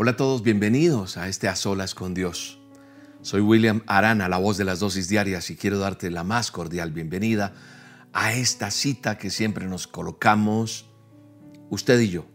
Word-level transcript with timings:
Hola 0.00 0.12
a 0.12 0.16
todos, 0.16 0.44
bienvenidos 0.44 1.16
a 1.16 1.26
este 1.26 1.48
A 1.48 1.56
Solas 1.56 1.92
con 1.96 2.14
Dios. 2.14 2.60
Soy 3.20 3.40
William 3.40 3.82
Arana, 3.88 4.28
la 4.28 4.38
voz 4.38 4.56
de 4.56 4.64
las 4.64 4.78
dosis 4.78 5.08
diarias, 5.08 5.50
y 5.50 5.56
quiero 5.56 5.80
darte 5.80 6.08
la 6.08 6.22
más 6.22 6.52
cordial 6.52 6.92
bienvenida 6.92 7.52
a 8.12 8.32
esta 8.32 8.70
cita 8.70 9.18
que 9.18 9.28
siempre 9.28 9.66
nos 9.66 9.88
colocamos, 9.88 10.88
usted 11.68 11.98
y 11.98 12.10
yo, 12.10 12.26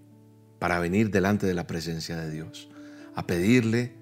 para 0.60 0.78
venir 0.80 1.10
delante 1.10 1.48
de 1.48 1.54
la 1.54 1.66
presencia 1.66 2.18
de 2.18 2.32
Dios, 2.32 2.68
a 3.16 3.26
pedirle 3.26 3.96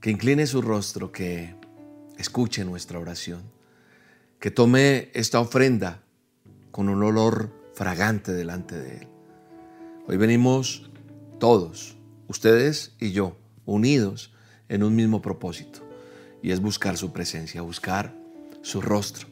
que 0.00 0.10
incline 0.10 0.46
su 0.46 0.62
rostro, 0.62 1.12
que 1.12 1.54
escuche 2.16 2.64
nuestra 2.64 2.98
oración, 2.98 3.42
que 4.40 4.50
tome 4.50 5.10
esta 5.12 5.38
ofrenda 5.38 6.02
con 6.70 6.88
un 6.88 7.02
olor 7.02 7.52
fragante 7.74 8.32
delante 8.32 8.74
de 8.80 8.96
Él. 9.00 9.08
Hoy 10.06 10.16
venimos 10.16 10.90
todos 11.38 11.97
ustedes 12.28 12.92
y 13.00 13.12
yo, 13.12 13.36
unidos 13.66 14.32
en 14.68 14.82
un 14.82 14.94
mismo 14.94 15.20
propósito, 15.20 15.80
y 16.42 16.52
es 16.52 16.60
buscar 16.60 16.96
su 16.96 17.12
presencia, 17.12 17.62
buscar 17.62 18.14
su 18.62 18.80
rostro, 18.80 19.26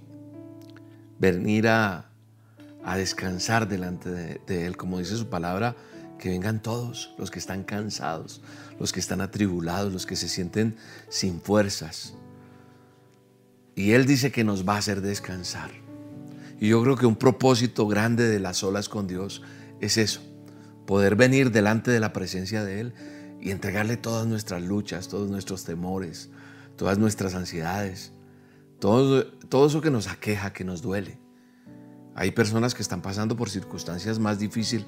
venir 1.19 1.69
a, 1.69 2.11
descansar 2.97 3.69
delante 3.69 4.11
de, 4.11 4.41
de 4.47 4.67
Él, 4.67 4.77
como 4.77 4.99
dice 4.99 5.17
su 5.17 5.29
palabra, 5.29 5.75
que 6.19 6.31
vengan 6.31 6.63
todos 6.63 7.15
los 7.19 7.31
que 7.31 7.39
están 7.39 7.65
cansados, 7.65 8.41
los 8.79 8.93
que 8.93 9.01
están 9.01 9.21
atribulados, 9.21 9.93
los 9.93 10.07
que 10.07 10.17
se 10.17 10.29
sienten 10.29 10.77
sin 11.09 11.41
fuerzas. 11.41 12.15
Y 13.75 13.93
Él 13.93 14.07
dice 14.07 14.31
que 14.33 14.45
nos 14.45 14.67
va 14.67 14.77
a 14.77 14.79
hacer 14.79 15.01
descansar. 15.03 15.71
Y 16.61 16.69
yo 16.69 16.83
creo 16.83 16.97
que 16.97 17.07
un 17.07 17.17
propósito 17.17 17.87
grande 17.87 18.27
de 18.29 18.41
las 18.41 18.63
olas 18.63 18.89
con 18.89 19.07
Dios 19.07 19.43
es 19.81 19.99
eso, 19.99 20.23
poder 20.87 21.17
venir 21.17 21.51
delante 21.51 21.91
de 21.91 22.01
la 22.01 22.13
presencia 22.13 22.65
de 22.65 22.81
Él 22.81 22.95
y 23.41 23.51
entregarle 23.51 23.97
todas 23.97 24.27
nuestras 24.27 24.63
luchas, 24.63 25.09
todos 25.09 25.29
nuestros 25.29 25.65
temores, 25.65 26.31
todas 26.77 26.99
nuestras 26.99 27.35
ansiedades, 27.35 28.13
todo, 28.79 29.27
todo 29.27 29.67
eso 29.67 29.81
que 29.81 29.91
nos 29.91 30.09
aqueja, 30.09 30.53
que 30.53 30.65
nos 30.65 30.83
duele. 30.83 31.19
Hay 32.15 32.31
personas 32.31 32.75
que 32.75 32.83
están 32.83 33.03
pasando 33.03 33.37
por 33.37 33.51
circunstancias 33.51 34.19
más 34.19 34.39
difíciles 34.39 34.87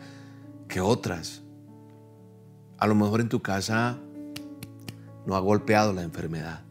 que 0.66 0.80
otras. 0.80 1.42
A 2.78 2.86
lo 2.86 2.94
mejor 2.94 3.20
en 3.20 3.28
tu 3.28 3.42
casa 3.42 3.98
no 5.26 5.36
ha 5.36 5.40
golpeado 5.40 5.92
la 5.92 6.02
enfermedad. 6.02 6.62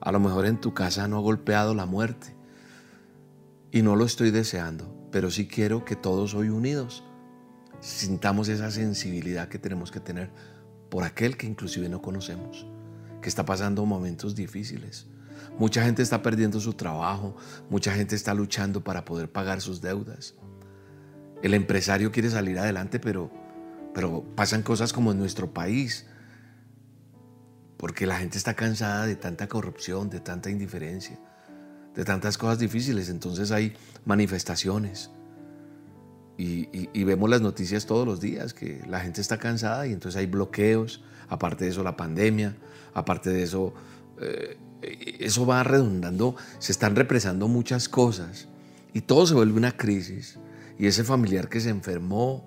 A 0.00 0.12
lo 0.12 0.20
mejor 0.20 0.46
en 0.46 0.60
tu 0.60 0.72
casa 0.72 1.06
no 1.08 1.18
ha 1.18 1.20
golpeado 1.20 1.74
la 1.74 1.86
muerte. 1.86 2.34
Y 3.72 3.82
no 3.82 3.96
lo 3.96 4.04
estoy 4.04 4.30
deseando, 4.30 5.08
pero 5.10 5.30
sí 5.30 5.48
quiero 5.48 5.84
que 5.84 5.96
todos 5.96 6.34
hoy 6.34 6.48
unidos 6.48 7.04
sintamos 7.84 8.48
esa 8.48 8.70
sensibilidad 8.70 9.48
que 9.48 9.58
tenemos 9.58 9.90
que 9.90 10.00
tener 10.00 10.30
por 10.88 11.04
aquel 11.04 11.36
que 11.36 11.46
inclusive 11.46 11.88
no 11.90 12.00
conocemos, 12.00 12.66
que 13.20 13.28
está 13.28 13.44
pasando 13.44 13.84
momentos 13.84 14.34
difíciles. 14.34 15.06
Mucha 15.58 15.84
gente 15.84 16.02
está 16.02 16.22
perdiendo 16.22 16.60
su 16.60 16.72
trabajo, 16.72 17.36
mucha 17.68 17.92
gente 17.92 18.16
está 18.16 18.32
luchando 18.32 18.82
para 18.82 19.04
poder 19.04 19.30
pagar 19.30 19.60
sus 19.60 19.82
deudas. 19.82 20.34
El 21.42 21.52
empresario 21.52 22.10
quiere 22.10 22.30
salir 22.30 22.58
adelante, 22.58 22.98
pero, 22.98 23.30
pero 23.92 24.24
pasan 24.34 24.62
cosas 24.62 24.94
como 24.94 25.12
en 25.12 25.18
nuestro 25.18 25.52
país, 25.52 26.06
porque 27.76 28.06
la 28.06 28.16
gente 28.16 28.38
está 28.38 28.54
cansada 28.54 29.04
de 29.04 29.16
tanta 29.16 29.46
corrupción, 29.46 30.08
de 30.08 30.20
tanta 30.20 30.48
indiferencia, 30.48 31.18
de 31.94 32.04
tantas 32.06 32.38
cosas 32.38 32.58
difíciles. 32.58 33.10
Entonces 33.10 33.50
hay 33.52 33.76
manifestaciones, 34.06 35.10
y, 36.36 37.04
vemos 37.04 37.30
las 37.30 37.40
noticias 37.40 37.86
todos 37.86 38.06
los 38.06 38.20
días, 38.20 38.54
que 38.54 38.82
la 38.88 39.00
gente 39.00 39.20
está 39.20 39.38
cansada 39.38 39.86
y 39.86 39.92
entonces 39.92 40.18
hay 40.18 40.26
bloqueos, 40.26 41.02
aparte 41.28 41.64
de 41.64 41.70
eso 41.70 41.82
la 41.84 41.96
pandemia, 41.96 42.56
aparte 42.92 43.30
de 43.30 43.42
eso, 43.42 43.72
eh, 44.20 44.58
eso 45.20 45.46
va 45.46 45.62
redundando, 45.62 46.34
se 46.58 46.72
están 46.72 46.96
represando 46.96 47.46
muchas 47.46 47.88
cosas 47.88 48.48
y 48.92 49.02
todo 49.02 49.26
se 49.26 49.34
vuelve 49.34 49.56
una 49.56 49.76
crisis. 49.76 50.38
Y 50.76 50.86
ese 50.86 51.04
familiar 51.04 51.48
que 51.48 51.60
se 51.60 51.70
enfermó, 51.70 52.44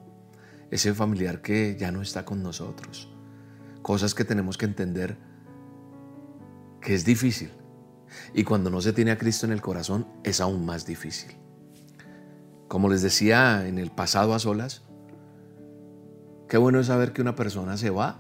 ese 0.70 0.94
familiar 0.94 1.42
que 1.42 1.78
ya 1.80 1.92
no 1.92 2.02
está 2.02 2.26
con 2.26 2.44
nosotros, 2.44 3.10
cosas 3.82 4.14
que 4.14 4.26
tenemos 4.26 4.58
que 4.58 4.66
entender 4.66 5.18
que 6.82 6.94
es 6.94 7.06
difícil. 7.06 7.52
Y 8.34 8.44
cuando 8.44 8.70
no 8.70 8.82
se 8.82 8.92
tiene 8.92 9.12
a 9.12 9.18
Cristo 9.18 9.46
en 9.46 9.54
el 9.54 9.62
corazón 9.62 10.08
es 10.24 10.42
aún 10.42 10.66
más 10.66 10.86
difícil. 10.86 11.32
Como 12.68 12.90
les 12.90 13.02
decía 13.02 13.68
en 13.68 13.78
el 13.78 13.92
pasado 13.92 14.34
a 14.34 14.40
solas, 14.40 14.82
qué 16.50 16.58
bueno 16.58 16.80
es 16.80 16.88
saber 16.88 17.14
que 17.14 17.22
una 17.22 17.36
persona 17.36 17.78
se 17.78 17.90
va 17.90 18.20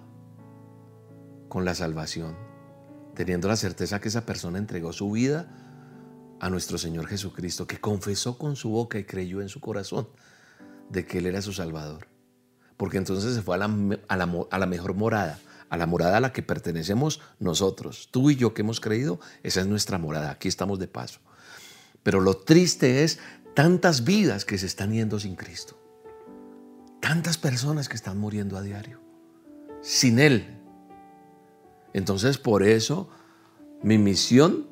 con 1.50 1.66
la 1.66 1.76
salvación, 1.76 2.36
teniendo 3.14 3.48
la 3.48 3.56
certeza 3.56 4.00
que 4.00 4.08
esa 4.08 4.26
persona 4.26 4.58
entregó 4.58 4.94
su 4.94 5.12
vida 5.12 5.50
a 6.40 6.50
nuestro 6.50 6.78
Señor 6.78 7.08
Jesucristo, 7.08 7.68
que 7.68 7.80
confesó 7.80 8.38
con 8.38 8.56
su 8.56 8.70
boca 8.70 9.00
y 9.00 9.04
creyó 9.04 9.42
en 9.42 9.50
su 9.50 9.60
corazón 9.60 10.08
de 10.90 11.06
que 11.06 11.18
Él 11.18 11.26
era 11.26 11.42
su 11.42 11.54
Salvador. 11.54 12.08
Porque 12.78 12.98
entonces 12.98 13.34
se 13.34 13.42
fue 13.42 13.56
a 13.56 13.58
la, 13.58 14.00
a 14.08 14.58
la, 14.60 14.66
mejor 14.68 14.94
morada, 14.94 15.40
a 15.70 15.78
la 15.78 15.88
morada 15.88 16.18
a 16.18 16.20
la 16.22 16.32
que 16.32 16.44
pertenecemos 16.44 17.22
nosotros. 17.40 18.10
Tú 18.12 18.30
y 18.30 18.36
yo 18.36 18.54
que 18.54 18.62
hemos 18.62 18.80
creído, 18.80 19.20
esa 19.44 19.62
es 19.62 19.68
nuestra 19.68 19.98
morada. 19.98 20.32
Aquí 20.32 20.48
estamos 20.48 20.78
de 20.78 20.88
paso. 20.88 21.20
Pero 22.04 22.22
lo 22.22 22.38
triste 22.38 23.04
es 23.04 23.20
tantas 23.58 24.04
vidas 24.04 24.46
que 24.46 24.60
se 24.60 24.68
están 24.68 24.92
yendo 24.92 25.20
sin 25.20 25.36
Cristo. 25.36 25.80
Tantas 27.00 27.40
personas 27.40 27.90
que 27.90 27.96
están 27.96 28.20
muriendo 28.20 28.56
a 28.56 28.62
diario. 28.62 29.00
Sin 29.82 30.20
Él. 30.20 30.46
Entonces 31.92 32.38
por 32.38 32.62
eso 32.62 33.10
mi 33.82 33.98
misión, 33.98 34.68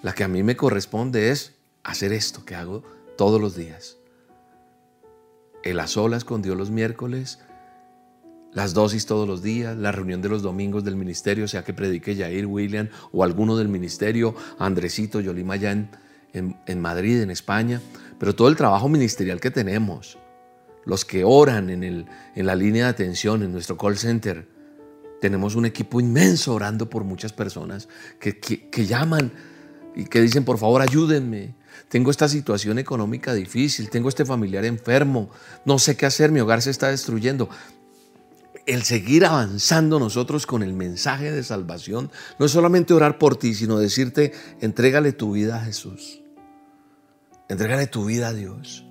la 0.00 0.12
que 0.12 0.22
a 0.22 0.28
mí 0.28 0.44
me 0.44 0.54
corresponde 0.54 1.32
es 1.32 1.56
hacer 1.82 2.12
esto 2.12 2.44
que 2.44 2.54
hago 2.54 2.84
todos 3.18 3.40
los 3.40 3.56
días. 3.56 3.96
El 5.64 5.80
a 5.80 5.88
solas 5.88 6.24
con 6.24 6.42
Dios 6.42 6.56
los 6.56 6.70
miércoles, 6.70 7.40
las 8.52 8.74
dosis 8.74 9.06
todos 9.06 9.26
los 9.26 9.42
días, 9.42 9.76
la 9.76 9.90
reunión 9.90 10.22
de 10.22 10.28
los 10.28 10.42
domingos 10.42 10.84
del 10.84 10.94
ministerio, 10.94 11.48
sea 11.48 11.64
que 11.64 11.74
predique 11.74 12.14
Jair, 12.14 12.46
William 12.46 12.90
o 13.10 13.24
alguno 13.24 13.56
del 13.56 13.66
ministerio, 13.66 14.36
Andresito, 14.60 15.20
Yolima 15.20 15.56
ya 15.56 15.72
en, 16.32 16.56
en, 16.66 16.80
Madrid, 16.80 17.20
en 17.20 17.30
España, 17.30 17.80
pero 18.18 18.34
todo 18.34 18.48
el 18.48 18.56
trabajo 18.56 18.88
ministerial 18.88 19.40
que 19.40 19.50
tenemos, 19.50 20.18
los 20.84 21.04
que 21.04 21.24
oran 21.24 21.70
en, 21.70 21.84
el, 21.84 22.06
en 22.34 22.46
la 22.46 22.54
línea 22.54 22.84
de 22.84 22.90
atención, 22.90 23.42
en 23.42 23.52
nuestro 23.52 23.76
call 23.76 23.96
center, 23.96 24.48
tenemos 25.20 25.54
un 25.54 25.66
equipo 25.66 26.00
inmenso 26.00 26.54
orando 26.54 26.88
por 26.88 27.04
muchas 27.04 27.32
personas 27.32 27.88
que, 28.18 28.38
que, 28.38 28.86
llaman 28.86 29.30
y 29.94 30.04
que 30.04 30.20
dicen, 30.20 30.44
por 30.44 30.58
favor, 30.58 30.80
ayúdenme. 30.80 31.54
Tengo 31.88 32.10
esta 32.10 32.28
situación 32.28 32.78
económica 32.78 33.34
difícil, 33.34 33.90
tengo 33.90 34.08
este 34.08 34.24
familiar 34.24 34.64
enfermo, 34.64 35.30
no 35.64 35.78
sé 35.78 35.96
qué 35.96 36.06
hacer, 36.06 36.32
mi 36.32 36.40
hogar 36.40 36.62
se 36.62 36.70
está 36.70 36.88
destruyendo 36.88 37.48
el 38.66 38.84
seguir 38.84 39.24
avanzando 39.24 39.98
nosotros 39.98 40.46
con 40.46 40.62
el 40.62 40.72
mensaje 40.72 41.32
de 41.32 41.42
salvación 41.42 42.10
no 42.38 42.46
es 42.46 42.52
solamente 42.52 42.94
orar 42.94 43.18
por 43.18 43.36
ti, 43.36 43.54
sino 43.54 43.78
decirte, 43.78 44.32
entrégale 44.60 45.12
tu 45.12 45.32
vida 45.32 45.56
a 45.56 45.64
Jesús. 45.64 46.19
Entrégale 47.50 47.88
tu 47.88 48.04
vida 48.04 48.28
a 48.28 48.32
Dios. 48.32 48.86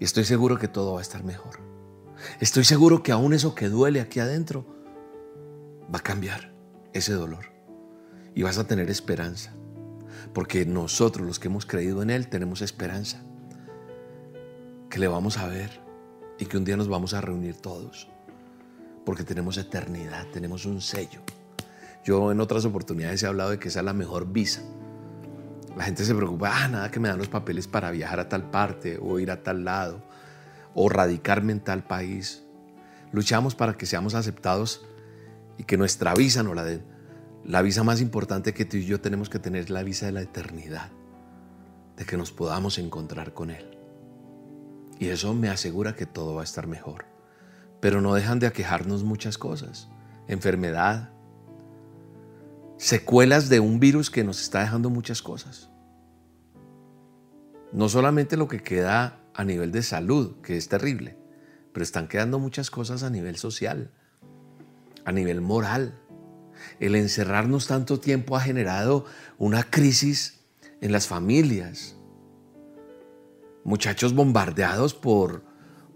Y 0.00 0.04
estoy 0.04 0.24
seguro 0.24 0.58
que 0.58 0.66
todo 0.66 0.94
va 0.94 0.98
a 0.98 1.02
estar 1.02 1.22
mejor. 1.22 1.60
Estoy 2.40 2.64
seguro 2.64 3.02
que 3.02 3.12
aún 3.12 3.34
eso 3.34 3.54
que 3.54 3.68
duele 3.68 4.00
aquí 4.00 4.18
adentro 4.18 4.66
va 5.94 5.98
a 5.98 6.02
cambiar 6.02 6.52
ese 6.92 7.12
dolor. 7.12 7.52
Y 8.34 8.42
vas 8.42 8.56
a 8.56 8.66
tener 8.66 8.90
esperanza. 8.90 9.54
Porque 10.32 10.64
nosotros 10.64 11.26
los 11.26 11.38
que 11.38 11.48
hemos 11.48 11.66
creído 11.66 12.02
en 12.02 12.08
Él 12.08 12.28
tenemos 12.28 12.62
esperanza. 12.62 13.22
Que 14.88 14.98
le 14.98 15.06
vamos 15.06 15.36
a 15.36 15.46
ver 15.46 15.82
y 16.38 16.46
que 16.46 16.56
un 16.56 16.64
día 16.64 16.78
nos 16.78 16.88
vamos 16.88 17.12
a 17.12 17.20
reunir 17.20 17.56
todos 17.56 18.08
porque 19.04 19.24
tenemos 19.24 19.58
eternidad, 19.58 20.26
tenemos 20.32 20.64
un 20.64 20.80
sello. 20.80 21.20
Yo 22.04 22.32
en 22.32 22.40
otras 22.40 22.64
oportunidades 22.64 23.22
he 23.22 23.26
hablado 23.26 23.50
de 23.50 23.58
que 23.58 23.68
esa 23.68 23.80
es 23.80 23.84
la 23.84 23.92
mejor 23.92 24.32
visa. 24.32 24.62
La 25.76 25.84
gente 25.84 26.04
se 26.04 26.14
preocupa, 26.14 26.50
ah, 26.52 26.68
nada 26.68 26.90
que 26.90 27.00
me 27.00 27.08
dan 27.08 27.18
los 27.18 27.28
papeles 27.28 27.66
para 27.66 27.90
viajar 27.90 28.20
a 28.20 28.28
tal 28.28 28.50
parte 28.50 28.98
o 29.00 29.18
ir 29.18 29.30
a 29.30 29.42
tal 29.42 29.64
lado 29.64 30.02
o 30.74 30.88
radicarme 30.88 31.52
en 31.52 31.60
tal 31.60 31.84
país. 31.84 32.44
Luchamos 33.12 33.54
para 33.54 33.74
que 33.74 33.86
seamos 33.86 34.14
aceptados 34.14 34.84
y 35.58 35.64
que 35.64 35.76
nuestra 35.76 36.14
visa 36.14 36.42
no 36.42 36.54
la 36.54 36.64
den. 36.64 36.84
La 37.44 37.62
visa 37.62 37.82
más 37.82 38.00
importante 38.00 38.54
que 38.54 38.64
tú 38.64 38.76
y 38.76 38.84
yo 38.84 39.00
tenemos 39.00 39.28
que 39.28 39.38
tener 39.38 39.62
es 39.62 39.70
la 39.70 39.82
visa 39.82 40.06
de 40.06 40.12
la 40.12 40.22
eternidad, 40.22 40.90
de 41.96 42.04
que 42.04 42.16
nos 42.16 42.32
podamos 42.32 42.78
encontrar 42.78 43.34
con 43.34 43.50
Él. 43.50 43.78
Y 44.98 45.08
eso 45.08 45.34
me 45.34 45.48
asegura 45.48 45.96
que 45.96 46.06
todo 46.06 46.34
va 46.34 46.42
a 46.42 46.44
estar 46.44 46.66
mejor 46.66 47.12
pero 47.82 48.00
no 48.00 48.14
dejan 48.14 48.38
de 48.38 48.46
aquejarnos 48.46 49.02
muchas 49.02 49.38
cosas. 49.38 49.88
Enfermedad, 50.28 51.10
secuelas 52.82 53.48
de 53.48 53.60
un 53.60 53.78
virus 53.78 54.10
que 54.10 54.24
nos 54.24 54.40
está 54.42 54.58
dejando 54.58 54.90
muchas 54.90 55.22
cosas. 55.22 55.70
No 57.72 57.88
solamente 57.88 58.36
lo 58.36 58.48
que 58.48 58.60
queda 58.60 59.20
a 59.34 59.44
nivel 59.44 59.70
de 59.70 59.84
salud, 59.84 60.40
que 60.42 60.56
es 60.56 60.68
terrible, 60.68 61.16
pero 61.72 61.84
están 61.84 62.08
quedando 62.08 62.40
muchas 62.40 62.72
cosas 62.72 63.04
a 63.04 63.10
nivel 63.10 63.36
social, 63.36 63.92
a 65.04 65.12
nivel 65.12 65.40
moral. 65.40 65.96
El 66.80 66.96
encerrarnos 66.96 67.68
tanto 67.68 68.00
tiempo 68.00 68.36
ha 68.36 68.40
generado 68.40 69.04
una 69.38 69.62
crisis 69.62 70.40
en 70.80 70.90
las 70.90 71.06
familias. 71.06 71.94
Muchachos 73.62 74.12
bombardeados 74.12 74.92
por 74.92 75.44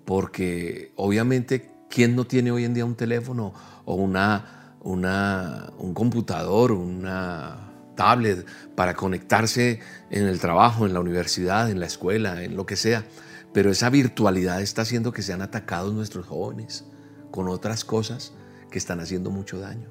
porque 0.04 0.92
obviamente 0.94 1.68
quién 1.90 2.14
no 2.14 2.28
tiene 2.28 2.52
hoy 2.52 2.64
en 2.64 2.74
día 2.74 2.84
un 2.84 2.94
teléfono 2.94 3.54
o 3.84 3.96
una, 3.96 4.65
un 4.86 5.94
computador, 5.94 6.72
una 6.72 7.72
tablet 7.96 8.46
para 8.74 8.94
conectarse 8.94 9.80
en 10.10 10.26
el 10.26 10.38
trabajo, 10.38 10.86
en 10.86 10.94
la 10.94 11.00
universidad, 11.00 11.70
en 11.70 11.80
la 11.80 11.86
escuela, 11.86 12.44
en 12.44 12.56
lo 12.56 12.66
que 12.66 12.76
sea. 12.76 13.04
Pero 13.52 13.70
esa 13.70 13.90
virtualidad 13.90 14.60
está 14.60 14.82
haciendo 14.82 15.12
que 15.12 15.22
sean 15.22 15.42
atacados 15.42 15.92
nuestros 15.92 16.26
jóvenes 16.26 16.84
con 17.30 17.48
otras 17.48 17.84
cosas 17.84 18.32
que 18.70 18.78
están 18.78 19.00
haciendo 19.00 19.30
mucho 19.30 19.58
daño. 19.58 19.88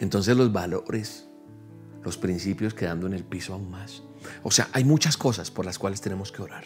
Entonces 0.00 0.36
los 0.36 0.52
valores, 0.52 1.28
los 2.02 2.16
principios 2.16 2.74
quedando 2.74 3.06
en 3.06 3.12
el 3.12 3.24
piso 3.24 3.54
aún 3.54 3.70
más. 3.70 4.02
O 4.42 4.50
sea, 4.50 4.68
hay 4.72 4.84
muchas 4.84 5.16
cosas 5.16 5.50
por 5.50 5.64
las 5.64 5.78
cuales 5.78 6.00
tenemos 6.00 6.32
que 6.32 6.42
orar. 6.42 6.64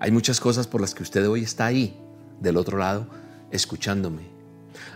Hay 0.00 0.10
muchas 0.10 0.40
cosas 0.40 0.66
por 0.66 0.80
las 0.80 0.94
que 0.94 1.02
usted 1.02 1.26
hoy 1.28 1.44
está 1.44 1.66
ahí, 1.66 1.98
del 2.40 2.56
otro 2.56 2.78
lado, 2.78 3.06
escuchándome. 3.50 4.33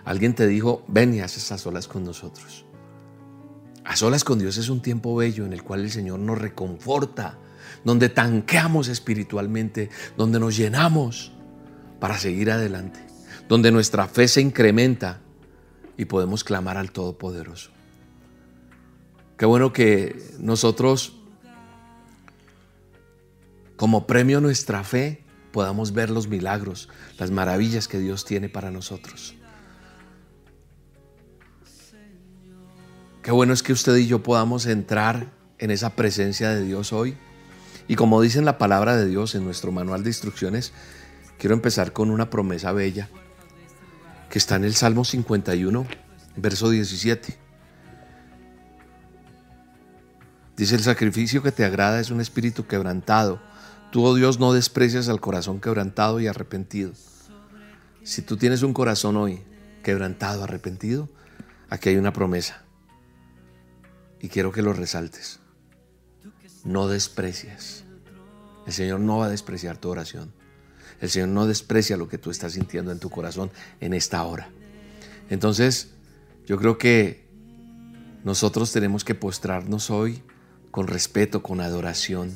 Alguien 0.04 0.34
te 0.34 0.46
dijo, 0.46 0.84
ven 0.88 1.14
y 1.14 1.20
haces 1.20 1.50
a 1.52 1.58
solas 1.58 1.88
con 1.88 2.04
nosotros. 2.04 2.64
A 3.84 3.96
solas 3.96 4.22
con 4.24 4.38
Dios 4.38 4.58
es 4.58 4.68
un 4.68 4.82
tiempo 4.82 5.16
bello 5.16 5.46
en 5.46 5.52
el 5.52 5.62
cual 5.62 5.80
el 5.80 5.90
Señor 5.90 6.18
nos 6.18 6.38
reconforta, 6.38 7.38
donde 7.84 8.08
tanqueamos 8.08 8.88
espiritualmente, 8.88 9.88
donde 10.16 10.38
nos 10.38 10.56
llenamos 10.56 11.32
para 12.00 12.18
seguir 12.18 12.50
adelante, 12.50 13.00
donde 13.48 13.72
nuestra 13.72 14.06
fe 14.06 14.28
se 14.28 14.40
incrementa 14.40 15.20
y 15.96 16.04
podemos 16.04 16.44
clamar 16.44 16.76
al 16.76 16.92
Todopoderoso. 16.92 17.70
Qué 19.38 19.46
bueno 19.46 19.72
que 19.72 20.20
nosotros, 20.38 21.16
como 23.76 24.06
premio 24.06 24.38
a 24.38 24.40
nuestra 24.40 24.84
fe, 24.84 25.24
podamos 25.52 25.92
ver 25.92 26.10
los 26.10 26.28
milagros, 26.28 26.88
las 27.18 27.30
maravillas 27.30 27.88
que 27.88 27.98
Dios 27.98 28.24
tiene 28.24 28.48
para 28.48 28.70
nosotros. 28.70 29.34
Qué 33.28 33.32
bueno 33.32 33.52
es 33.52 33.62
que 33.62 33.74
usted 33.74 33.94
y 33.96 34.06
yo 34.06 34.22
podamos 34.22 34.64
entrar 34.64 35.30
en 35.58 35.70
esa 35.70 35.90
presencia 35.90 36.48
de 36.48 36.62
Dios 36.62 36.94
hoy. 36.94 37.14
Y 37.86 37.94
como 37.94 38.22
dice 38.22 38.38
en 38.38 38.46
la 38.46 38.56
palabra 38.56 38.96
de 38.96 39.04
Dios 39.04 39.34
en 39.34 39.44
nuestro 39.44 39.70
manual 39.70 40.02
de 40.02 40.08
instrucciones, 40.08 40.72
quiero 41.36 41.54
empezar 41.54 41.92
con 41.92 42.10
una 42.10 42.30
promesa 42.30 42.72
bella 42.72 43.10
que 44.30 44.38
está 44.38 44.56
en 44.56 44.64
el 44.64 44.74
Salmo 44.74 45.04
51, 45.04 45.86
verso 46.36 46.70
17. 46.70 47.36
Dice, 50.56 50.74
el 50.74 50.82
sacrificio 50.82 51.42
que 51.42 51.52
te 51.52 51.66
agrada 51.66 52.00
es 52.00 52.10
un 52.10 52.22
espíritu 52.22 52.66
quebrantado. 52.66 53.42
Tú, 53.92 54.06
oh 54.06 54.14
Dios, 54.14 54.38
no 54.38 54.54
desprecias 54.54 55.10
al 55.10 55.20
corazón 55.20 55.60
quebrantado 55.60 56.18
y 56.18 56.28
arrepentido. 56.28 56.92
Si 58.04 58.22
tú 58.22 58.38
tienes 58.38 58.62
un 58.62 58.72
corazón 58.72 59.18
hoy 59.18 59.42
quebrantado, 59.82 60.44
arrepentido, 60.44 61.10
aquí 61.68 61.90
hay 61.90 61.98
una 61.98 62.14
promesa. 62.14 62.64
Y 64.20 64.28
quiero 64.28 64.52
que 64.52 64.62
lo 64.62 64.72
resaltes. 64.72 65.40
No 66.64 66.88
desprecias. 66.88 67.84
El 68.66 68.72
Señor 68.72 69.00
no 69.00 69.18
va 69.18 69.26
a 69.26 69.30
despreciar 69.30 69.78
tu 69.78 69.88
oración. 69.88 70.32
El 71.00 71.08
Señor 71.08 71.28
no 71.28 71.46
desprecia 71.46 71.96
lo 71.96 72.08
que 72.08 72.18
tú 72.18 72.30
estás 72.30 72.52
sintiendo 72.52 72.90
en 72.90 72.98
tu 72.98 73.08
corazón 73.10 73.50
en 73.80 73.94
esta 73.94 74.22
hora. 74.24 74.50
Entonces, 75.30 75.90
yo 76.46 76.58
creo 76.58 76.76
que 76.78 77.28
nosotros 78.24 78.72
tenemos 78.72 79.04
que 79.04 79.14
postrarnos 79.14 79.90
hoy 79.90 80.22
con 80.70 80.88
respeto, 80.88 81.42
con 81.42 81.60
adoración. 81.60 82.34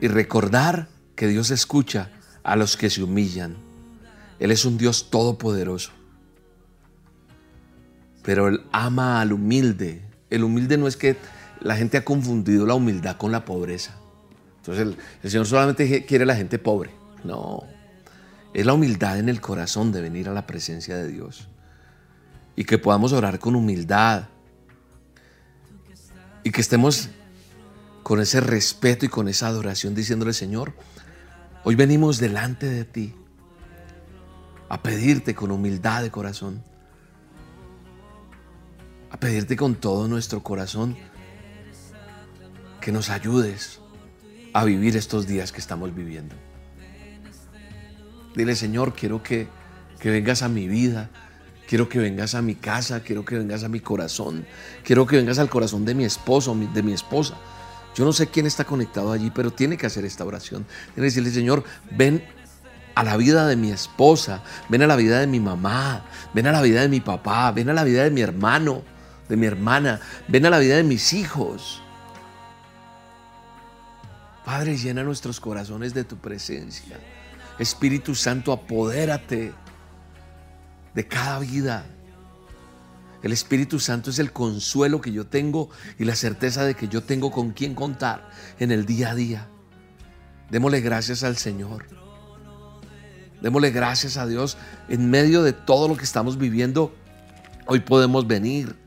Y 0.00 0.08
recordar 0.08 0.88
que 1.14 1.28
Dios 1.28 1.50
escucha 1.50 2.10
a 2.42 2.56
los 2.56 2.76
que 2.76 2.90
se 2.90 3.02
humillan. 3.02 3.56
Él 4.38 4.50
es 4.50 4.64
un 4.64 4.78
Dios 4.78 5.10
todopoderoso 5.10 5.92
pero 8.22 8.48
Él 8.48 8.62
ama 8.72 9.20
al 9.20 9.32
humilde. 9.32 10.02
El 10.28 10.44
humilde 10.44 10.76
no 10.76 10.86
es 10.86 10.96
que 10.96 11.16
la 11.60 11.76
gente 11.76 11.96
ha 11.96 12.04
confundido 12.04 12.66
la 12.66 12.74
humildad 12.74 13.16
con 13.16 13.32
la 13.32 13.44
pobreza. 13.44 13.96
Entonces 14.58 14.96
el, 15.22 15.30
Señor 15.30 15.46
solamente 15.46 16.04
quiere 16.04 16.24
a 16.24 16.26
la 16.26 16.36
gente 16.36 16.58
pobre. 16.58 16.90
No, 17.24 17.64
es 18.54 18.66
la 18.66 18.74
humildad 18.74 19.18
en 19.18 19.28
el 19.28 19.40
corazón 19.40 19.92
de 19.92 20.00
venir 20.00 20.28
a 20.28 20.32
la 20.32 20.46
presencia 20.46 20.96
de 20.96 21.08
Dios. 21.08 21.48
Y 22.56 22.64
que 22.64 22.78
podamos 22.78 23.12
orar 23.12 23.38
con 23.38 23.56
humildad. 23.56 24.28
Y 26.44 26.50
que 26.50 26.60
estemos 26.60 27.08
con 28.02 28.20
ese 28.20 28.40
respeto 28.40 29.06
y 29.06 29.08
con 29.08 29.28
esa 29.28 29.46
adoración 29.46 29.94
diciéndole, 29.94 30.32
Señor, 30.32 30.74
hoy 31.64 31.74
venimos 31.74 32.18
delante 32.18 32.66
de 32.66 32.84
ti 32.84 33.14
a 34.68 34.82
pedirte 34.82 35.34
con 35.34 35.50
humildad 35.50 36.02
de 36.02 36.10
corazón 36.10 36.62
a 39.10 39.16
pedirte 39.18 39.56
con 39.56 39.74
todo 39.74 40.08
nuestro 40.08 40.42
corazón 40.42 40.96
que 42.80 42.92
nos 42.92 43.10
ayudes 43.10 43.80
a 44.52 44.64
vivir 44.64 44.96
estos 44.96 45.26
días 45.26 45.52
que 45.52 45.60
estamos 45.60 45.94
viviendo. 45.94 46.34
Dile, 48.34 48.54
Señor, 48.54 48.94
quiero 48.94 49.22
que, 49.22 49.48
que 49.98 50.10
vengas 50.10 50.42
a 50.42 50.48
mi 50.48 50.68
vida, 50.68 51.10
quiero 51.68 51.88
que 51.88 51.98
vengas 51.98 52.34
a 52.34 52.42
mi 52.42 52.54
casa, 52.54 53.00
quiero 53.00 53.24
que 53.24 53.36
vengas 53.36 53.64
a 53.64 53.68
mi 53.68 53.80
corazón, 53.80 54.46
quiero 54.84 55.06
que 55.06 55.16
vengas 55.16 55.38
al 55.38 55.50
corazón 55.50 55.84
de 55.84 55.94
mi 55.94 56.04
esposo, 56.04 56.54
de 56.54 56.82
mi 56.82 56.92
esposa. 56.92 57.34
Yo 57.96 58.04
no 58.04 58.12
sé 58.12 58.28
quién 58.28 58.46
está 58.46 58.64
conectado 58.64 59.10
allí, 59.10 59.30
pero 59.30 59.50
tiene 59.50 59.76
que 59.76 59.86
hacer 59.86 60.04
esta 60.04 60.24
oración. 60.24 60.64
Tiene 60.94 60.94
que 60.94 61.02
decirle, 61.02 61.30
Señor, 61.30 61.64
ven 61.90 62.24
a 62.94 63.02
la 63.02 63.16
vida 63.16 63.48
de 63.48 63.56
mi 63.56 63.72
esposa, 63.72 64.42
ven 64.68 64.82
a 64.82 64.86
la 64.86 64.96
vida 64.96 65.18
de 65.18 65.26
mi 65.26 65.40
mamá, 65.40 66.04
ven 66.32 66.46
a 66.46 66.52
la 66.52 66.62
vida 66.62 66.82
de 66.82 66.88
mi 66.88 67.00
papá, 67.00 67.50
ven 67.50 67.68
a 67.68 67.72
la 67.72 67.82
vida 67.82 68.04
de 68.04 68.10
mi 68.10 68.20
hermano 68.20 68.82
de 69.30 69.36
mi 69.36 69.46
hermana, 69.46 70.00
ven 70.26 70.44
a 70.44 70.50
la 70.50 70.58
vida 70.58 70.76
de 70.76 70.82
mis 70.82 71.12
hijos. 71.12 71.80
Padre, 74.44 74.76
llena 74.76 75.04
nuestros 75.04 75.38
corazones 75.38 75.94
de 75.94 76.02
tu 76.02 76.16
presencia. 76.16 76.98
Espíritu 77.60 78.16
Santo, 78.16 78.52
apodérate 78.52 79.52
de 80.94 81.06
cada 81.06 81.38
vida. 81.38 81.86
El 83.22 83.30
Espíritu 83.30 83.78
Santo 83.78 84.10
es 84.10 84.18
el 84.18 84.32
consuelo 84.32 85.00
que 85.00 85.12
yo 85.12 85.26
tengo 85.26 85.70
y 85.96 86.06
la 86.06 86.16
certeza 86.16 86.64
de 86.64 86.74
que 86.74 86.88
yo 86.88 87.04
tengo 87.04 87.30
con 87.30 87.52
quién 87.52 87.76
contar 87.76 88.30
en 88.58 88.72
el 88.72 88.84
día 88.84 89.10
a 89.10 89.14
día. 89.14 89.46
Démosle 90.50 90.80
gracias 90.80 91.22
al 91.22 91.36
Señor. 91.36 91.86
Démosle 93.40 93.70
gracias 93.70 94.16
a 94.16 94.26
Dios 94.26 94.58
en 94.88 95.08
medio 95.08 95.44
de 95.44 95.52
todo 95.52 95.86
lo 95.86 95.96
que 95.96 96.04
estamos 96.04 96.36
viviendo. 96.36 96.92
Hoy 97.66 97.78
podemos 97.78 98.26
venir 98.26 98.79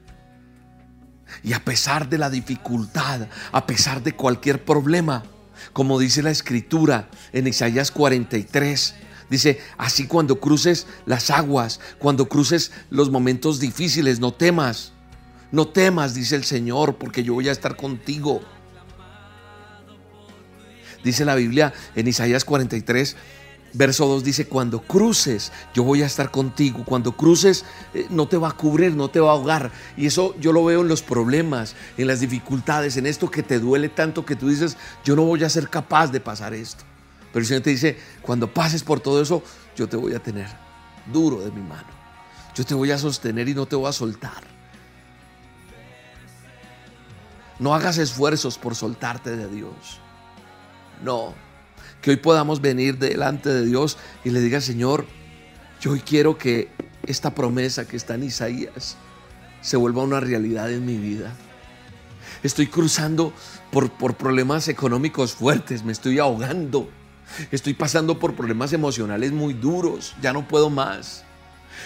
y 1.43 1.53
a 1.53 1.63
pesar 1.63 2.09
de 2.09 2.17
la 2.17 2.29
dificultad, 2.29 3.27
a 3.51 3.65
pesar 3.65 4.03
de 4.03 4.15
cualquier 4.15 4.63
problema, 4.63 5.23
como 5.71 5.99
dice 5.99 6.21
la 6.21 6.31
escritura 6.31 7.09
en 7.31 7.47
Isaías 7.47 7.91
43, 7.91 8.95
dice, 9.29 9.61
así 9.77 10.07
cuando 10.07 10.39
cruces 10.39 10.87
las 11.05 11.29
aguas, 11.29 11.79
cuando 11.99 12.27
cruces 12.27 12.71
los 12.89 13.09
momentos 13.09 13.59
difíciles, 13.59 14.19
no 14.19 14.33
temas, 14.33 14.91
no 15.51 15.67
temas, 15.67 16.13
dice 16.13 16.35
el 16.35 16.43
Señor, 16.43 16.97
porque 16.97 17.23
yo 17.23 17.35
voy 17.35 17.49
a 17.49 17.51
estar 17.51 17.75
contigo. 17.75 18.41
Dice 21.03 21.25
la 21.25 21.35
Biblia 21.35 21.73
en 21.95 22.07
Isaías 22.07 22.45
43, 22.45 23.15
Verso 23.75 24.05
2 24.05 24.23
dice, 24.23 24.47
cuando 24.47 24.81
cruces, 24.81 25.51
yo 25.73 25.83
voy 25.83 26.03
a 26.03 26.05
estar 26.05 26.29
contigo. 26.29 26.83
Cuando 26.85 27.17
cruces, 27.17 27.65
eh, 27.95 28.05
no 28.11 28.27
te 28.27 28.37
va 28.37 28.49
a 28.49 28.51
cubrir, 28.51 28.95
no 28.95 29.09
te 29.09 29.19
va 29.19 29.29
a 29.29 29.33
ahogar. 29.33 29.71
Y 29.97 30.05
eso 30.05 30.35
yo 30.39 30.53
lo 30.53 30.63
veo 30.63 30.81
en 30.81 30.87
los 30.87 31.01
problemas, 31.01 31.75
en 31.97 32.05
las 32.05 32.19
dificultades, 32.19 32.97
en 32.97 33.07
esto 33.07 33.31
que 33.31 33.41
te 33.41 33.59
duele 33.59 33.89
tanto 33.89 34.25
que 34.25 34.35
tú 34.35 34.49
dices, 34.49 34.77
yo 35.03 35.15
no 35.15 35.23
voy 35.23 35.43
a 35.43 35.49
ser 35.49 35.69
capaz 35.69 36.11
de 36.11 36.19
pasar 36.19 36.53
esto. 36.53 36.83
Pero 37.31 37.41
el 37.41 37.47
Señor 37.47 37.63
te 37.63 37.71
dice, 37.71 37.97
cuando 38.21 38.53
pases 38.53 38.83
por 38.83 38.99
todo 38.99 39.19
eso, 39.19 39.41
yo 39.75 39.89
te 39.89 39.97
voy 39.97 40.13
a 40.13 40.19
tener 40.19 40.47
duro 41.11 41.41
de 41.41 41.49
mi 41.49 41.61
mano. 41.61 41.87
Yo 42.53 42.63
te 42.63 42.75
voy 42.75 42.91
a 42.91 42.99
sostener 42.99 43.49
y 43.49 43.55
no 43.55 43.65
te 43.65 43.75
voy 43.75 43.89
a 43.89 43.91
soltar. 43.91 44.43
No 47.57 47.73
hagas 47.73 47.97
esfuerzos 47.97 48.59
por 48.59 48.75
soltarte 48.75 49.35
de 49.35 49.47
Dios. 49.47 49.99
No, 51.03 51.33
que 52.01 52.11
hoy 52.11 52.17
podamos 52.17 52.61
venir 52.61 52.97
delante 52.97 53.49
de 53.49 53.65
Dios 53.65 53.97
y 54.23 54.29
le 54.29 54.41
diga, 54.41 54.61
Señor, 54.61 55.05
yo 55.81 55.91
hoy 55.91 56.01
quiero 56.01 56.37
que 56.37 56.69
esta 57.05 57.33
promesa 57.35 57.87
que 57.87 57.97
está 57.97 58.15
en 58.15 58.23
Isaías 58.23 58.97
se 59.61 59.77
vuelva 59.77 60.03
una 60.03 60.19
realidad 60.19 60.71
en 60.71 60.85
mi 60.85 60.97
vida. 60.97 61.33
Estoy 62.43 62.67
cruzando 62.67 63.33
por, 63.71 63.91
por 63.91 64.15
problemas 64.15 64.67
económicos 64.67 65.33
fuertes, 65.33 65.83
me 65.83 65.91
estoy 65.91 66.19
ahogando. 66.19 66.89
Estoy 67.51 67.73
pasando 67.73 68.19
por 68.19 68.35
problemas 68.35 68.73
emocionales 68.73 69.31
muy 69.31 69.53
duros, 69.53 70.15
ya 70.21 70.33
no 70.33 70.47
puedo 70.47 70.69
más. 70.69 71.23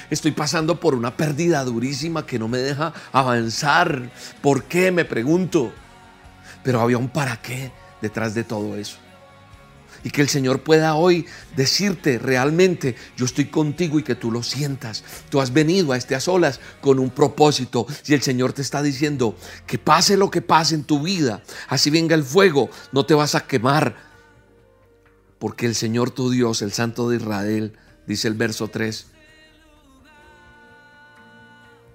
Estoy 0.10 0.32
pasando 0.32 0.80
por 0.80 0.96
una 0.96 1.16
pérdida 1.16 1.64
durísima 1.64 2.26
que 2.26 2.40
no 2.40 2.48
me 2.48 2.58
deja 2.58 2.94
avanzar. 3.12 4.10
¿Por 4.42 4.64
qué? 4.64 4.92
Me 4.92 5.06
pregunto. 5.06 5.72
Pero 6.64 6.82
había 6.82 6.98
un 6.98 7.10
para 7.10 7.42
qué 7.42 7.72
detrás 8.02 8.34
de 8.34 8.44
todo 8.44 8.76
eso. 8.76 8.98
Y 10.04 10.10
que 10.10 10.22
el 10.22 10.30
Señor 10.30 10.64
pueda 10.64 10.96
hoy 10.96 11.26
decirte 11.56 12.20
realmente, 12.20 12.96
yo 13.16 13.26
estoy 13.26 13.46
contigo 13.46 14.00
y 14.00 14.04
que 14.04 14.16
tú 14.16 14.32
lo 14.32 14.44
sientas. 14.44 15.04
Tú 15.30 15.42
has 15.42 15.52
venido 15.52 15.92
a 15.92 15.98
este 15.98 16.16
a 16.16 16.20
solas 16.20 16.60
con 16.82 17.00
un 17.00 17.10
propósito. 17.10 17.88
Y 18.06 18.14
el 18.14 18.22
Señor 18.22 18.54
te 18.54 18.62
está 18.62 18.82
diciendo 18.82 19.36
que 19.66 19.78
pase 19.78 20.18
lo 20.18 20.32
que 20.32 20.42
pase 20.42 20.76
en 20.76 20.84
tu 20.84 21.02
vida, 21.02 21.44
así 21.68 21.90
venga 21.90 22.16
el 22.16 22.24
fuego, 22.24 22.70
no 22.92 23.06
te 23.06 23.14
vas 23.14 23.36
a 23.36 23.48
quemar. 23.48 23.96
Porque 25.40 25.66
el 25.66 25.76
Señor 25.76 26.12
tu 26.12 26.30
Dios, 26.30 26.62
el 26.62 26.72
Santo 26.72 27.10
de 27.10 27.18
Israel, 27.18 27.78
dice 28.08 28.28
el 28.28 28.34
verso 28.34 28.68
3, 28.70 29.08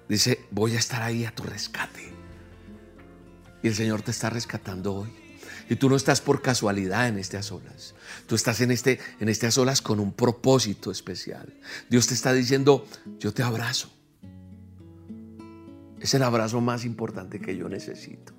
dice, 0.07 0.45
voy 0.51 0.75
a 0.75 0.79
estar 0.79 1.01
ahí 1.01 1.25
a 1.25 1.33
tu 1.33 1.43
rescate. 1.43 2.13
Y 3.61 3.67
el 3.67 3.75
Señor 3.75 4.01
te 4.01 4.11
está 4.11 4.29
rescatando 4.29 4.93
hoy. 4.93 5.22
Y 5.73 5.75
tú 5.75 5.89
no 5.89 5.95
estás 5.95 6.21
por 6.21 6.43
casualidad 6.43 7.07
en 7.07 7.17
este 7.17 7.35
a 7.35 7.41
solas. 7.41 7.95
Tú 8.27 8.35
estás 8.35 8.61
en 8.61 8.69
este, 8.69 8.99
en 9.19 9.27
este 9.27 9.47
a 9.47 9.51
solas 9.51 9.81
con 9.81 9.99
un 9.99 10.13
propósito 10.13 10.91
especial. 10.91 11.51
Dios 11.89 12.05
te 12.05 12.13
está 12.13 12.31
diciendo, 12.31 12.85
yo 13.17 13.33
te 13.33 13.41
abrazo. 13.41 13.91
Es 15.99 16.13
el 16.13 16.21
abrazo 16.21 16.61
más 16.61 16.85
importante 16.85 17.39
que 17.39 17.57
yo 17.57 17.69
necesito. 17.69 18.33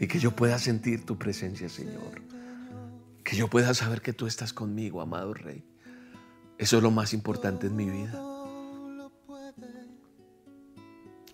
Y 0.00 0.06
que 0.06 0.18
yo 0.18 0.34
pueda 0.34 0.58
sentir 0.58 1.04
tu 1.04 1.18
presencia, 1.18 1.68
Señor. 1.68 2.22
Que 3.22 3.36
yo 3.36 3.48
pueda 3.48 3.74
saber 3.74 4.00
que 4.00 4.14
tú 4.14 4.26
estás 4.26 4.54
conmigo, 4.54 5.02
amado 5.02 5.34
Rey. 5.34 5.62
Eso 6.56 6.78
es 6.78 6.82
lo 6.82 6.90
más 6.90 7.12
importante 7.12 7.66
en 7.66 7.76
mi 7.76 7.84
vida. 7.84 8.18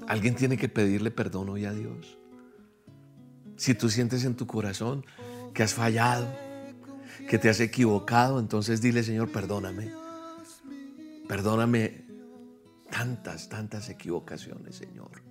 Alguien 0.08 0.34
tiene 0.34 0.56
que 0.56 0.68
pedirle 0.68 1.12
perdón 1.12 1.48
hoy 1.48 1.64
a 1.64 1.72
Dios. 1.72 2.18
Si 3.62 3.76
tú 3.76 3.88
sientes 3.88 4.24
en 4.24 4.34
tu 4.34 4.44
corazón 4.44 5.06
que 5.54 5.62
has 5.62 5.72
fallado, 5.72 6.26
que 7.28 7.38
te 7.38 7.48
has 7.48 7.60
equivocado, 7.60 8.40
entonces 8.40 8.80
dile, 8.80 9.04
Señor, 9.04 9.30
perdóname. 9.30 9.92
Perdóname 11.28 12.04
tantas, 12.90 13.48
tantas 13.48 13.88
equivocaciones, 13.88 14.74
Señor. 14.74 15.22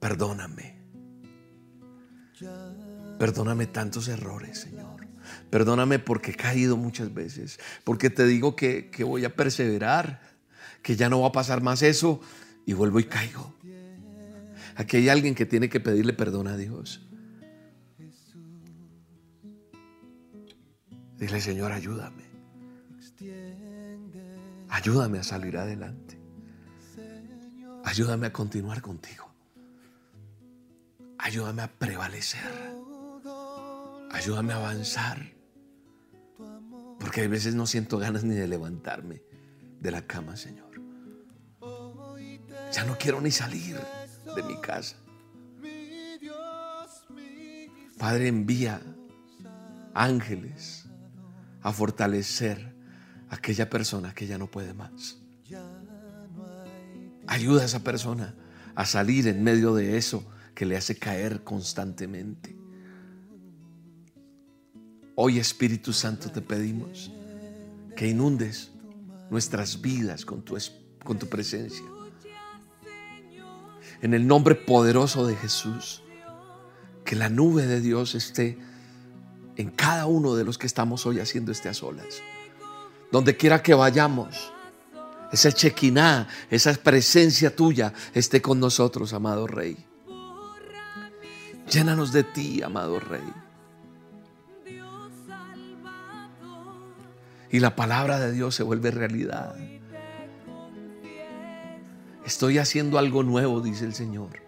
Perdóname. 0.00 0.82
Perdóname 3.16 3.68
tantos 3.68 4.08
errores, 4.08 4.58
Señor. 4.58 5.06
Perdóname 5.50 6.00
porque 6.00 6.32
he 6.32 6.34
caído 6.34 6.76
muchas 6.76 7.14
veces, 7.14 7.60
porque 7.84 8.10
te 8.10 8.26
digo 8.26 8.56
que, 8.56 8.90
que 8.90 9.04
voy 9.04 9.24
a 9.24 9.36
perseverar, 9.36 10.20
que 10.82 10.96
ya 10.96 11.08
no 11.08 11.20
va 11.20 11.28
a 11.28 11.32
pasar 11.32 11.62
más 11.62 11.80
eso 11.82 12.20
y 12.66 12.72
vuelvo 12.72 12.98
y 12.98 13.04
caigo. 13.04 13.54
Aquí 14.78 14.96
hay 14.96 15.08
alguien 15.08 15.34
que 15.34 15.44
tiene 15.44 15.68
que 15.68 15.80
pedirle 15.80 16.12
perdón 16.12 16.46
a 16.46 16.56
Dios. 16.56 17.04
Dile, 21.16 21.40
Señor, 21.40 21.72
ayúdame. 21.72 22.22
Ayúdame 24.68 25.18
a 25.18 25.24
salir 25.24 25.56
adelante. 25.56 26.16
Ayúdame 27.84 28.28
a 28.28 28.32
continuar 28.32 28.80
contigo. 28.80 29.28
Ayúdame 31.18 31.62
a 31.62 31.68
prevalecer. 31.68 32.48
Ayúdame 34.12 34.52
a 34.52 34.58
avanzar. 34.58 35.32
Porque 37.00 37.22
hay 37.22 37.26
veces 37.26 37.56
no 37.56 37.66
siento 37.66 37.98
ganas 37.98 38.22
ni 38.22 38.36
de 38.36 38.46
levantarme 38.46 39.24
de 39.80 39.90
la 39.90 40.02
cama, 40.02 40.36
Señor. 40.36 40.68
Ya 42.72 42.84
no 42.84 42.96
quiero 42.96 43.20
ni 43.20 43.32
salir 43.32 43.76
mi 44.42 44.60
casa. 44.60 44.96
Padre, 47.98 48.28
envía 48.28 48.80
ángeles 49.94 50.84
a 51.62 51.72
fortalecer 51.72 52.72
a 53.28 53.34
aquella 53.34 53.68
persona 53.68 54.14
que 54.14 54.26
ya 54.26 54.38
no 54.38 54.46
puede 54.46 54.72
más. 54.72 55.18
Ayuda 57.26 57.62
a 57.62 57.64
esa 57.64 57.82
persona 57.82 58.34
a 58.74 58.86
salir 58.86 59.26
en 59.26 59.42
medio 59.42 59.74
de 59.74 59.98
eso 59.98 60.24
que 60.54 60.64
le 60.64 60.76
hace 60.76 60.96
caer 60.96 61.42
constantemente. 61.42 62.56
Hoy 65.16 65.38
Espíritu 65.38 65.92
Santo 65.92 66.30
te 66.30 66.40
pedimos 66.40 67.10
que 67.96 68.06
inundes 68.06 68.70
nuestras 69.30 69.80
vidas 69.80 70.24
con 70.24 70.42
tu, 70.42 70.56
con 71.04 71.18
tu 71.18 71.26
presencia 71.28 71.84
en 74.02 74.14
el 74.14 74.26
nombre 74.26 74.54
poderoso 74.54 75.26
de 75.26 75.36
Jesús. 75.36 76.02
Que 77.04 77.16
la 77.16 77.28
nube 77.28 77.66
de 77.66 77.80
Dios 77.80 78.14
esté 78.14 78.58
en 79.56 79.70
cada 79.70 80.06
uno 80.06 80.34
de 80.34 80.44
los 80.44 80.58
que 80.58 80.66
estamos 80.66 81.06
hoy 81.06 81.20
haciendo 81.20 81.52
este 81.52 81.68
a 81.68 81.74
solas. 81.74 82.22
Donde 83.10 83.36
quiera 83.36 83.62
que 83.62 83.74
vayamos, 83.74 84.52
esa 85.32 85.52
chequiná, 85.52 86.28
esa 86.50 86.74
presencia 86.74 87.54
tuya 87.54 87.92
esté 88.14 88.40
con 88.40 88.60
nosotros, 88.60 89.12
amado 89.12 89.46
Rey. 89.46 89.76
Llénanos 91.70 92.12
de 92.12 92.24
ti, 92.24 92.62
amado 92.62 93.00
Rey. 93.00 93.20
Y 97.50 97.60
la 97.60 97.74
palabra 97.74 98.20
de 98.20 98.32
Dios 98.32 98.54
se 98.54 98.62
vuelve 98.62 98.90
realidad. 98.90 99.56
Estoy 102.28 102.58
haciendo 102.58 102.98
algo 102.98 103.22
nuevo, 103.22 103.62
dice 103.62 103.86
el 103.86 103.94
Señor. 103.94 104.42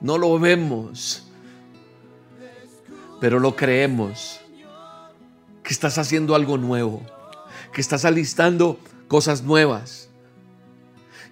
No 0.00 0.18
lo 0.18 0.36
vemos, 0.40 1.28
pero 3.20 3.38
lo 3.38 3.54
creemos. 3.54 4.40
Que 5.62 5.72
estás 5.72 5.98
haciendo 5.98 6.34
algo 6.34 6.58
nuevo, 6.58 7.00
que 7.72 7.80
estás 7.80 8.04
alistando 8.04 8.80
cosas 9.06 9.44
nuevas. 9.44 10.08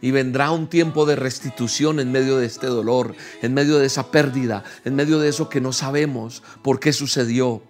Y 0.00 0.12
vendrá 0.12 0.52
un 0.52 0.68
tiempo 0.68 1.06
de 1.06 1.16
restitución 1.16 1.98
en 1.98 2.12
medio 2.12 2.36
de 2.36 2.46
este 2.46 2.68
dolor, 2.68 3.16
en 3.42 3.52
medio 3.52 3.78
de 3.80 3.86
esa 3.86 4.12
pérdida, 4.12 4.62
en 4.84 4.94
medio 4.94 5.18
de 5.18 5.28
eso 5.28 5.48
que 5.48 5.60
no 5.60 5.72
sabemos 5.72 6.44
por 6.62 6.78
qué 6.78 6.92
sucedió. 6.92 7.64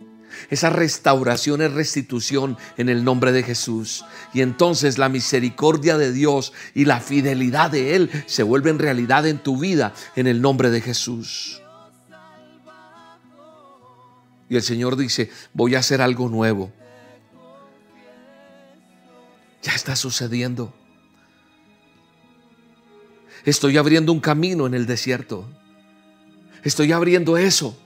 Esa 0.51 0.71
restauración 0.71 1.63
es 1.63 1.73
restitución 1.73 2.57
en 2.77 2.89
el 2.89 3.05
nombre 3.05 3.33
de 3.33 3.43
Jesús. 3.43 4.05
Y 4.33 4.41
entonces 4.41 4.99
la 4.99 5.09
misericordia 5.09 5.99
de 5.99 6.13
Dios 6.13 6.53
y 6.75 6.85
la 6.85 7.01
fidelidad 7.01 7.71
de 7.71 7.97
Él 7.97 8.11
se 8.27 8.43
vuelven 8.43 8.79
realidad 8.79 9.27
en 9.27 9.39
tu 9.39 9.59
vida 9.59 9.95
en 10.15 10.27
el 10.27 10.41
nombre 10.41 10.71
de 10.71 10.81
Jesús. 10.81 11.61
Y 14.49 14.57
el 14.57 14.63
Señor 14.63 14.97
dice, 14.97 15.31
voy 15.53 15.75
a 15.75 15.81
hacer 15.81 16.01
algo 16.01 16.29
nuevo. 16.29 16.73
Ya 19.63 19.73
está 19.73 19.97
sucediendo. 19.97 20.73
Estoy 23.45 23.77
abriendo 23.77 24.13
un 24.13 24.21
camino 24.21 24.67
en 24.67 24.75
el 24.75 24.87
desierto. 24.87 25.49
Estoy 26.63 26.93
abriendo 26.93 27.37
eso 27.37 27.77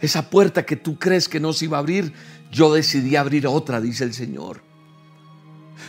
esa 0.00 0.30
puerta 0.30 0.64
que 0.64 0.76
tú 0.76 0.98
crees 0.98 1.28
que 1.28 1.40
no 1.40 1.52
se 1.52 1.66
iba 1.66 1.76
a 1.76 1.80
abrir, 1.80 2.12
yo 2.50 2.72
decidí 2.72 3.16
abrir 3.16 3.46
otra, 3.46 3.80
dice 3.80 4.04
el 4.04 4.14
Señor. 4.14 4.62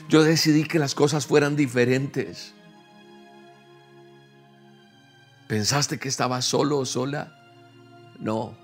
Yo 0.09 0.23
decidí 0.23 0.63
que 0.63 0.79
las 0.79 0.95
cosas 0.95 1.25
fueran 1.25 1.55
diferentes. 1.55 2.53
¿Pensaste 5.47 5.99
que 5.99 6.09
estaba 6.09 6.41
solo 6.41 6.79
o 6.79 6.85
sola? 6.85 7.35
No. 8.19 8.57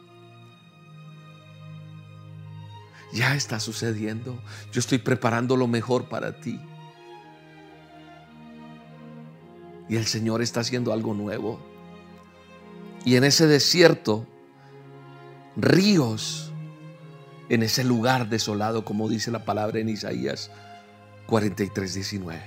Ya 3.13 3.35
está 3.35 3.59
sucediendo. 3.59 4.41
Yo 4.71 4.79
estoy 4.79 4.97
preparando 4.97 5.55
lo 5.57 5.67
mejor 5.67 6.09
para 6.09 6.39
ti. 6.39 6.59
Y 9.89 9.97
el 9.97 10.05
Señor 10.05 10.41
está 10.41 10.61
haciendo 10.61 10.93
algo 10.93 11.13
nuevo. 11.13 11.59
Y 13.03 13.15
en 13.15 13.25
ese 13.25 13.47
desierto 13.47 14.25
ríos 15.55 16.51
en 17.49 17.63
ese 17.63 17.83
lugar 17.83 18.29
desolado, 18.29 18.85
como 18.85 19.09
dice 19.09 19.31
la 19.31 19.43
palabra 19.43 19.79
en 19.79 19.89
Isaías 19.89 20.51
43, 21.27 21.93
19. 21.93 22.41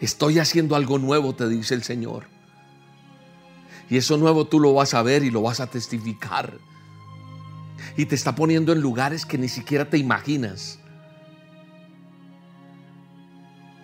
Estoy 0.00 0.38
haciendo 0.38 0.76
algo 0.76 0.98
nuevo, 0.98 1.34
te 1.34 1.48
dice 1.48 1.74
el 1.74 1.82
Señor. 1.82 2.26
Y 3.88 3.96
eso 3.96 4.16
nuevo 4.16 4.46
tú 4.46 4.60
lo 4.60 4.74
vas 4.74 4.94
a 4.94 5.02
ver 5.02 5.22
y 5.24 5.30
lo 5.30 5.42
vas 5.42 5.60
a 5.60 5.68
testificar. 5.68 6.58
Y 7.96 8.06
te 8.06 8.14
está 8.14 8.34
poniendo 8.34 8.72
en 8.72 8.80
lugares 8.80 9.24
que 9.24 9.38
ni 9.38 9.48
siquiera 9.48 9.88
te 9.88 9.98
imaginas. 9.98 10.80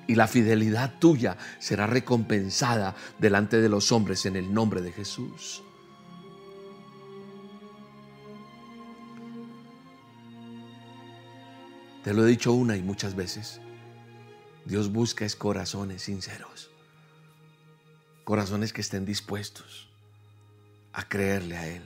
Y 0.09 0.17
la 0.17 0.27
fidelidad 0.27 0.99
tuya 0.99 1.37
será 1.61 1.87
recompensada 1.87 2.97
delante 3.21 3.61
de 3.61 3.69
los 3.69 3.93
hombres 3.93 4.27
en 4.27 4.35
el 4.35 4.53
nombre 4.53 4.83
de 4.83 4.91
Jesús. 4.91 5.63
Te 12.05 12.15
lo 12.15 12.25
he 12.25 12.29
dicho 12.29 12.53
una 12.53 12.77
y 12.77 12.83
muchas 12.83 13.15
veces. 13.15 13.61
Dios 14.65 14.91
busca 14.91 15.25
es 15.25 15.37
corazones 15.37 16.03
sinceros. 16.03 16.71
Corazones 18.25 18.73
que 18.73 18.81
estén 18.81 19.05
dispuestos 19.05 19.91
a 20.93 21.07
creerle 21.09 21.57
a 21.57 21.69
Él. 21.69 21.83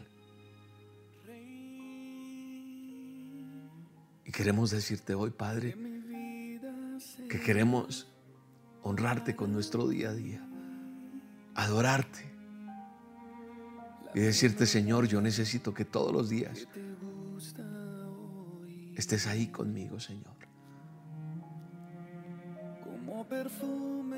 Y 4.24 4.30
queremos 4.30 4.70
decirte 4.70 5.14
hoy, 5.14 5.30
Padre, 5.30 5.76
que 7.28 7.40
queremos 7.40 8.06
honrarte 8.82 9.34
con 9.34 9.52
nuestro 9.52 9.88
día 9.88 10.10
a 10.10 10.14
día, 10.14 10.46
adorarte 11.54 12.32
y 14.14 14.20
decirte, 14.20 14.66
Señor, 14.66 15.08
yo 15.08 15.20
necesito 15.20 15.74
que 15.74 15.84
todos 15.84 16.12
los 16.12 16.28
días 16.28 16.68
estés 18.96 19.26
ahí 19.26 19.48
conmigo, 19.48 20.00
Señor. 20.00 20.34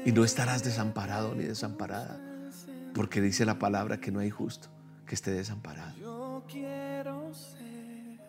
Y 0.04 0.12
no 0.12 0.25
estarás 0.25 0.64
desamparado 0.64 1.35
ni 1.35 1.45
desamparada, 1.45 2.21
porque 2.95 3.21
dice 3.21 3.45
la 3.45 3.59
palabra 3.59 4.00
que 4.00 4.11
no 4.11 4.21
hay 4.21 4.30
justo 4.30 4.68
que 5.06 5.14
esté 5.14 5.30
desamparado. 5.33 5.97
Yo 5.99 6.45
quiero 6.49 7.33
ser 7.35 8.21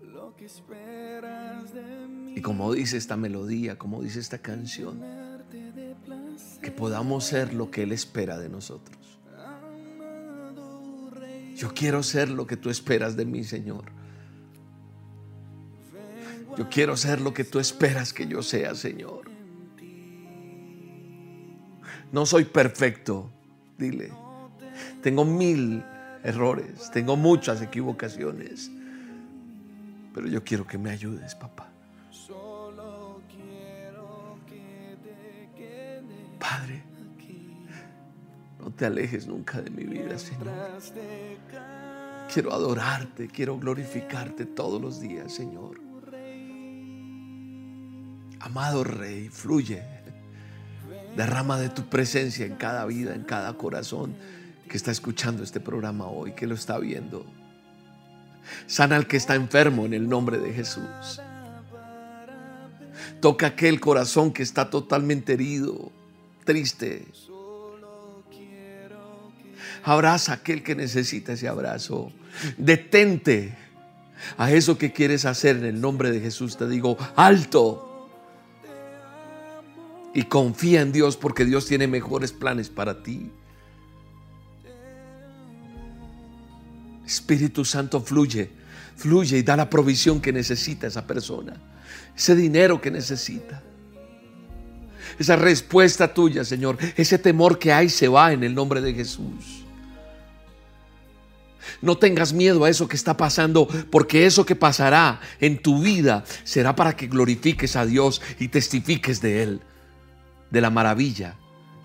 lo 0.00 0.34
que 0.36 0.46
esperas 0.46 1.72
de 1.72 2.06
mí. 2.08 2.34
Y 2.36 2.42
como 2.42 2.72
dice 2.72 2.96
esta 2.96 3.16
melodía, 3.16 3.78
como 3.78 4.02
dice 4.02 4.20
esta 4.20 4.38
canción, 4.38 5.00
que 6.62 6.70
podamos 6.70 7.24
ser 7.24 7.54
lo 7.54 7.70
que 7.70 7.84
Él 7.84 7.92
espera 7.92 8.38
de 8.38 8.48
nosotros. 8.48 8.96
Yo 11.54 11.74
quiero 11.74 12.02
ser 12.02 12.28
lo 12.28 12.46
que 12.46 12.56
tú 12.56 12.70
esperas 12.70 13.16
de 13.16 13.24
mí, 13.24 13.42
Señor. 13.42 13.97
Yo 16.58 16.68
quiero 16.68 16.96
ser 16.96 17.20
lo 17.20 17.32
que 17.32 17.44
tú 17.44 17.60
esperas 17.60 18.12
que 18.12 18.26
yo 18.26 18.42
sea, 18.42 18.74
Señor. 18.74 19.30
No 22.10 22.26
soy 22.26 22.46
perfecto, 22.46 23.30
dile. 23.78 24.10
Tengo 25.00 25.24
mil 25.24 25.84
errores, 26.24 26.90
tengo 26.90 27.16
muchas 27.16 27.62
equivocaciones. 27.62 28.72
Pero 30.12 30.26
yo 30.26 30.42
quiero 30.42 30.66
que 30.66 30.78
me 30.78 30.90
ayudes, 30.90 31.36
papá. 31.36 31.70
Padre, 36.40 36.82
no 38.58 38.72
te 38.72 38.84
alejes 38.84 39.28
nunca 39.28 39.62
de 39.62 39.70
mi 39.70 39.84
vida, 39.84 40.18
Señor. 40.18 40.48
Quiero 42.32 42.52
adorarte, 42.52 43.28
quiero 43.28 43.56
glorificarte 43.56 44.44
todos 44.44 44.82
los 44.82 45.00
días, 45.00 45.32
Señor. 45.32 45.87
Amado 48.48 48.82
Rey, 48.82 49.28
fluye. 49.28 49.82
Derrama 51.14 51.58
de 51.58 51.68
tu 51.68 51.90
presencia 51.90 52.46
en 52.46 52.54
cada 52.54 52.86
vida, 52.86 53.14
en 53.14 53.22
cada 53.22 53.52
corazón 53.52 54.16
que 54.66 54.78
está 54.78 54.90
escuchando 54.90 55.42
este 55.42 55.60
programa 55.60 56.06
hoy, 56.06 56.32
que 56.32 56.46
lo 56.46 56.54
está 56.54 56.78
viendo. 56.78 57.26
Sana 58.66 58.96
al 58.96 59.06
que 59.06 59.18
está 59.18 59.34
enfermo 59.34 59.84
en 59.84 59.92
el 59.92 60.08
nombre 60.08 60.38
de 60.38 60.54
Jesús. 60.54 61.20
Toca 63.20 63.48
aquel 63.48 63.80
corazón 63.80 64.32
que 64.32 64.42
está 64.42 64.70
totalmente 64.70 65.34
herido, 65.34 65.92
triste. 66.44 67.04
Abraza 69.84 70.32
a 70.32 70.34
aquel 70.36 70.62
que 70.62 70.74
necesita 70.74 71.34
ese 71.34 71.48
abrazo. 71.48 72.12
Detente 72.56 73.54
a 74.38 74.50
eso 74.50 74.78
que 74.78 74.90
quieres 74.90 75.26
hacer 75.26 75.56
en 75.56 75.66
el 75.66 75.82
nombre 75.82 76.10
de 76.10 76.20
Jesús. 76.20 76.56
Te 76.56 76.66
digo, 76.66 76.96
alto 77.14 77.87
y 80.18 80.24
confía 80.24 80.80
en 80.80 80.90
Dios 80.90 81.16
porque 81.16 81.44
Dios 81.44 81.66
tiene 81.66 81.86
mejores 81.86 82.32
planes 82.32 82.68
para 82.68 83.04
ti. 83.04 83.30
Espíritu 87.06 87.64
Santo 87.64 88.00
fluye, 88.00 88.50
fluye 88.96 89.38
y 89.38 89.42
da 89.44 89.56
la 89.56 89.70
provisión 89.70 90.20
que 90.20 90.32
necesita 90.32 90.88
esa 90.88 91.06
persona, 91.06 91.54
ese 92.16 92.34
dinero 92.34 92.80
que 92.80 92.90
necesita. 92.90 93.62
Esa 95.20 95.36
respuesta 95.36 96.12
tuya, 96.12 96.44
Señor, 96.44 96.78
ese 96.96 97.16
temor 97.20 97.56
que 97.56 97.72
hay 97.72 97.88
se 97.88 98.08
va 98.08 98.32
en 98.32 98.42
el 98.42 98.56
nombre 98.56 98.80
de 98.80 98.94
Jesús. 98.94 99.62
No 101.80 101.96
tengas 101.96 102.32
miedo 102.32 102.64
a 102.64 102.70
eso 102.70 102.88
que 102.88 102.96
está 102.96 103.16
pasando, 103.16 103.68
porque 103.92 104.26
eso 104.26 104.44
que 104.44 104.56
pasará 104.56 105.20
en 105.38 105.62
tu 105.62 105.80
vida 105.80 106.24
será 106.42 106.74
para 106.74 106.96
que 106.96 107.06
glorifiques 107.06 107.76
a 107.76 107.86
Dios 107.86 108.20
y 108.40 108.48
testifiques 108.48 109.20
de 109.20 109.44
Él 109.44 109.60
de 110.50 110.60
la 110.60 110.70
maravilla 110.70 111.36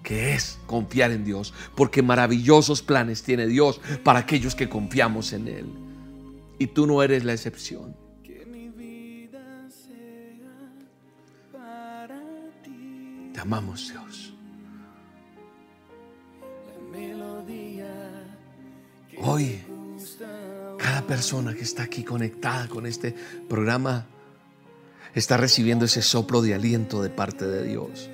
que 0.04 0.36
es 0.36 0.60
confiar 0.68 1.12
en 1.12 1.24
Dios, 1.24 1.54
porque 1.76 2.04
maravillosos 2.04 2.84
planes 2.84 3.24
tiene 3.24 3.48
Dios 3.48 3.82
para 4.04 4.20
aquellos 4.20 4.54
que 4.54 4.70
confiamos 4.70 5.34
en 5.34 5.48
Él. 5.48 5.66
Y 6.60 6.68
tú 6.68 6.86
no 6.86 7.02
eres 7.02 7.24
la 7.24 7.34
excepción. 7.34 7.96
Te 13.34 13.40
amamos 13.40 13.90
Dios. 13.90 14.34
Hoy, 19.18 19.60
cada 20.78 21.02
persona 21.08 21.54
que 21.54 21.62
está 21.62 21.84
aquí 21.84 22.04
conectada 22.04 22.68
con 22.68 22.86
este 22.86 23.16
programa 23.50 24.06
está 25.16 25.38
recibiendo 25.38 25.86
ese 25.86 26.02
soplo 26.02 26.42
de 26.42 26.54
aliento 26.54 27.02
de 27.02 27.10
parte 27.10 27.48
de 27.48 27.64
Dios 27.64 28.10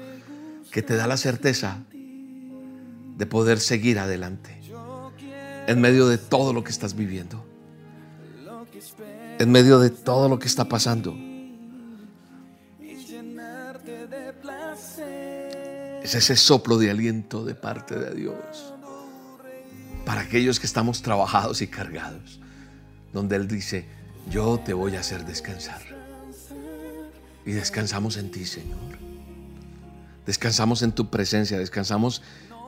que 0.71 0.82
te 0.82 0.95
da 0.95 1.08
la 1.08 1.17
certeza 1.17 1.79
de 3.17 3.25
poder 3.25 3.60
seguir 3.60 3.99
adelante 3.99 4.60
en 5.67 5.82
medio 5.82 6.08
de 6.08 6.17
todo 6.17 6.53
lo 6.53 6.63
que 6.63 6.71
estás 6.71 6.95
viviendo, 6.95 7.45
en 9.38 9.51
medio 9.51 9.79
de 9.79 9.89
todo 9.89 10.27
lo 10.27 10.39
que 10.39 10.47
está 10.47 10.65
pasando. 10.65 11.15
Es 16.01 16.15
ese 16.15 16.36
soplo 16.36 16.77
de 16.77 16.89
aliento 16.89 17.45
de 17.45 17.53
parte 17.53 17.95
de 17.99 18.15
Dios 18.15 18.73
para 20.05 20.21
aquellos 20.21 20.60
que 20.60 20.65
estamos 20.65 21.03
trabajados 21.03 21.62
y 21.62 21.67
cargados, 21.67 22.39
donde 23.13 23.36
Él 23.36 23.47
dice, 23.47 23.86
yo 24.32 24.60
te 24.60 24.73
voy 24.73 24.95
a 24.95 25.01
hacer 25.01 25.23
descansar. 25.25 25.82
Y 27.45 27.51
descansamos 27.51 28.17
en 28.17 28.32
ti, 28.32 28.45
Señor. 28.45 29.09
Descansamos 30.25 30.82
en 30.82 30.91
tu 30.91 31.10
presencia, 31.10 31.58
descansamos 31.58 32.21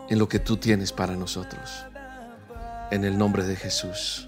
en 0.10 0.20
lo 0.20 0.28
que 0.28 0.40
tú 0.40 0.58
tienes 0.58 0.92
para 0.92 1.16
nosotros. 1.16 1.86
En 2.92 3.06
el 3.06 3.18
nombre 3.18 3.46
de 3.46 3.56
Jesús. 3.56 4.28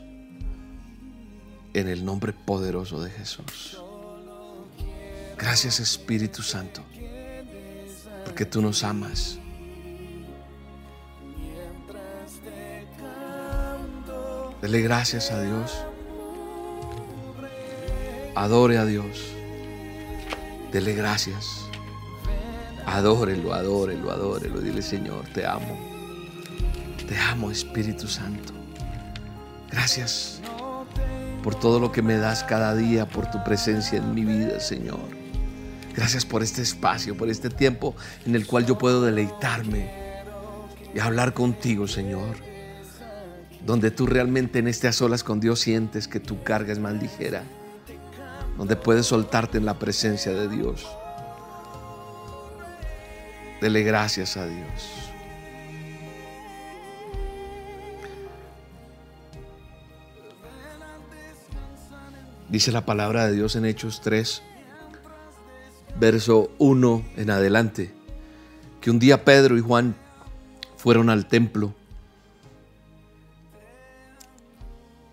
En 1.73 1.89
el 1.89 2.05
nombre 2.05 2.33
poderoso 2.33 3.01
de 3.01 3.09
Jesús. 3.09 3.77
Gracias 5.37 5.79
Espíritu 5.79 6.41
Santo, 6.41 6.81
porque 8.23 8.45
tú 8.45 8.61
nos 8.61 8.83
amas. 8.83 9.37
Dele 14.61 14.81
gracias 14.81 15.31
a 15.31 15.41
Dios. 15.41 15.73
Adore 18.35 18.77
a 18.77 18.85
Dios. 18.85 19.33
Dele 20.71 20.93
gracias. 20.93 21.65
Adórelo, 22.93 23.55
adórelo, 23.55 24.11
adórelo. 24.11 24.61
Dile, 24.61 24.83
Señor, 24.83 25.25
te 25.33 25.47
amo. 25.47 25.79
Te 27.09 27.17
amo, 27.17 27.49
Espíritu 27.49 28.07
Santo. 28.07 28.53
Gracias 29.71 30.39
por 31.43 31.55
todo 31.55 31.79
lo 31.79 31.91
que 31.91 32.03
me 32.03 32.17
das 32.17 32.43
cada 32.43 32.75
día, 32.75 33.07
por 33.07 33.31
tu 33.31 33.43
presencia 33.43 33.97
en 33.97 34.13
mi 34.13 34.23
vida, 34.23 34.59
Señor. 34.59 34.99
Gracias 35.95 36.23
por 36.23 36.43
este 36.43 36.61
espacio, 36.61 37.17
por 37.17 37.29
este 37.29 37.49
tiempo 37.49 37.95
en 38.27 38.35
el 38.35 38.45
cual 38.45 38.67
yo 38.67 38.77
puedo 38.77 39.01
deleitarme 39.01 39.89
y 40.93 40.99
hablar 40.99 41.33
contigo, 41.33 41.87
Señor. 41.87 42.35
Donde 43.65 43.89
tú 43.89 44.05
realmente 44.05 44.59
en 44.59 44.67
este 44.67 44.87
a 44.87 44.93
solas 44.93 45.23
con 45.23 45.39
Dios 45.39 45.61
sientes 45.61 46.07
que 46.07 46.19
tu 46.19 46.43
carga 46.43 46.71
es 46.71 46.77
más 46.77 46.93
ligera. 46.93 47.41
Donde 48.55 48.75
puedes 48.75 49.07
soltarte 49.07 49.57
en 49.57 49.65
la 49.65 49.79
presencia 49.79 50.31
de 50.31 50.47
Dios. 50.47 50.85
Dele 53.63 53.81
gracias 53.83 54.35
a 54.35 54.45
Dios. 54.45 55.09
Dice 62.49 62.73
la 62.73 62.85
palabra 62.85 63.25
de 63.25 63.31
Dios 63.31 63.55
en 63.55 63.63
Hechos 63.63 64.01
3, 64.01 64.41
verso 65.97 66.51
1 66.57 67.05
en 67.15 67.29
adelante, 67.29 67.93
que 68.81 68.91
un 68.91 68.99
día 68.99 69.23
Pedro 69.23 69.57
y 69.57 69.61
Juan 69.61 69.95
fueron 70.75 71.09
al 71.09 71.27
templo 71.27 71.73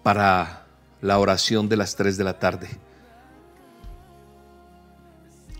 para 0.03 0.67
la 1.01 1.21
oración 1.21 1.69
de 1.69 1.77
las 1.77 1.95
3 1.95 2.17
de 2.17 2.25
la 2.25 2.41
tarde. 2.41 2.69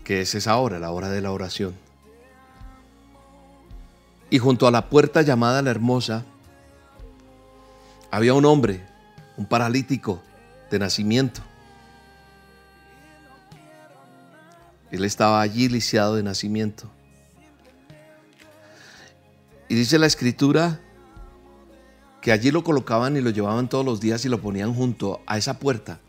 que 0.03 0.19
es 0.19 0.35
esa 0.35 0.57
hora, 0.57 0.77
la 0.77 0.91
hora 0.91 1.07
de 1.07 1.21
la 1.21 1.31
oración. 1.31 1.73
Y 4.31 4.39
junto 4.39 4.65
a 4.65 4.71
la 4.71 4.89
puerta 4.89 5.21
llamada 5.21 5.61
la 5.61 5.69
hermosa, 5.69 6.25
había 8.09 8.33
un 8.33 8.45
hombre, 8.45 8.83
un 9.37 9.45
paralítico 9.45 10.21
de 10.71 10.79
nacimiento. 10.79 11.41
Él 14.89 15.03
estaba 15.03 15.41
allí 15.41 15.69
lisiado 15.69 16.15
de 16.15 16.23
nacimiento. 16.23 16.89
Y 19.67 19.75
dice 19.75 19.99
la 19.99 20.07
escritura 20.07 20.79
que 22.21 22.31
allí 22.31 22.51
lo 22.51 22.63
colocaban 22.63 23.17
y 23.17 23.21
lo 23.21 23.31
llevaban 23.31 23.67
todos 23.67 23.85
los 23.85 23.99
días 23.99 24.23
y 24.25 24.29
lo 24.29 24.41
ponían 24.41 24.73
junto 24.73 25.21
a 25.25 25.37
esa 25.37 25.59
puerta 25.59 25.99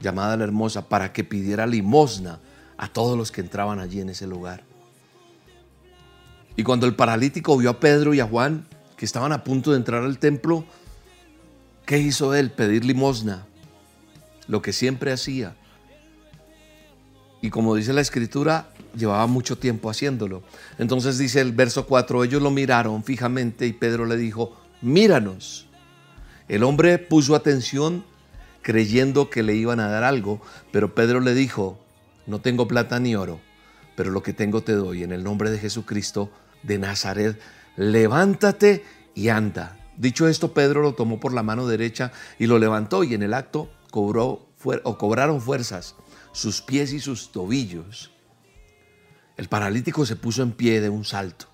llamada 0.00 0.36
la 0.36 0.44
hermosa 0.44 0.88
para 0.88 1.12
que 1.12 1.24
pidiera 1.24 1.66
limosna 1.66 2.40
a 2.76 2.88
todos 2.88 3.18
los 3.18 3.32
que 3.32 3.40
entraban 3.40 3.78
allí 3.80 4.00
en 4.00 4.08
ese 4.08 4.26
lugar. 4.26 4.67
Y 6.58 6.64
cuando 6.64 6.86
el 6.86 6.96
paralítico 6.96 7.56
vio 7.56 7.70
a 7.70 7.78
Pedro 7.78 8.14
y 8.14 8.18
a 8.20 8.26
Juan, 8.26 8.66
que 8.96 9.04
estaban 9.04 9.30
a 9.30 9.44
punto 9.44 9.70
de 9.70 9.76
entrar 9.76 10.02
al 10.02 10.18
templo, 10.18 10.64
¿qué 11.86 11.98
hizo 11.98 12.34
él? 12.34 12.50
Pedir 12.50 12.84
limosna, 12.84 13.46
lo 14.48 14.60
que 14.60 14.72
siempre 14.72 15.12
hacía. 15.12 15.54
Y 17.40 17.50
como 17.50 17.76
dice 17.76 17.92
la 17.92 18.00
escritura, 18.00 18.70
llevaba 18.96 19.28
mucho 19.28 19.56
tiempo 19.56 19.88
haciéndolo. 19.88 20.42
Entonces 20.80 21.16
dice 21.16 21.40
el 21.40 21.52
verso 21.52 21.86
4, 21.86 22.24
ellos 22.24 22.42
lo 22.42 22.50
miraron 22.50 23.04
fijamente 23.04 23.68
y 23.68 23.72
Pedro 23.72 24.04
le 24.04 24.16
dijo, 24.16 24.56
míranos. 24.82 25.68
El 26.48 26.64
hombre 26.64 26.98
puso 26.98 27.36
atención 27.36 28.04
creyendo 28.62 29.30
que 29.30 29.44
le 29.44 29.54
iban 29.54 29.78
a 29.78 29.90
dar 29.90 30.02
algo, 30.02 30.42
pero 30.72 30.92
Pedro 30.92 31.20
le 31.20 31.34
dijo, 31.34 31.78
no 32.26 32.40
tengo 32.40 32.66
plata 32.66 32.98
ni 32.98 33.14
oro, 33.14 33.38
pero 33.94 34.10
lo 34.10 34.24
que 34.24 34.32
tengo 34.32 34.60
te 34.60 34.72
doy 34.72 35.04
en 35.04 35.12
el 35.12 35.22
nombre 35.22 35.52
de 35.52 35.58
Jesucristo 35.60 36.32
de 36.62 36.78
Nazaret, 36.78 37.40
levántate 37.76 38.84
y 39.14 39.28
anda. 39.28 39.78
Dicho 39.96 40.28
esto, 40.28 40.54
Pedro 40.54 40.82
lo 40.82 40.94
tomó 40.94 41.18
por 41.18 41.32
la 41.32 41.42
mano 41.42 41.66
derecha 41.66 42.12
y 42.38 42.46
lo 42.46 42.58
levantó 42.58 43.02
y 43.02 43.14
en 43.14 43.22
el 43.22 43.34
acto 43.34 43.68
cobró, 43.90 44.46
o 44.84 44.98
cobraron 44.98 45.40
fuerzas 45.40 45.96
sus 46.32 46.62
pies 46.62 46.92
y 46.92 47.00
sus 47.00 47.32
tobillos. 47.32 48.12
El 49.36 49.48
paralítico 49.48 50.06
se 50.06 50.16
puso 50.16 50.42
en 50.42 50.52
pie 50.52 50.80
de 50.80 50.88
un 50.88 51.04
salto 51.04 51.46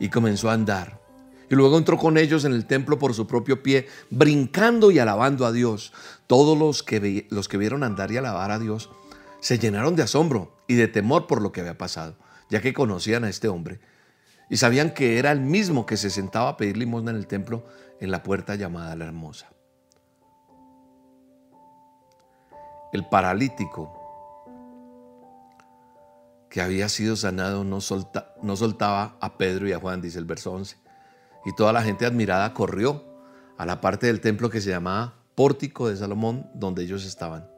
y 0.00 0.08
comenzó 0.08 0.50
a 0.50 0.54
andar. 0.54 1.00
Y 1.48 1.54
luego 1.54 1.78
entró 1.78 1.96
con 1.96 2.18
ellos 2.18 2.44
en 2.44 2.52
el 2.52 2.66
templo 2.66 2.98
por 2.98 3.14
su 3.14 3.28
propio 3.28 3.62
pie, 3.62 3.86
brincando 4.10 4.90
y 4.90 4.98
alabando 4.98 5.46
a 5.46 5.52
Dios. 5.52 5.92
Todos 6.26 6.58
los 6.58 6.82
que, 6.82 7.28
los 7.30 7.46
que 7.46 7.58
vieron 7.58 7.84
andar 7.84 8.10
y 8.10 8.16
alabar 8.16 8.50
a 8.50 8.58
Dios 8.58 8.90
se 9.38 9.58
llenaron 9.58 9.94
de 9.94 10.02
asombro 10.02 10.56
y 10.66 10.74
de 10.74 10.88
temor 10.88 11.28
por 11.28 11.40
lo 11.40 11.52
que 11.52 11.60
había 11.60 11.78
pasado, 11.78 12.16
ya 12.50 12.60
que 12.60 12.72
conocían 12.72 13.22
a 13.22 13.28
este 13.28 13.46
hombre 13.46 13.78
y 14.48 14.56
sabían 14.56 14.90
que 14.90 15.18
era 15.18 15.32
el 15.32 15.40
mismo 15.40 15.86
que 15.86 15.96
se 15.96 16.10
sentaba 16.10 16.50
a 16.50 16.56
pedir 16.56 16.76
limosna 16.76 17.10
en 17.10 17.16
el 17.16 17.26
templo 17.26 17.64
en 18.00 18.10
la 18.10 18.22
puerta 18.22 18.54
llamada 18.54 18.94
la 18.96 19.06
hermosa. 19.06 19.48
El 22.92 23.08
paralítico 23.08 24.02
que 26.48 26.62
había 26.62 26.88
sido 26.88 27.16
sanado 27.16 27.64
no, 27.64 27.78
no 28.42 28.56
soltaba 28.56 29.16
a 29.20 29.36
Pedro 29.36 29.68
y 29.68 29.72
a 29.72 29.80
Juan, 29.80 30.00
dice 30.00 30.18
el 30.18 30.24
verso 30.24 30.52
11. 30.52 30.76
Y 31.44 31.54
toda 31.54 31.72
la 31.72 31.82
gente 31.82 32.06
admirada 32.06 32.54
corrió 32.54 33.04
a 33.58 33.66
la 33.66 33.80
parte 33.80 34.06
del 34.06 34.20
templo 34.20 34.48
que 34.48 34.60
se 34.60 34.70
llamaba 34.70 35.14
Pórtico 35.34 35.88
de 35.88 35.96
Salomón, 35.96 36.48
donde 36.54 36.84
ellos 36.84 37.04
estaban. 37.04 37.48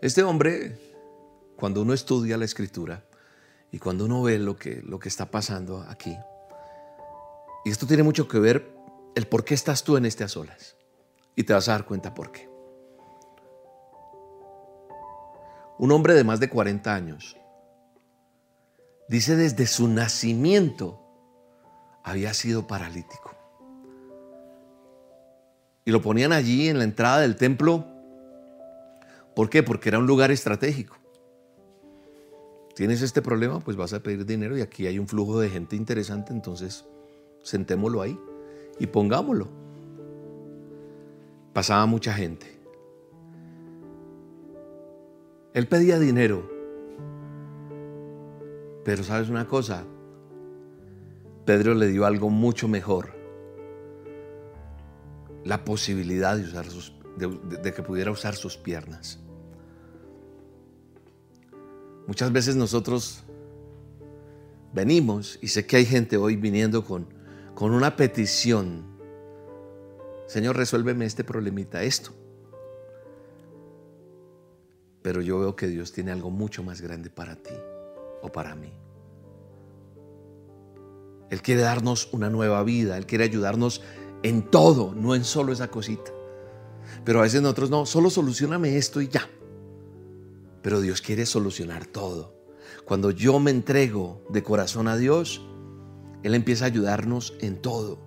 Este 0.00 0.22
hombre, 0.22 0.78
cuando 1.56 1.82
uno 1.82 1.94
estudia 1.94 2.36
la 2.36 2.44
escritura 2.44 3.02
y 3.72 3.78
cuando 3.78 4.04
uno 4.04 4.22
ve 4.22 4.38
lo 4.38 4.56
que, 4.56 4.80
lo 4.84 5.00
que 5.00 5.08
está 5.08 5.30
pasando 5.30 5.84
aquí, 5.88 6.16
y 7.64 7.70
esto 7.70 7.86
tiene 7.86 8.04
mucho 8.04 8.28
que 8.28 8.38
ver 8.38 8.72
el 9.16 9.26
por 9.26 9.44
qué 9.44 9.54
estás 9.54 9.82
tú 9.82 9.96
en 9.96 10.04
este 10.04 10.22
a 10.22 10.28
solas, 10.28 10.76
y 11.34 11.42
te 11.42 11.52
vas 11.52 11.68
a 11.68 11.72
dar 11.72 11.84
cuenta 11.84 12.14
por 12.14 12.30
qué. 12.30 12.48
Un 15.78 15.90
hombre 15.90 16.14
de 16.14 16.22
más 16.22 16.38
de 16.38 16.48
40 16.48 16.94
años, 16.94 17.36
dice 19.08 19.34
desde 19.34 19.66
su 19.66 19.88
nacimiento 19.88 21.00
había 22.04 22.32
sido 22.34 22.68
paralítico. 22.68 23.34
Y 25.84 25.90
lo 25.90 26.00
ponían 26.00 26.32
allí 26.32 26.68
en 26.68 26.78
la 26.78 26.84
entrada 26.84 27.20
del 27.20 27.34
templo 27.34 27.92
¿Por 29.34 29.48
qué? 29.48 29.62
Porque 29.62 29.88
era 29.88 29.98
un 29.98 30.06
lugar 30.06 30.30
estratégico. 30.30 30.96
¿Tienes 32.74 33.02
este 33.02 33.20
problema? 33.20 33.60
Pues 33.60 33.76
vas 33.76 33.92
a 33.92 34.02
pedir 34.02 34.24
dinero 34.24 34.56
y 34.56 34.62
aquí 34.62 34.86
hay 34.86 34.98
un 34.98 35.06
flujo 35.06 35.38
de 35.38 35.50
gente 35.50 35.76
interesante, 35.76 36.32
entonces 36.32 36.86
sentémoslo 37.42 38.00
ahí 38.00 38.18
y 38.78 38.86
pongámoslo. 38.86 39.48
Pasaba 41.52 41.84
mucha 41.84 42.14
gente. 42.14 42.46
Él 45.52 45.68
pedía 45.68 45.98
dinero, 45.98 46.48
pero 48.84 49.04
sabes 49.04 49.28
una 49.28 49.46
cosa, 49.46 49.84
Pedro 51.44 51.74
le 51.74 51.88
dio 51.88 52.06
algo 52.06 52.30
mucho 52.30 52.68
mejor, 52.68 53.10
la 55.44 55.62
posibilidad 55.62 56.38
de, 56.38 57.38
de 57.60 57.72
que 57.74 57.82
pudiera 57.82 58.10
usar 58.10 58.34
sus 58.34 58.56
piernas. 58.56 59.21
Muchas 62.12 62.30
veces 62.30 62.56
nosotros 62.56 63.22
venimos 64.74 65.38
y 65.40 65.48
sé 65.48 65.64
que 65.64 65.76
hay 65.76 65.86
gente 65.86 66.18
hoy 66.18 66.36
viniendo 66.36 66.84
con, 66.84 67.06
con 67.54 67.72
una 67.72 67.96
petición. 67.96 68.84
Señor, 70.26 70.58
resuélveme 70.58 71.06
este 71.06 71.24
problemita, 71.24 71.82
esto. 71.82 72.10
Pero 75.00 75.22
yo 75.22 75.38
veo 75.40 75.56
que 75.56 75.66
Dios 75.68 75.90
tiene 75.92 76.12
algo 76.12 76.28
mucho 76.28 76.62
más 76.62 76.82
grande 76.82 77.08
para 77.08 77.34
ti 77.34 77.54
o 78.20 78.30
para 78.30 78.54
mí. 78.54 78.74
Él 81.30 81.40
quiere 81.40 81.62
darnos 81.62 82.10
una 82.12 82.28
nueva 82.28 82.62
vida, 82.62 82.98
Él 82.98 83.06
quiere 83.06 83.24
ayudarnos 83.24 83.80
en 84.22 84.50
todo, 84.50 84.94
no 84.94 85.14
en 85.14 85.24
solo 85.24 85.50
esa 85.50 85.68
cosita. 85.68 86.12
Pero 87.06 87.20
a 87.20 87.22
veces 87.22 87.40
nosotros 87.40 87.70
no, 87.70 87.86
solo 87.86 88.10
solucioname 88.10 88.76
esto 88.76 89.00
y 89.00 89.08
ya. 89.08 89.26
Pero 90.62 90.80
Dios 90.80 91.02
quiere 91.02 91.26
solucionar 91.26 91.86
todo. 91.86 92.34
Cuando 92.84 93.10
yo 93.10 93.38
me 93.40 93.50
entrego 93.50 94.24
de 94.30 94.42
corazón 94.42 94.88
a 94.88 94.96
Dios, 94.96 95.44
Él 96.22 96.34
empieza 96.34 96.64
a 96.64 96.68
ayudarnos 96.68 97.34
en 97.40 97.60
todo. 97.60 97.98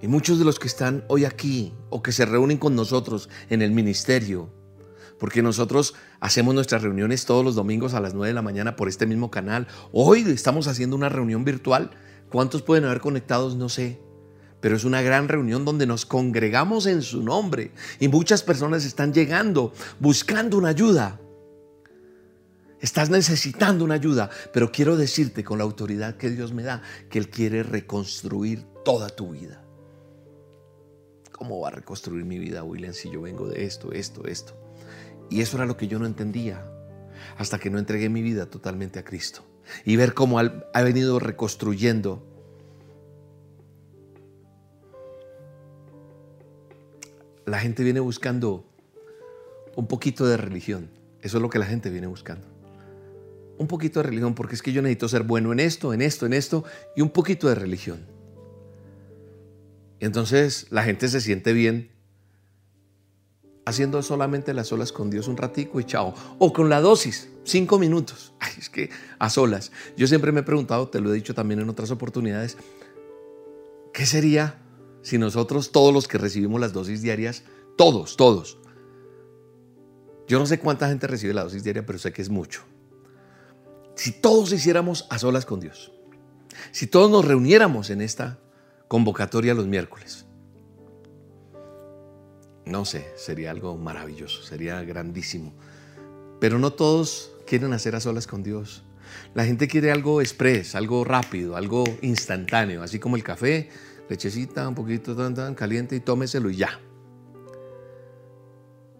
Y 0.00 0.06
muchos 0.06 0.38
de 0.38 0.44
los 0.44 0.58
que 0.58 0.68
están 0.68 1.04
hoy 1.08 1.24
aquí 1.24 1.72
o 1.90 2.02
que 2.02 2.12
se 2.12 2.24
reúnen 2.24 2.58
con 2.58 2.76
nosotros 2.76 3.28
en 3.50 3.62
el 3.62 3.72
ministerio, 3.72 4.50
porque 5.18 5.42
nosotros 5.42 5.94
hacemos 6.20 6.54
nuestras 6.54 6.82
reuniones 6.82 7.24
todos 7.24 7.44
los 7.44 7.56
domingos 7.56 7.94
a 7.94 8.00
las 8.00 8.14
9 8.14 8.28
de 8.28 8.34
la 8.34 8.42
mañana 8.42 8.76
por 8.76 8.88
este 8.88 9.06
mismo 9.06 9.30
canal. 9.30 9.66
Hoy 9.90 10.22
estamos 10.28 10.68
haciendo 10.68 10.94
una 10.94 11.08
reunión 11.08 11.44
virtual. 11.44 11.90
¿Cuántos 12.30 12.62
pueden 12.62 12.84
haber 12.84 13.00
conectados? 13.00 13.56
No 13.56 13.68
sé 13.68 13.98
pero 14.60 14.76
es 14.76 14.84
una 14.84 15.02
gran 15.02 15.28
reunión 15.28 15.64
donde 15.64 15.86
nos 15.86 16.06
congregamos 16.06 16.86
en 16.86 17.02
su 17.02 17.22
nombre 17.22 17.70
y 18.00 18.08
muchas 18.08 18.42
personas 18.42 18.84
están 18.84 19.12
llegando 19.12 19.72
buscando 20.00 20.58
una 20.58 20.68
ayuda. 20.68 21.20
Estás 22.80 23.10
necesitando 23.10 23.84
una 23.84 23.94
ayuda, 23.94 24.30
pero 24.52 24.70
quiero 24.70 24.96
decirte 24.96 25.42
con 25.42 25.58
la 25.58 25.64
autoridad 25.64 26.16
que 26.16 26.30
Dios 26.30 26.52
me 26.52 26.62
da 26.62 26.82
que 27.10 27.18
Él 27.18 27.28
quiere 27.28 27.62
reconstruir 27.62 28.64
toda 28.84 29.08
tu 29.08 29.32
vida. 29.32 29.64
¿Cómo 31.32 31.60
va 31.60 31.68
a 31.68 31.72
reconstruir 31.72 32.24
mi 32.24 32.38
vida, 32.38 32.62
William, 32.62 32.92
si 32.92 33.10
yo 33.10 33.22
vengo 33.22 33.48
de 33.48 33.64
esto, 33.64 33.92
esto, 33.92 34.26
esto? 34.26 34.56
Y 35.30 35.40
eso 35.40 35.56
era 35.56 35.66
lo 35.66 35.76
que 35.76 35.88
yo 35.88 35.98
no 35.98 36.06
entendía 36.06 36.64
hasta 37.36 37.58
que 37.58 37.70
no 37.70 37.78
entregué 37.78 38.08
mi 38.08 38.22
vida 38.22 38.46
totalmente 38.46 38.98
a 38.98 39.04
Cristo. 39.04 39.44
Y 39.84 39.96
ver 39.96 40.14
cómo 40.14 40.38
ha 40.38 40.82
venido 40.82 41.18
reconstruyendo 41.18 42.22
la 47.48 47.58
gente 47.58 47.82
viene 47.82 48.00
buscando 48.00 48.64
un 49.74 49.86
poquito 49.86 50.26
de 50.26 50.36
religión. 50.36 50.90
Eso 51.22 51.38
es 51.38 51.42
lo 51.42 51.50
que 51.50 51.58
la 51.58 51.66
gente 51.66 51.90
viene 51.90 52.06
buscando. 52.06 52.46
Un 53.58 53.66
poquito 53.66 54.00
de 54.00 54.04
religión, 54.04 54.34
porque 54.34 54.54
es 54.54 54.62
que 54.62 54.72
yo 54.72 54.82
necesito 54.82 55.08
ser 55.08 55.22
bueno 55.22 55.52
en 55.52 55.60
esto, 55.60 55.92
en 55.92 56.02
esto, 56.02 56.26
en 56.26 56.32
esto, 56.32 56.64
y 56.94 57.00
un 57.00 57.10
poquito 57.10 57.48
de 57.48 57.54
religión. 57.54 58.06
Y 60.00 60.04
entonces 60.04 60.66
la 60.70 60.84
gente 60.84 61.08
se 61.08 61.20
siente 61.20 61.52
bien 61.52 61.90
haciendo 63.64 64.02
solamente 64.02 64.54
las 64.54 64.72
olas 64.72 64.92
con 64.92 65.10
Dios 65.10 65.28
un 65.28 65.36
ratico 65.36 65.80
y 65.80 65.84
chao. 65.84 66.14
O 66.38 66.52
con 66.52 66.68
la 66.68 66.80
dosis, 66.80 67.28
cinco 67.44 67.78
minutos. 67.78 68.32
Ay, 68.40 68.52
es 68.58 68.68
que 68.68 68.90
a 69.18 69.28
solas. 69.28 69.72
Yo 69.96 70.06
siempre 70.06 70.32
me 70.32 70.40
he 70.40 70.44
preguntado, 70.44 70.88
te 70.88 71.00
lo 71.00 71.10
he 71.10 71.14
dicho 71.14 71.34
también 71.34 71.60
en 71.60 71.68
otras 71.68 71.90
oportunidades, 71.90 72.56
¿qué 73.92 74.06
sería 74.06 74.58
si 75.02 75.18
nosotros, 75.18 75.72
todos 75.72 75.92
los 75.92 76.08
que 76.08 76.18
recibimos 76.18 76.60
las 76.60 76.72
dosis 76.72 77.02
diarias, 77.02 77.44
todos, 77.76 78.16
todos, 78.16 78.58
Yo 80.26 80.38
no 80.38 80.44
sé 80.44 80.58
cuánta 80.58 80.88
gente 80.88 81.06
recibe 81.06 81.32
la 81.32 81.44
dosis 81.44 81.64
diaria, 81.64 81.86
pero 81.86 81.98
sé 81.98 82.12
que 82.12 82.20
es 82.20 82.28
mucho. 82.28 82.62
Si 83.94 84.12
todos 84.12 84.52
hiciéramos 84.52 85.06
a 85.08 85.18
solas 85.18 85.46
con 85.46 85.58
Dios, 85.58 85.90
si 86.70 86.86
todos 86.86 87.10
nos 87.10 87.24
reuniéramos 87.24 87.88
en 87.88 88.02
esta 88.02 88.38
convocatoria 88.88 89.54
los 89.54 89.66
miércoles, 89.66 90.26
no 92.66 92.84
sé, 92.84 93.10
sería 93.16 93.50
algo 93.50 93.78
maravilloso, 93.78 94.42
sería 94.42 94.82
grandísimo. 94.82 95.54
Pero 96.40 96.58
no 96.58 96.74
todos 96.74 97.32
quieren 97.46 97.72
hacer 97.72 97.96
a 97.96 98.00
solas 98.00 98.26
con 98.26 98.42
Dios. 98.42 98.84
La 99.34 99.46
gente 99.46 99.66
quiere 99.66 99.90
algo 99.90 100.20
express, 100.20 100.74
algo 100.74 101.02
rápido, 101.04 101.56
algo 101.56 101.84
instantáneo, 102.02 102.82
así 102.82 102.98
como 102.98 103.16
el 103.16 103.24
café, 103.24 103.70
lechecita, 104.08 104.68
un 104.68 104.74
poquito 104.74 105.14
tan, 105.14 105.34
tan 105.34 105.54
caliente 105.54 105.96
y 105.96 106.00
tómeselo 106.00 106.50
y 106.50 106.56
ya. 106.56 106.80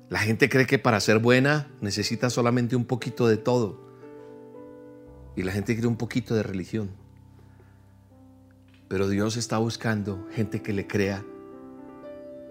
La 0.08 0.20
gente 0.20 0.48
cree 0.48 0.66
que 0.66 0.78
para 0.78 1.00
ser 1.00 1.18
buena 1.18 1.70
necesita 1.80 2.30
solamente 2.30 2.76
un 2.76 2.84
poquito 2.84 3.28
de 3.28 3.36
todo. 3.36 3.80
Y 5.36 5.42
la 5.42 5.52
gente 5.52 5.74
quiere 5.74 5.88
un 5.88 5.96
poquito 5.96 6.34
de 6.34 6.42
religión. 6.42 6.90
Pero 8.88 9.08
Dios 9.08 9.36
está 9.36 9.58
buscando 9.58 10.26
gente 10.32 10.62
que 10.62 10.72
le 10.72 10.86
crea 10.86 11.24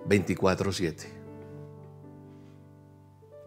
24/7. 0.07 1.07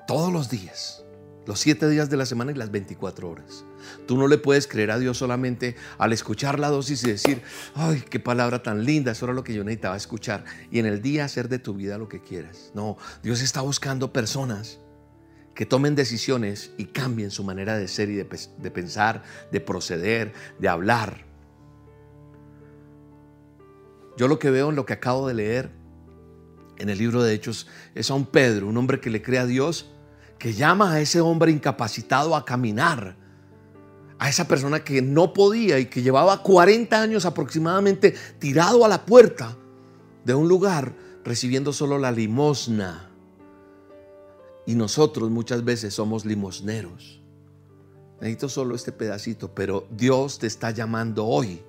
Todos 0.08 0.32
los 0.32 0.50
días 0.50 1.04
los 1.50 1.58
siete 1.58 1.88
días 1.88 2.08
de 2.08 2.16
la 2.16 2.26
semana 2.26 2.52
y 2.52 2.54
las 2.54 2.70
24 2.70 3.28
horas. 3.28 3.64
Tú 4.06 4.16
no 4.16 4.28
le 4.28 4.38
puedes 4.38 4.68
creer 4.68 4.92
a 4.92 5.00
Dios 5.00 5.18
solamente 5.18 5.74
al 5.98 6.12
escuchar 6.12 6.60
la 6.60 6.68
dosis 6.68 7.02
y 7.02 7.08
decir, 7.08 7.42
ay, 7.74 8.04
qué 8.08 8.20
palabra 8.20 8.62
tan 8.62 8.84
linda, 8.84 9.10
eso 9.10 9.24
era 9.24 9.34
lo 9.34 9.42
que 9.42 9.52
yo 9.52 9.64
necesitaba 9.64 9.96
escuchar. 9.96 10.44
Y 10.70 10.78
en 10.78 10.86
el 10.86 11.02
día 11.02 11.24
hacer 11.24 11.48
de 11.48 11.58
tu 11.58 11.74
vida 11.74 11.98
lo 11.98 12.08
que 12.08 12.22
quieras. 12.22 12.70
No, 12.72 12.98
Dios 13.24 13.42
está 13.42 13.62
buscando 13.62 14.12
personas 14.12 14.78
que 15.52 15.66
tomen 15.66 15.96
decisiones 15.96 16.70
y 16.78 16.84
cambien 16.84 17.32
su 17.32 17.42
manera 17.42 17.76
de 17.76 17.88
ser 17.88 18.10
y 18.10 18.14
de, 18.14 18.28
de 18.58 18.70
pensar, 18.70 19.24
de 19.50 19.60
proceder, 19.60 20.32
de 20.60 20.68
hablar. 20.68 21.24
Yo 24.16 24.28
lo 24.28 24.38
que 24.38 24.50
veo 24.50 24.70
en 24.70 24.76
lo 24.76 24.86
que 24.86 24.92
acabo 24.92 25.26
de 25.26 25.34
leer 25.34 25.72
en 26.78 26.90
el 26.90 26.98
libro 26.98 27.24
de 27.24 27.34
Hechos 27.34 27.66
es 27.96 28.08
a 28.08 28.14
un 28.14 28.26
Pedro, 28.26 28.68
un 28.68 28.76
hombre 28.76 29.00
que 29.00 29.10
le 29.10 29.20
cree 29.20 29.40
a 29.40 29.46
Dios 29.46 29.90
que 30.40 30.54
llama 30.54 30.94
a 30.94 31.00
ese 31.02 31.20
hombre 31.20 31.52
incapacitado 31.52 32.34
a 32.34 32.46
caminar, 32.46 33.14
a 34.18 34.28
esa 34.28 34.48
persona 34.48 34.82
que 34.82 35.02
no 35.02 35.34
podía 35.34 35.78
y 35.78 35.84
que 35.84 36.00
llevaba 36.00 36.42
40 36.42 37.00
años 37.00 37.26
aproximadamente 37.26 38.14
tirado 38.38 38.82
a 38.86 38.88
la 38.88 39.04
puerta 39.04 39.54
de 40.24 40.34
un 40.34 40.48
lugar 40.48 40.94
recibiendo 41.24 41.74
solo 41.74 41.98
la 41.98 42.10
limosna. 42.10 43.10
Y 44.64 44.74
nosotros 44.74 45.28
muchas 45.28 45.62
veces 45.62 45.92
somos 45.92 46.24
limosneros. 46.24 47.20
Necesito 48.18 48.48
solo 48.48 48.74
este 48.74 48.92
pedacito, 48.92 49.54
pero 49.54 49.86
Dios 49.90 50.38
te 50.38 50.46
está 50.46 50.70
llamando 50.70 51.26
hoy. 51.26 51.62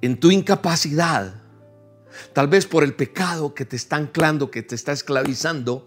En 0.00 0.18
tu 0.18 0.32
incapacidad, 0.32 1.42
tal 2.32 2.48
vez 2.48 2.66
por 2.66 2.82
el 2.82 2.94
pecado 2.94 3.54
que 3.54 3.64
te 3.64 3.76
está 3.76 3.94
anclando, 3.94 4.50
que 4.50 4.64
te 4.64 4.74
está 4.74 4.90
esclavizando, 4.90 5.86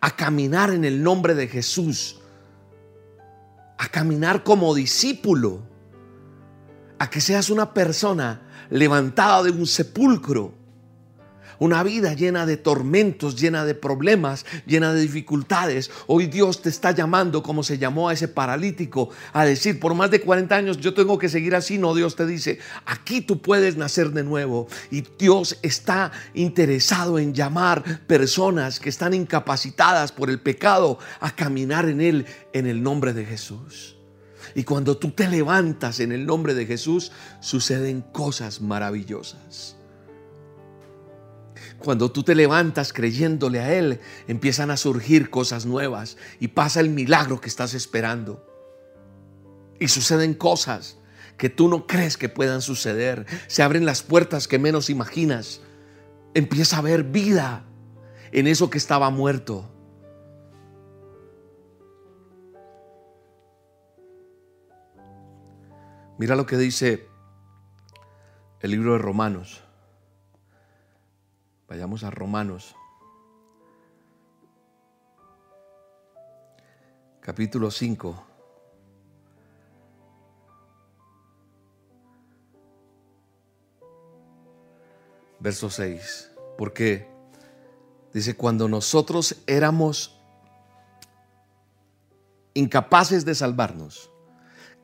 a 0.00 0.16
caminar 0.16 0.70
en 0.70 0.84
el 0.84 1.02
nombre 1.02 1.34
de 1.34 1.48
Jesús, 1.48 2.20
a 3.78 3.88
caminar 3.88 4.42
como 4.42 4.74
discípulo, 4.74 5.60
a 6.98 7.08
que 7.08 7.20
seas 7.20 7.50
una 7.50 7.72
persona 7.72 8.42
levantada 8.70 9.42
de 9.42 9.50
un 9.50 9.66
sepulcro 9.66 10.59
una 11.60 11.82
vida 11.84 12.14
llena 12.14 12.46
de 12.46 12.56
tormentos, 12.56 13.40
llena 13.40 13.64
de 13.64 13.74
problemas, 13.74 14.44
llena 14.66 14.92
de 14.92 15.02
dificultades. 15.02 15.90
Hoy 16.08 16.26
Dios 16.26 16.62
te 16.62 16.70
está 16.70 16.90
llamando 16.90 17.42
como 17.42 17.62
se 17.62 17.78
llamó 17.78 18.08
a 18.08 18.14
ese 18.14 18.26
paralítico 18.26 19.10
a 19.32 19.44
decir, 19.44 19.78
por 19.78 19.94
más 19.94 20.10
de 20.10 20.22
40 20.22 20.56
años 20.56 20.78
yo 20.78 20.94
tengo 20.94 21.18
que 21.18 21.28
seguir 21.28 21.54
así. 21.54 21.78
No, 21.78 21.94
Dios 21.94 22.16
te 22.16 22.26
dice, 22.26 22.58
aquí 22.86 23.20
tú 23.20 23.40
puedes 23.40 23.76
nacer 23.76 24.10
de 24.10 24.24
nuevo. 24.24 24.66
Y 24.90 25.04
Dios 25.18 25.58
está 25.62 26.10
interesado 26.34 27.18
en 27.18 27.34
llamar 27.34 28.06
personas 28.06 28.80
que 28.80 28.88
están 28.88 29.14
incapacitadas 29.14 30.12
por 30.12 30.30
el 30.30 30.40
pecado 30.40 30.98
a 31.20 31.34
caminar 31.36 31.88
en 31.88 32.00
Él 32.00 32.26
en 32.52 32.66
el 32.66 32.82
nombre 32.82 33.12
de 33.12 33.26
Jesús. 33.26 33.96
Y 34.54 34.64
cuando 34.64 34.96
tú 34.96 35.10
te 35.10 35.28
levantas 35.28 36.00
en 36.00 36.10
el 36.10 36.24
nombre 36.26 36.54
de 36.54 36.66
Jesús, 36.66 37.12
suceden 37.40 38.00
cosas 38.00 38.60
maravillosas. 38.60 39.76
Cuando 41.82 42.12
tú 42.12 42.22
te 42.22 42.34
levantas 42.34 42.92
creyéndole 42.92 43.60
a 43.60 43.74
Él, 43.74 44.00
empiezan 44.28 44.70
a 44.70 44.76
surgir 44.76 45.30
cosas 45.30 45.64
nuevas 45.64 46.18
y 46.38 46.48
pasa 46.48 46.80
el 46.80 46.90
milagro 46.90 47.40
que 47.40 47.48
estás 47.48 47.72
esperando. 47.72 48.46
Y 49.78 49.88
suceden 49.88 50.34
cosas 50.34 50.98
que 51.38 51.48
tú 51.48 51.68
no 51.68 51.86
crees 51.86 52.18
que 52.18 52.28
puedan 52.28 52.60
suceder. 52.60 53.24
Se 53.46 53.62
abren 53.62 53.86
las 53.86 54.02
puertas 54.02 54.46
que 54.46 54.58
menos 54.58 54.90
imaginas. 54.90 55.62
Empieza 56.34 56.76
a 56.76 56.78
haber 56.80 57.02
vida 57.02 57.64
en 58.30 58.46
eso 58.46 58.68
que 58.68 58.76
estaba 58.76 59.08
muerto. 59.08 59.66
Mira 66.18 66.36
lo 66.36 66.44
que 66.44 66.58
dice 66.58 67.08
el 68.60 68.72
libro 68.72 68.92
de 68.92 68.98
Romanos. 68.98 69.62
Vayamos 71.70 72.02
a 72.02 72.10
Romanos. 72.10 72.74
Capítulo 77.20 77.70
5. 77.70 78.26
Verso 85.38 85.70
6. 85.70 86.32
Porque 86.58 87.08
dice, 88.12 88.36
cuando 88.36 88.68
nosotros 88.68 89.36
éramos 89.46 90.20
incapaces 92.52 93.24
de 93.24 93.36
salvarnos, 93.36 94.10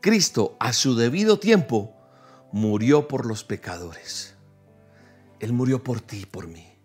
Cristo 0.00 0.56
a 0.60 0.72
su 0.72 0.94
debido 0.94 1.40
tiempo 1.40 1.96
murió 2.52 3.08
por 3.08 3.26
los 3.26 3.42
pecadores. 3.42 4.36
Él 5.40 5.52
murió 5.52 5.82
por 5.82 6.00
ti 6.00 6.20
y 6.20 6.26
por 6.26 6.46
mí. 6.46 6.75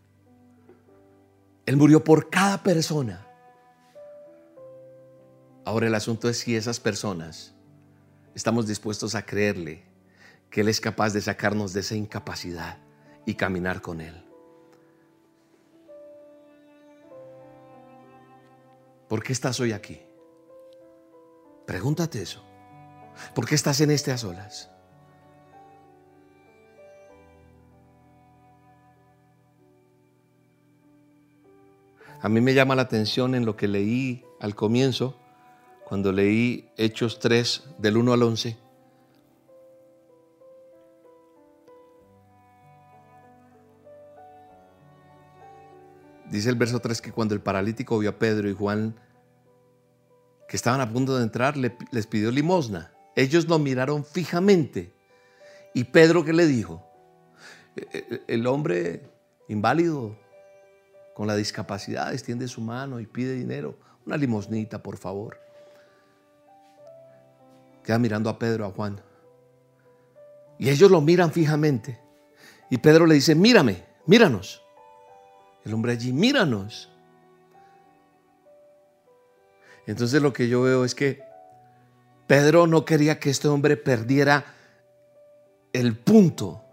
Él 1.72 1.78
murió 1.78 2.04
por 2.04 2.30
cada 2.30 2.62
persona. 2.62 3.26
Ahora 5.64 5.88
el 5.88 5.96
asunto 5.96 6.28
es 6.28 6.40
si 6.40 6.58
esas 6.58 6.82
personas 6.82 7.54
estamos 8.36 8.68
dispuestos 8.68 9.16
a 9.16 9.26
creerle 9.26 9.86
que 10.50 10.60
Él 10.62 10.68
es 10.68 10.82
capaz 10.82 11.14
de 11.14 11.22
sacarnos 11.22 11.72
de 11.72 11.80
esa 11.80 11.96
incapacidad 11.96 12.78
y 13.26 13.36
caminar 13.36 13.82
con 13.82 14.02
Él. 14.02 14.22
¿Por 19.08 19.24
qué 19.24 19.32
estás 19.32 19.58
hoy 19.62 19.72
aquí? 19.72 20.02
Pregúntate 21.66 22.22
eso. 22.22 22.44
¿Por 23.34 23.48
qué 23.48 23.56
estás 23.56 23.80
en 23.80 23.92
este 23.92 24.12
a 24.12 24.18
solas? 24.18 24.70
A 32.22 32.30
mí 32.30 32.40
me 32.40 32.54
llama 32.54 32.76
la 32.76 32.84
atención 32.84 33.34
en 33.34 33.46
lo 33.46 33.56
que 33.56 33.68
leí 33.68 34.24
al 34.40 34.54
comienzo, 34.54 35.18
cuando 35.84 36.12
leí 36.12 36.70
Hechos 36.78 37.20
3 37.20 37.64
del 37.80 37.98
1 37.98 38.14
al 38.14 38.22
11. 38.24 38.58
Dice 46.30 46.50
el 46.50 46.56
verso 46.56 46.80
3 46.80 47.02
que 47.02 47.12
cuando 47.12 47.34
el 47.34 47.42
paralítico 47.42 47.98
vio 47.98 48.12
a 48.12 48.20
Pedro 48.20 48.50
y 48.50 48.54
Juan 48.54 48.96
que 50.48 50.56
estaban 50.58 50.80
a 50.80 50.90
punto 50.92 51.18
de 51.18 51.24
entrar, 51.24 51.56
les 51.58 52.08
pidió 52.08 52.30
limosna. 52.30 52.94
Ellos 53.16 53.48
lo 53.48 53.58
miraron 53.58 54.06
fijamente. 54.06 54.94
¿Y 55.74 55.86
Pedro 55.86 56.24
qué 56.24 56.34
le 56.34 56.46
dijo? 56.46 56.86
E, 57.76 57.88
e, 57.94 58.22
el 58.28 58.46
hombre 58.48 59.10
inválido 59.48 60.21
con 61.14 61.28
la 61.28 61.36
discapacidad, 61.36 62.14
extiende 62.14 62.48
su 62.48 62.62
mano 62.62 63.00
y 63.00 63.06
pide 63.06 63.34
dinero. 63.34 63.78
Una 64.06 64.18
limosnita, 64.18 64.82
por 64.82 64.98
favor. 64.98 65.40
Queda 67.84 68.00
mirando 68.00 68.30
a 68.30 68.40
Pedro, 68.40 68.66
a 68.66 68.72
Juan. 68.72 69.02
Y 70.58 70.70
ellos 70.70 70.92
lo 70.92 71.02
miran 71.02 71.32
fijamente. 71.32 72.00
Y 72.70 72.78
Pedro 72.78 73.06
le 73.06 73.16
dice, 73.16 73.36
mírame, 73.36 73.84
míranos. 74.06 74.62
El 75.66 75.74
hombre 75.74 75.94
allí, 75.94 76.14
míranos. 76.14 76.90
Entonces 79.88 80.22
lo 80.22 80.32
que 80.32 80.48
yo 80.48 80.62
veo 80.62 80.86
es 80.86 80.96
que 80.96 81.22
Pedro 82.28 82.68
no 82.68 82.86
quería 82.86 83.20
que 83.20 83.30
este 83.30 83.48
hombre 83.48 83.76
perdiera 83.76 84.46
el 85.74 85.98
punto. 85.98 86.64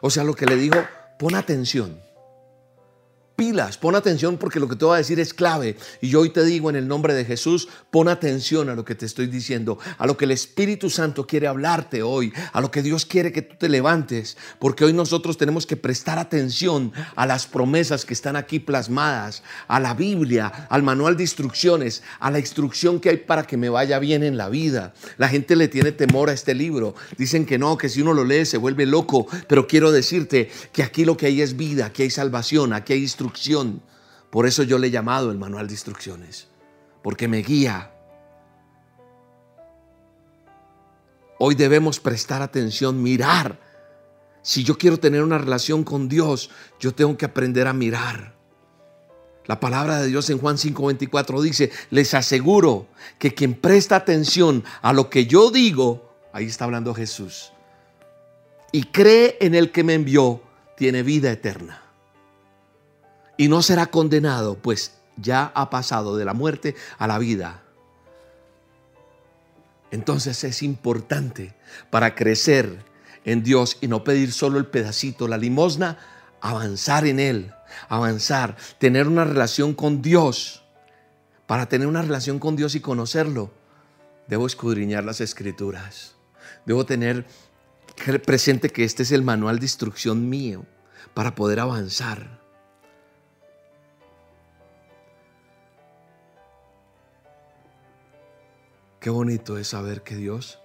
O 0.00 0.10
sea, 0.10 0.24
lo 0.24 0.34
que 0.34 0.46
le 0.46 0.56
dijo, 0.56 0.76
pon 1.18 1.34
atención. 1.34 1.98
Pilas, 3.36 3.78
pon 3.78 3.94
atención 3.94 4.38
porque 4.38 4.60
lo 4.60 4.68
que 4.68 4.76
te 4.76 4.84
voy 4.84 4.94
a 4.94 4.98
decir 4.98 5.18
es 5.18 5.34
clave. 5.34 5.76
Y 6.00 6.08
yo 6.08 6.20
hoy 6.20 6.30
te 6.30 6.44
digo 6.44 6.70
en 6.70 6.76
el 6.76 6.86
nombre 6.86 7.14
de 7.14 7.24
Jesús, 7.24 7.68
pon 7.90 8.08
atención 8.08 8.68
a 8.68 8.74
lo 8.74 8.84
que 8.84 8.94
te 8.94 9.06
estoy 9.06 9.26
diciendo, 9.26 9.78
a 9.98 10.06
lo 10.06 10.16
que 10.16 10.24
el 10.24 10.30
Espíritu 10.30 10.90
Santo 10.90 11.26
quiere 11.26 11.46
hablarte 11.46 12.02
hoy, 12.02 12.32
a 12.52 12.60
lo 12.60 12.70
que 12.70 12.82
Dios 12.82 13.06
quiere 13.06 13.32
que 13.32 13.42
tú 13.42 13.56
te 13.56 13.68
levantes, 13.68 14.36
porque 14.58 14.84
hoy 14.84 14.92
nosotros 14.92 15.36
tenemos 15.36 15.66
que 15.66 15.76
prestar 15.76 16.18
atención 16.18 16.92
a 17.16 17.26
las 17.26 17.46
promesas 17.46 18.04
que 18.04 18.14
están 18.14 18.36
aquí 18.36 18.60
plasmadas, 18.60 19.42
a 19.66 19.80
la 19.80 19.94
Biblia, 19.94 20.46
al 20.70 20.82
manual 20.82 21.16
de 21.16 21.24
instrucciones, 21.24 22.02
a 22.20 22.30
la 22.30 22.38
instrucción 22.38 23.00
que 23.00 23.10
hay 23.10 23.16
para 23.16 23.44
que 23.44 23.56
me 23.56 23.68
vaya 23.68 23.98
bien 23.98 24.22
en 24.22 24.36
la 24.36 24.48
vida. 24.48 24.94
La 25.16 25.28
gente 25.28 25.56
le 25.56 25.68
tiene 25.68 25.92
temor 25.92 26.30
a 26.30 26.32
este 26.32 26.54
libro. 26.54 26.94
Dicen 27.18 27.46
que 27.46 27.58
no, 27.58 27.76
que 27.76 27.88
si 27.88 28.00
uno 28.02 28.12
lo 28.12 28.24
lee 28.24 28.44
se 28.46 28.58
vuelve 28.58 28.86
loco, 28.86 29.26
pero 29.48 29.66
quiero 29.66 29.90
decirte 29.90 30.50
que 30.72 30.82
aquí 30.82 31.04
lo 31.04 31.16
que 31.16 31.26
hay 31.26 31.42
es 31.42 31.56
vida, 31.56 31.86
aquí 31.86 32.02
hay 32.02 32.10
salvación, 32.10 32.72
aquí 32.72 32.92
hay 32.92 33.02
instrucción 33.02 33.23
por 34.34 34.46
eso 34.46 34.64
yo 34.64 34.78
le 34.78 34.88
he 34.88 34.90
llamado 34.90 35.30
el 35.30 35.38
manual 35.38 35.68
de 35.68 35.74
instrucciones, 35.74 36.48
porque 37.04 37.28
me 37.28 37.38
guía. 37.38 37.92
Hoy 41.38 41.54
debemos 41.54 42.00
prestar 42.00 42.42
atención, 42.42 43.00
mirar. 43.00 43.60
Si 44.42 44.64
yo 44.64 44.76
quiero 44.76 44.98
tener 44.98 45.22
una 45.22 45.38
relación 45.38 45.84
con 45.84 46.08
Dios, 46.08 46.50
yo 46.80 46.92
tengo 46.92 47.16
que 47.16 47.26
aprender 47.26 47.68
a 47.68 47.72
mirar. 47.72 48.34
La 49.46 49.60
palabra 49.60 50.00
de 50.00 50.08
Dios 50.08 50.28
en 50.30 50.38
Juan 50.38 50.56
5:24 50.56 51.40
dice, 51.40 51.70
les 51.90 52.12
aseguro 52.14 52.88
que 53.20 53.34
quien 53.34 53.54
presta 53.54 53.94
atención 53.94 54.64
a 54.82 54.92
lo 54.92 55.10
que 55.10 55.26
yo 55.26 55.52
digo, 55.52 56.12
ahí 56.32 56.46
está 56.46 56.64
hablando 56.64 56.92
Jesús, 56.92 57.52
y 58.72 58.82
cree 58.84 59.36
en 59.40 59.54
el 59.54 59.70
que 59.70 59.84
me 59.84 59.94
envió, 59.94 60.42
tiene 60.76 61.04
vida 61.04 61.30
eterna 61.30 61.83
y 63.36 63.48
no 63.48 63.62
será 63.62 63.86
condenado, 63.86 64.56
pues 64.56 64.92
ya 65.16 65.52
ha 65.54 65.70
pasado 65.70 66.16
de 66.16 66.24
la 66.24 66.34
muerte 66.34 66.74
a 66.98 67.06
la 67.06 67.18
vida. 67.18 67.62
Entonces 69.90 70.42
es 70.44 70.62
importante 70.62 71.54
para 71.90 72.14
crecer 72.14 72.84
en 73.24 73.42
Dios 73.42 73.78
y 73.80 73.88
no 73.88 74.04
pedir 74.04 74.32
solo 74.32 74.58
el 74.58 74.66
pedacito, 74.66 75.28
la 75.28 75.38
limosna, 75.38 75.98
avanzar 76.40 77.06
en 77.06 77.20
Él, 77.20 77.54
avanzar, 77.88 78.56
tener 78.78 79.06
una 79.06 79.24
relación 79.24 79.74
con 79.74 80.02
Dios. 80.02 80.62
Para 81.46 81.68
tener 81.68 81.86
una 81.86 82.02
relación 82.02 82.38
con 82.38 82.56
Dios 82.56 82.74
y 82.74 82.80
conocerlo, 82.80 83.52
debo 84.26 84.46
escudriñar 84.46 85.04
las 85.04 85.20
escrituras. 85.20 86.14
Debo 86.66 86.86
tener 86.86 87.26
presente 88.24 88.70
que 88.70 88.84
este 88.84 89.02
es 89.04 89.12
el 89.12 89.22
manual 89.22 89.58
de 89.58 89.66
instrucción 89.66 90.28
mío 90.28 90.64
para 91.12 91.34
poder 91.34 91.60
avanzar. 91.60 92.33
Qué 99.04 99.10
bonito 99.10 99.58
es 99.58 99.68
saber 99.68 100.00
que 100.00 100.16
Dios 100.16 100.60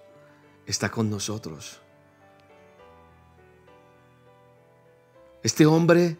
está 0.64 0.90
con 0.90 1.10
nosotros. 1.10 1.82
Este 5.42 5.66
hombre, 5.66 6.16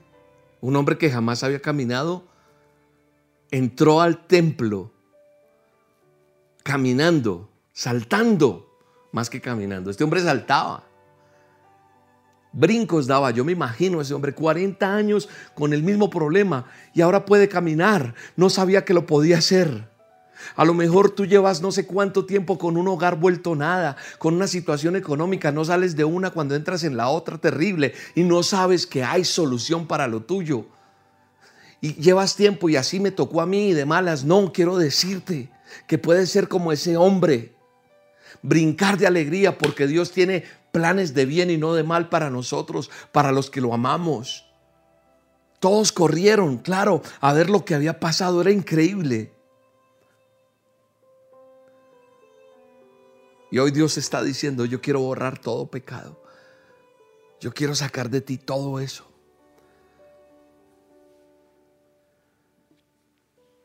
un 0.60 0.76
hombre 0.76 0.98
que 0.98 1.10
jamás 1.10 1.42
había 1.44 1.62
caminado, 1.62 2.26
entró 3.50 4.02
al 4.02 4.26
templo 4.26 4.92
caminando, 6.62 7.48
saltando, 7.72 8.68
más 9.12 9.30
que 9.30 9.40
caminando. 9.40 9.90
Este 9.90 10.04
hombre 10.04 10.20
saltaba. 10.20 10.84
Brincos 12.52 13.06
daba, 13.06 13.30
yo 13.30 13.46
me 13.46 13.52
imagino 13.52 13.98
ese 14.02 14.12
hombre, 14.12 14.34
40 14.34 14.94
años 14.94 15.26
con 15.54 15.72
el 15.72 15.82
mismo 15.82 16.10
problema 16.10 16.66
y 16.92 17.00
ahora 17.00 17.24
puede 17.24 17.48
caminar. 17.48 18.14
No 18.36 18.50
sabía 18.50 18.84
que 18.84 18.92
lo 18.92 19.06
podía 19.06 19.38
hacer. 19.38 19.89
A 20.56 20.64
lo 20.64 20.74
mejor 20.74 21.10
tú 21.10 21.26
llevas 21.26 21.60
no 21.60 21.72
sé 21.72 21.86
cuánto 21.86 22.26
tiempo 22.26 22.58
con 22.58 22.76
un 22.76 22.88
hogar 22.88 23.16
vuelto 23.16 23.54
nada, 23.54 23.96
con 24.18 24.34
una 24.34 24.46
situación 24.46 24.96
económica, 24.96 25.52
no 25.52 25.64
sales 25.64 25.96
de 25.96 26.04
una 26.04 26.30
cuando 26.30 26.54
entras 26.54 26.84
en 26.84 26.96
la 26.96 27.08
otra 27.08 27.38
terrible 27.38 27.94
y 28.14 28.22
no 28.22 28.42
sabes 28.42 28.86
que 28.86 29.04
hay 29.04 29.24
solución 29.24 29.86
para 29.86 30.06
lo 30.06 30.22
tuyo. 30.22 30.66
Y 31.80 31.94
llevas 31.94 32.36
tiempo 32.36 32.68
y 32.68 32.76
así 32.76 33.00
me 33.00 33.10
tocó 33.10 33.40
a 33.40 33.46
mí 33.46 33.72
de 33.72 33.86
malas. 33.86 34.24
No, 34.24 34.52
quiero 34.52 34.76
decirte 34.76 35.50
que 35.86 35.98
puedes 35.98 36.30
ser 36.30 36.48
como 36.48 36.72
ese 36.72 36.96
hombre, 36.96 37.54
brincar 38.42 38.98
de 38.98 39.06
alegría 39.06 39.56
porque 39.56 39.86
Dios 39.86 40.12
tiene 40.12 40.44
planes 40.72 41.14
de 41.14 41.26
bien 41.26 41.50
y 41.50 41.56
no 41.56 41.74
de 41.74 41.82
mal 41.82 42.08
para 42.08 42.30
nosotros, 42.30 42.90
para 43.12 43.32
los 43.32 43.50
que 43.50 43.60
lo 43.60 43.72
amamos. 43.72 44.46
Todos 45.58 45.92
corrieron, 45.92 46.58
claro, 46.58 47.02
a 47.20 47.32
ver 47.32 47.50
lo 47.50 47.64
que 47.64 47.74
había 47.74 48.00
pasado, 48.00 48.40
era 48.40 48.50
increíble. 48.50 49.34
Y 53.50 53.58
hoy 53.58 53.72
Dios 53.72 53.98
está 53.98 54.22
diciendo, 54.22 54.64
yo 54.64 54.80
quiero 54.80 55.00
borrar 55.00 55.38
todo 55.38 55.70
pecado. 55.70 56.22
Yo 57.40 57.52
quiero 57.52 57.74
sacar 57.74 58.10
de 58.10 58.20
ti 58.20 58.38
todo 58.38 58.78
eso. 58.78 59.10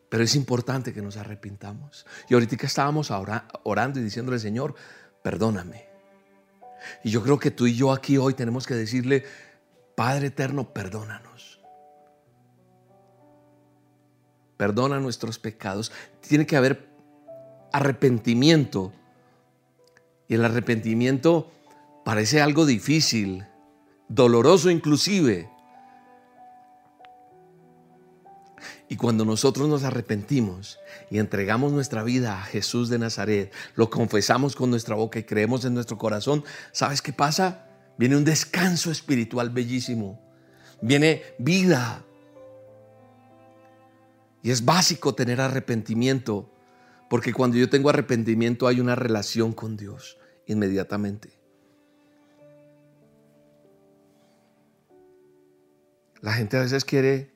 Pero 0.10 0.24
es 0.24 0.36
importante 0.36 0.93
que 0.93 1.02
nos 1.02 1.17
arrepintamos. 1.17 2.06
Y 2.30 2.34
ahorita 2.34 2.56
estábamos 2.65 3.12
orando 3.63 4.00
y 4.00 4.04
diciéndole, 4.04 4.39
Señor, 4.39 4.76
perdóname. 5.21 5.88
Y 7.04 7.12
yo 7.12 7.21
creo 7.21 7.38
que 7.38 7.52
tú 7.52 7.67
y 7.67 7.76
yo 7.76 7.91
aquí 7.91 8.17
hoy 8.17 8.34
tenemos 8.34 8.65
que 8.65 8.76
decirle, 8.76 9.26
Padre 9.95 10.28
eterno, 10.28 10.74
perdónanos. 10.74 11.60
Perdona 14.58 15.00
nuestros 15.00 15.38
pecados. 15.38 15.91
Tiene 16.21 16.45
que 16.45 16.56
haber 16.56 16.88
arrepentimiento 17.74 18.93
y 20.27 20.35
el 20.35 20.45
arrepentimiento 20.45 21.51
parece 22.03 22.41
algo 22.41 22.65
difícil, 22.65 23.45
doloroso 24.07 24.69
inclusive. 24.69 25.49
Y 28.88 28.97
cuando 28.97 29.25
nosotros 29.25 29.67
nos 29.67 29.83
arrepentimos 29.83 30.79
y 31.09 31.17
entregamos 31.17 31.71
nuestra 31.71 32.03
vida 32.03 32.39
a 32.39 32.43
Jesús 32.43 32.89
de 32.89 32.99
Nazaret, 32.99 33.51
lo 33.75 33.89
confesamos 33.89 34.55
con 34.55 34.69
nuestra 34.69 34.95
boca 34.95 35.17
y 35.17 35.23
creemos 35.23 35.65
en 35.65 35.73
nuestro 35.73 35.97
corazón, 35.97 36.43
¿sabes 36.71 37.01
qué 37.01 37.11
pasa? 37.11 37.67
Viene 37.97 38.15
un 38.15 38.23
descanso 38.23 38.91
espiritual 38.91 39.49
bellísimo. 39.49 40.21
Viene 40.81 41.23
vida. 41.39 42.03
Y 44.43 44.51
es 44.51 44.63
básico 44.63 45.15
tener 45.15 45.41
arrepentimiento 45.41 46.51
porque 47.10 47.34
cuando 47.34 47.58
yo 47.58 47.70
tengo 47.70 47.89
arrepentimiento 47.89 48.68
hay 48.68 48.80
una 48.80 48.96
relación 48.96 49.54
con 49.54 49.78
Dios 49.78 50.18
inmediatamente. 50.48 51.39
La 56.22 56.34
gente 56.34 56.58
a 56.58 56.62
veces 56.62 56.84
quiere, 56.84 57.32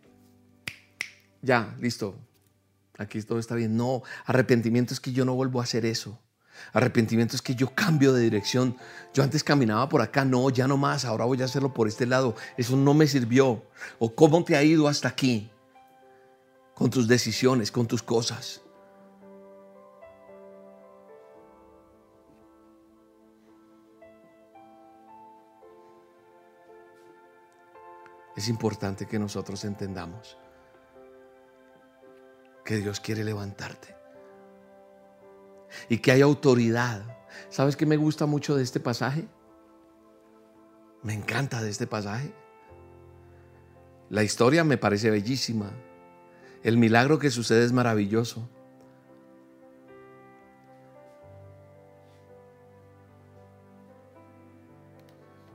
ya, 1.41 1.75
listo, 1.79 2.15
aquí 2.97 3.21
todo 3.21 3.37
está 3.37 3.53
bien. 3.55 3.77
No, 3.77 4.01
arrepentimiento 4.25 4.93
es 4.93 4.99
que 4.99 5.11
yo 5.11 5.25
no 5.25 5.35
vuelvo 5.35 5.59
a 5.59 5.63
hacer 5.63 5.85
eso. 5.85 6.19
Arrepentimiento 6.73 7.35
es 7.35 7.41
que 7.41 7.55
yo 7.55 7.73
cambio 7.73 8.13
de 8.13 8.21
dirección. 8.21 8.75
Yo 9.13 9.23
antes 9.23 9.43
caminaba 9.43 9.87
por 9.89 10.01
acá, 10.01 10.25
no, 10.25 10.49
ya 10.49 10.67
no 10.67 10.77
más, 10.77 11.05
ahora 11.05 11.25
voy 11.25 11.41
a 11.41 11.45
hacerlo 11.45 11.73
por 11.73 11.87
este 11.87 12.05
lado. 12.05 12.35
Eso 12.57 12.75
no 12.75 12.93
me 12.93 13.07
sirvió. 13.07 13.63
O 13.99 14.13
cómo 14.13 14.43
te 14.43 14.55
ha 14.55 14.63
ido 14.63 14.87
hasta 14.87 15.07
aquí 15.07 15.51
con 16.73 16.89
tus 16.89 17.07
decisiones, 17.07 17.71
con 17.71 17.87
tus 17.87 18.01
cosas. 18.01 18.61
Es 28.39 28.47
importante 28.47 29.05
que 29.05 29.19
nosotros 29.19 29.65
entendamos 29.65 30.37
que 32.63 32.77
Dios 32.77 33.01
quiere 33.01 33.25
levantarte 33.25 33.93
y 35.89 35.97
que 35.97 36.13
hay 36.13 36.21
autoridad. 36.21 37.03
¿Sabes 37.49 37.75
qué 37.75 37.85
me 37.85 37.97
gusta 37.97 38.25
mucho 38.27 38.55
de 38.55 38.63
este 38.63 38.79
pasaje? 38.79 39.27
Me 41.03 41.13
encanta 41.13 41.61
de 41.61 41.69
este 41.69 41.85
pasaje. 41.85 42.33
La 44.09 44.23
historia 44.23 44.63
me 44.63 44.77
parece 44.77 45.09
bellísima. 45.09 45.73
El 46.63 46.77
milagro 46.77 47.19
que 47.19 47.31
sucede 47.31 47.65
es 47.65 47.73
maravilloso. 47.73 48.47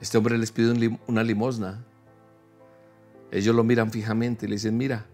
Este 0.02 0.18
hombre 0.18 0.36
les 0.36 0.52
pide 0.52 0.98
una 1.06 1.22
limosna. 1.22 1.82
Ellos 3.34 3.52
lo 3.52 3.64
miran 3.64 3.90
fijamente 3.90 4.46
y 4.46 4.48
le 4.48 4.54
dicen, 4.54 4.76
mira, 4.76 5.06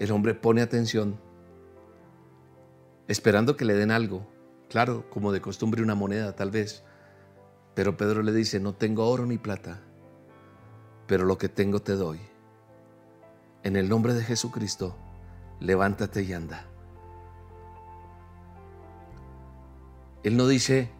el 0.00 0.10
hombre 0.10 0.34
pone 0.34 0.60
atención, 0.60 1.20
esperando 3.06 3.56
que 3.56 3.64
le 3.64 3.74
den 3.74 3.92
algo. 3.92 4.26
Claro, 4.68 5.08
como 5.08 5.30
de 5.30 5.40
costumbre 5.40 5.84
una 5.84 5.94
moneda 5.94 6.34
tal 6.34 6.50
vez. 6.50 6.82
Pero 7.76 7.96
Pedro 7.96 8.24
le 8.24 8.32
dice, 8.32 8.58
no 8.58 8.74
tengo 8.74 9.08
oro 9.08 9.24
ni 9.24 9.38
plata, 9.38 9.78
pero 11.06 11.24
lo 11.24 11.38
que 11.38 11.48
tengo 11.48 11.80
te 11.80 11.92
doy. 11.92 12.18
En 13.62 13.76
el 13.76 13.88
nombre 13.88 14.12
de 14.12 14.24
Jesucristo, 14.24 14.96
levántate 15.60 16.24
y 16.24 16.32
anda. 16.32 16.66
Él 20.24 20.36
no 20.36 20.48
dice, 20.48 20.90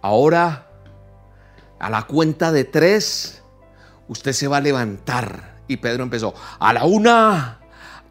ahora 0.00 0.68
a 1.80 1.90
la 1.90 2.06
cuenta 2.06 2.52
de 2.52 2.62
tres, 2.62 3.41
usted 4.08 4.32
se 4.32 4.48
va 4.48 4.58
a 4.58 4.60
levantar. 4.60 5.62
Y 5.68 5.78
Pedro 5.78 6.02
empezó, 6.02 6.34
a 6.58 6.72
la 6.72 6.84
una. 6.84 7.60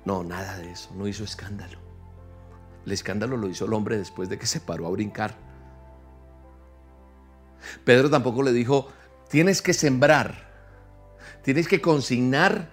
No, 0.05 0.23
nada 0.23 0.57
de 0.57 0.71
eso, 0.71 0.89
no 0.95 1.07
hizo 1.07 1.23
escándalo. 1.23 1.77
El 2.85 2.91
escándalo 2.91 3.37
lo 3.37 3.47
hizo 3.47 3.65
el 3.65 3.73
hombre 3.73 3.97
después 3.97 4.29
de 4.29 4.39
que 4.39 4.47
se 4.47 4.59
paró 4.59 4.87
a 4.87 4.91
brincar. 4.91 5.35
Pedro 7.83 8.09
tampoco 8.09 8.41
le 8.41 8.51
dijo, 8.51 8.87
tienes 9.29 9.61
que 9.61 9.73
sembrar, 9.73 10.49
tienes 11.43 11.67
que 11.67 11.81
consignar 11.81 12.69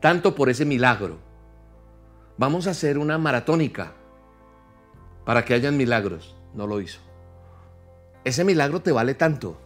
tanto 0.00 0.34
por 0.34 0.48
ese 0.48 0.64
milagro. 0.64 1.18
Vamos 2.36 2.68
a 2.68 2.70
hacer 2.70 2.98
una 2.98 3.18
maratónica 3.18 3.94
para 5.24 5.44
que 5.44 5.54
hayan 5.54 5.76
milagros. 5.76 6.36
No 6.54 6.66
lo 6.66 6.80
hizo. 6.80 7.00
Ese 8.24 8.44
milagro 8.44 8.80
te 8.80 8.92
vale 8.92 9.14
tanto. 9.14 9.60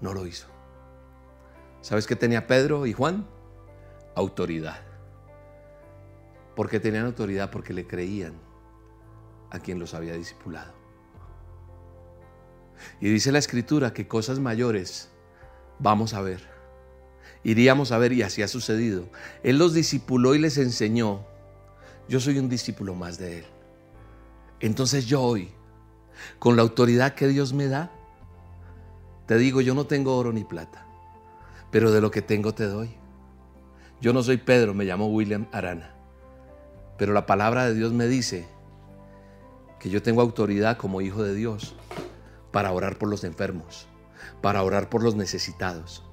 No 0.00 0.14
lo 0.14 0.26
hizo. 0.26 0.51
¿Sabes 1.82 2.06
qué 2.06 2.16
tenía 2.16 2.46
Pedro 2.46 2.86
y 2.86 2.92
Juan? 2.92 3.26
Autoridad. 4.14 4.80
¿Por 6.56 6.70
qué 6.70 6.80
tenían 6.80 7.06
autoridad? 7.06 7.50
Porque 7.50 7.74
le 7.74 7.86
creían 7.86 8.34
a 9.50 9.58
quien 9.58 9.78
los 9.78 9.92
había 9.92 10.14
discipulado. 10.14 10.72
Y 13.00 13.10
dice 13.10 13.32
la 13.32 13.38
escritura 13.38 13.92
que 13.92 14.08
cosas 14.08 14.38
mayores 14.38 15.10
vamos 15.78 16.14
a 16.14 16.22
ver. 16.22 16.40
Iríamos 17.44 17.90
a 17.92 17.98
ver 17.98 18.12
y 18.12 18.22
así 18.22 18.42
ha 18.42 18.48
sucedido. 18.48 19.08
Él 19.42 19.58
los 19.58 19.74
discipuló 19.74 20.34
y 20.34 20.38
les 20.38 20.58
enseñó. 20.58 21.24
Yo 22.08 22.20
soy 22.20 22.38
un 22.38 22.48
discípulo 22.48 22.94
más 22.94 23.18
de 23.18 23.38
Él. 23.38 23.44
Entonces 24.60 25.06
yo 25.06 25.20
hoy, 25.20 25.50
con 26.38 26.54
la 26.54 26.62
autoridad 26.62 27.14
que 27.14 27.26
Dios 27.26 27.52
me 27.52 27.66
da, 27.66 27.90
te 29.26 29.36
digo, 29.36 29.60
yo 29.60 29.74
no 29.74 29.86
tengo 29.86 30.16
oro 30.16 30.32
ni 30.32 30.44
plata, 30.44 30.86
pero 31.72 31.90
de 31.90 32.00
lo 32.00 32.12
que 32.12 32.22
tengo 32.22 32.54
te 32.54 32.66
doy. 32.66 32.94
Yo 34.00 34.12
no 34.12 34.22
soy 34.22 34.36
Pedro, 34.36 34.74
me 34.74 34.84
llamo 34.84 35.08
William 35.08 35.48
Arana, 35.50 35.96
pero 36.98 37.12
la 37.12 37.26
palabra 37.26 37.66
de 37.66 37.74
Dios 37.74 37.92
me 37.92 38.06
dice 38.06 38.46
que 39.80 39.90
yo 39.90 40.02
tengo 40.02 40.20
autoridad 40.20 40.76
como 40.76 41.00
hijo 41.00 41.24
de 41.24 41.34
Dios 41.34 41.74
para 42.52 42.70
orar 42.70 42.98
por 42.98 43.08
los 43.08 43.24
enfermos, 43.24 43.88
para 44.42 44.62
orar 44.62 44.88
por 44.90 45.02
los 45.02 45.16
necesitados. 45.16 46.04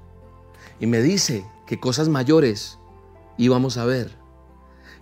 Y 0.79 0.87
me 0.87 1.01
dice 1.01 1.45
que 1.67 1.79
cosas 1.79 2.09
mayores 2.09 2.79
íbamos 3.37 3.77
a 3.77 3.85
ver 3.85 4.17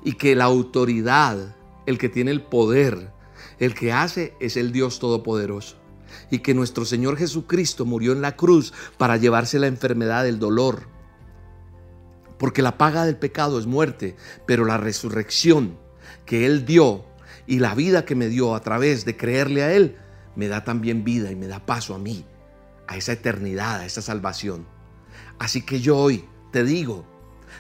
y 0.04 0.14
que 0.14 0.36
la 0.36 0.46
autoridad, 0.46 1.56
el 1.86 1.98
que 2.00 2.10
tiene 2.10 2.32
el 2.32 2.42
poder, 2.42 3.14
el 3.60 3.76
que 3.76 3.94
hace 3.94 4.34
es 4.40 4.58
el 4.58 4.72
Dios 4.72 5.00
Todopoderoso. 5.00 5.78
Y 6.30 6.40
que 6.40 6.54
nuestro 6.54 6.86
Señor 6.86 7.18
Jesucristo 7.18 7.86
murió 7.86 8.12
en 8.12 8.22
la 8.22 8.36
cruz 8.36 8.74
para 8.98 9.18
llevarse 9.18 9.60
la 9.60 9.68
enfermedad 9.68 10.24
del 10.24 10.40
dolor. 10.40 10.88
Porque 12.38 12.62
la 12.62 12.78
paga 12.78 13.06
del 13.06 13.18
pecado 13.18 13.60
es 13.60 13.66
muerte, 13.66 14.16
pero 14.46 14.66
la 14.66 14.78
resurrección 14.78 15.78
que 16.26 16.46
Él 16.46 16.66
dio 16.66 17.06
y 17.48 17.60
la 17.60 17.74
vida 17.74 18.06
que 18.06 18.16
me 18.16 18.28
dio 18.28 18.56
a 18.56 18.62
través 18.62 19.06
de 19.06 19.18
creerle 19.18 19.64
a 19.64 19.74
Él 19.74 19.98
me 20.36 20.48
da 20.48 20.64
también 20.64 21.04
vida 21.04 21.32
y 21.32 21.36
me 21.36 21.48
da 21.48 21.66
paso 21.66 21.96
a 21.96 21.98
mí, 21.98 22.26
a 22.88 22.96
esa 22.96 23.14
eternidad, 23.14 23.80
a 23.80 23.86
esa 23.86 24.02
salvación. 24.02 24.68
Así 25.40 25.64
que 25.64 25.82
yo 25.82 25.98
hoy 25.98 26.26
te 26.52 26.64
digo, 26.64 27.06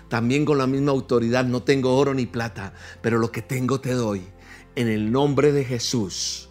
también 0.09 0.45
con 0.45 0.57
la 0.57 0.67
misma 0.67 0.91
autoridad, 0.91 1.45
no 1.45 1.63
tengo 1.63 1.97
oro 1.97 2.13
ni 2.13 2.25
plata, 2.25 2.73
pero 3.01 3.17
lo 3.17 3.31
que 3.31 3.41
tengo 3.41 3.81
te 3.81 3.93
doy. 3.93 4.27
En 4.75 4.87
el 4.87 5.11
nombre 5.11 5.51
de 5.51 5.65
Jesús 5.65 6.46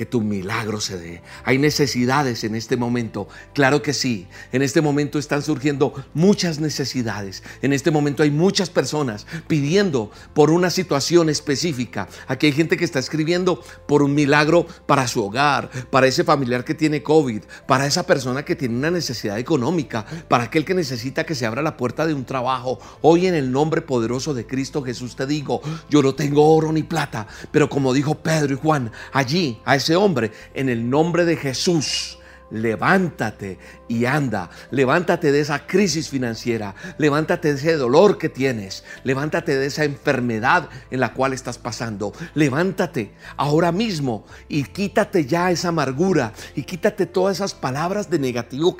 que 0.00 0.06
tu 0.06 0.22
milagro 0.22 0.80
se 0.80 0.98
dé. 0.98 1.22
Hay 1.44 1.58
necesidades 1.58 2.42
en 2.44 2.54
este 2.54 2.78
momento, 2.78 3.28
claro 3.52 3.82
que 3.82 3.92
sí. 3.92 4.28
En 4.50 4.62
este 4.62 4.80
momento 4.80 5.18
están 5.18 5.42
surgiendo 5.42 5.92
muchas 6.14 6.58
necesidades. 6.58 7.42
En 7.60 7.74
este 7.74 7.90
momento 7.90 8.22
hay 8.22 8.30
muchas 8.30 8.70
personas 8.70 9.26
pidiendo 9.46 10.10
por 10.32 10.52
una 10.52 10.70
situación 10.70 11.28
específica. 11.28 12.08
Aquí 12.28 12.46
hay 12.46 12.52
gente 12.52 12.78
que 12.78 12.84
está 12.86 12.98
escribiendo 12.98 13.62
por 13.86 14.02
un 14.02 14.14
milagro 14.14 14.66
para 14.86 15.06
su 15.06 15.22
hogar, 15.22 15.68
para 15.90 16.06
ese 16.06 16.24
familiar 16.24 16.64
que 16.64 16.74
tiene 16.74 17.02
COVID, 17.02 17.42
para 17.66 17.84
esa 17.84 18.06
persona 18.06 18.42
que 18.42 18.56
tiene 18.56 18.76
una 18.76 18.90
necesidad 18.90 19.38
económica, 19.38 20.06
para 20.28 20.44
aquel 20.44 20.64
que 20.64 20.72
necesita 20.72 21.26
que 21.26 21.34
se 21.34 21.44
abra 21.44 21.60
la 21.60 21.76
puerta 21.76 22.06
de 22.06 22.14
un 22.14 22.24
trabajo. 22.24 22.78
Hoy 23.02 23.26
en 23.26 23.34
el 23.34 23.52
nombre 23.52 23.82
poderoso 23.82 24.32
de 24.32 24.46
Cristo 24.46 24.82
Jesús 24.82 25.14
te 25.14 25.26
digo, 25.26 25.60
yo 25.90 26.02
no 26.02 26.14
tengo 26.14 26.56
oro 26.56 26.72
ni 26.72 26.84
plata, 26.84 27.26
pero 27.52 27.68
como 27.68 27.92
dijo 27.92 28.14
Pedro 28.14 28.54
y 28.54 28.56
Juan, 28.56 28.92
allí 29.12 29.60
a 29.66 29.76
ese 29.76 29.89
hombre 29.96 30.30
en 30.54 30.68
el 30.68 30.88
nombre 30.88 31.24
de 31.24 31.36
Jesús 31.36 32.18
levántate 32.50 33.58
y 33.90 34.06
anda. 34.06 34.50
Levántate 34.70 35.32
de 35.32 35.40
esa 35.40 35.66
crisis 35.66 36.08
financiera. 36.08 36.76
Levántate 36.96 37.48
de 37.48 37.58
ese 37.58 37.76
dolor 37.76 38.18
que 38.18 38.28
tienes. 38.28 38.84
Levántate 39.02 39.58
de 39.58 39.66
esa 39.66 39.82
enfermedad 39.84 40.68
en 40.92 41.00
la 41.00 41.12
cual 41.12 41.32
estás 41.32 41.58
pasando. 41.58 42.12
Levántate 42.34 43.12
ahora 43.36 43.72
mismo 43.72 44.24
y 44.48 44.62
quítate 44.62 45.26
ya 45.26 45.50
esa 45.50 45.68
amargura 45.68 46.32
y 46.54 46.62
quítate 46.62 47.04
todas 47.04 47.38
esas 47.38 47.52
palabras 47.52 48.08
de 48.08 48.20
negativo 48.20 48.76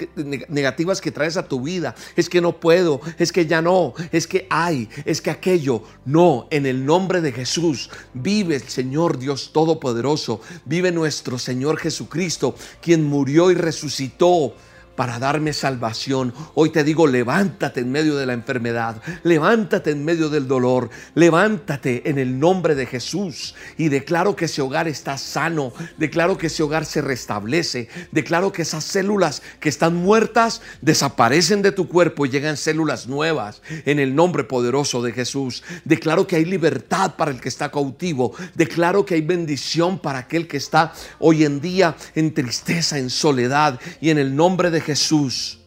negativas 0.49 1.01
que 1.01 1.11
traes 1.11 1.37
a 1.37 1.49
tu 1.49 1.61
vida. 1.61 1.97
Es 2.15 2.29
que 2.29 2.41
no 2.41 2.61
puedo, 2.61 3.01
es 3.19 3.33
que 3.33 3.47
ya 3.47 3.61
no, 3.61 3.95
es 4.13 4.29
que 4.29 4.47
hay, 4.49 4.89
es 5.05 5.21
que 5.21 5.31
aquello. 5.31 5.83
No, 6.05 6.47
en 6.51 6.67
el 6.67 6.87
nombre 6.87 7.21
de 7.21 7.33
Jesús 7.33 7.91
vive 8.15 8.55
el 8.55 8.69
Señor 8.69 9.19
Dios 9.19 9.51
Todopoderoso. 9.53 10.41
Vive 10.67 10.93
nuestro 10.93 11.37
Señor 11.37 11.79
Jesucristo, 11.79 12.55
quien 12.81 13.05
murió 13.05 13.51
y 13.51 13.55
resucitó 13.55 14.55
para 14.95 15.18
darme 15.18 15.53
salvación. 15.53 16.34
Hoy 16.55 16.70
te 16.70 16.84
digo, 16.84 17.07
levántate 17.07 17.80
en 17.80 17.93
medio 17.93 18.16
de 18.16 18.26
la 18.26 18.32
enfermedad, 18.32 19.01
levántate 19.22 19.91
en 19.91 20.05
medio 20.05 20.28
del 20.28 20.47
dolor, 20.47 20.91
levántate 21.14 22.09
en 22.09 22.18
el 22.18 22.38
nombre 22.38 22.74
de 22.74 22.86
Jesús 22.86 23.55
y 23.78 23.88
declaro 23.88 24.36
que 24.36 24.45
ese 24.45 24.62
hogar 24.62 24.88
está 24.88 25.16
sano, 25.18 25.72
declaro 25.97 26.36
que 26.36 26.49
ese 26.49 26.62
hogar 26.62 26.84
se 26.84 27.01
restablece, 27.01 27.88
declaro 28.12 28.53
que 28.53 28.62
esas 28.62 28.84
células 28.84 29.43
que 29.59 29.68
están 29.68 29.97
muertas 29.97 30.61
desaparecen 30.80 31.62
de 31.62 31.72
tu 31.72 31.88
cuerpo 31.88 32.26
y 32.26 32.30
llegan 32.30 32.57
células 32.57 33.07
nuevas 33.07 33.62
en 33.86 33.99
el 33.99 34.14
nombre 34.14 34.45
poderoso 34.45 35.03
de 35.03 35.12
Jesús. 35.12 35.62
Declaro 35.84 36.26
que 36.26 36.36
hay 36.36 36.45
libertad 36.45 37.14
para 37.16 37.30
el 37.30 37.41
que 37.41 37.49
está 37.49 37.70
cautivo, 37.70 38.34
declaro 38.55 39.05
que 39.05 39.14
hay 39.14 39.22
bendición 39.22 39.99
para 39.99 40.20
aquel 40.20 40.47
que 40.47 40.57
está 40.57 40.93
hoy 41.18 41.45
en 41.45 41.61
día 41.61 41.97
en 42.14 42.34
tristeza, 42.34 42.99
en 42.99 43.11
soledad 43.11 43.80
y 44.01 44.11
en 44.11 44.18
el 44.18 44.34
nombre 44.34 44.70
de 44.70 44.80
Jesús 44.81 45.59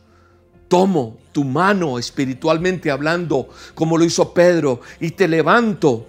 tomo 0.68 1.20
tu 1.32 1.44
mano 1.44 2.00
espiritualmente 2.00 2.90
hablando, 2.90 3.50
como 3.76 3.98
lo 3.98 4.06
hizo 4.06 4.34
Pedro, 4.34 4.82
y 5.00 5.12
te 5.12 5.28
levanto 5.28 6.08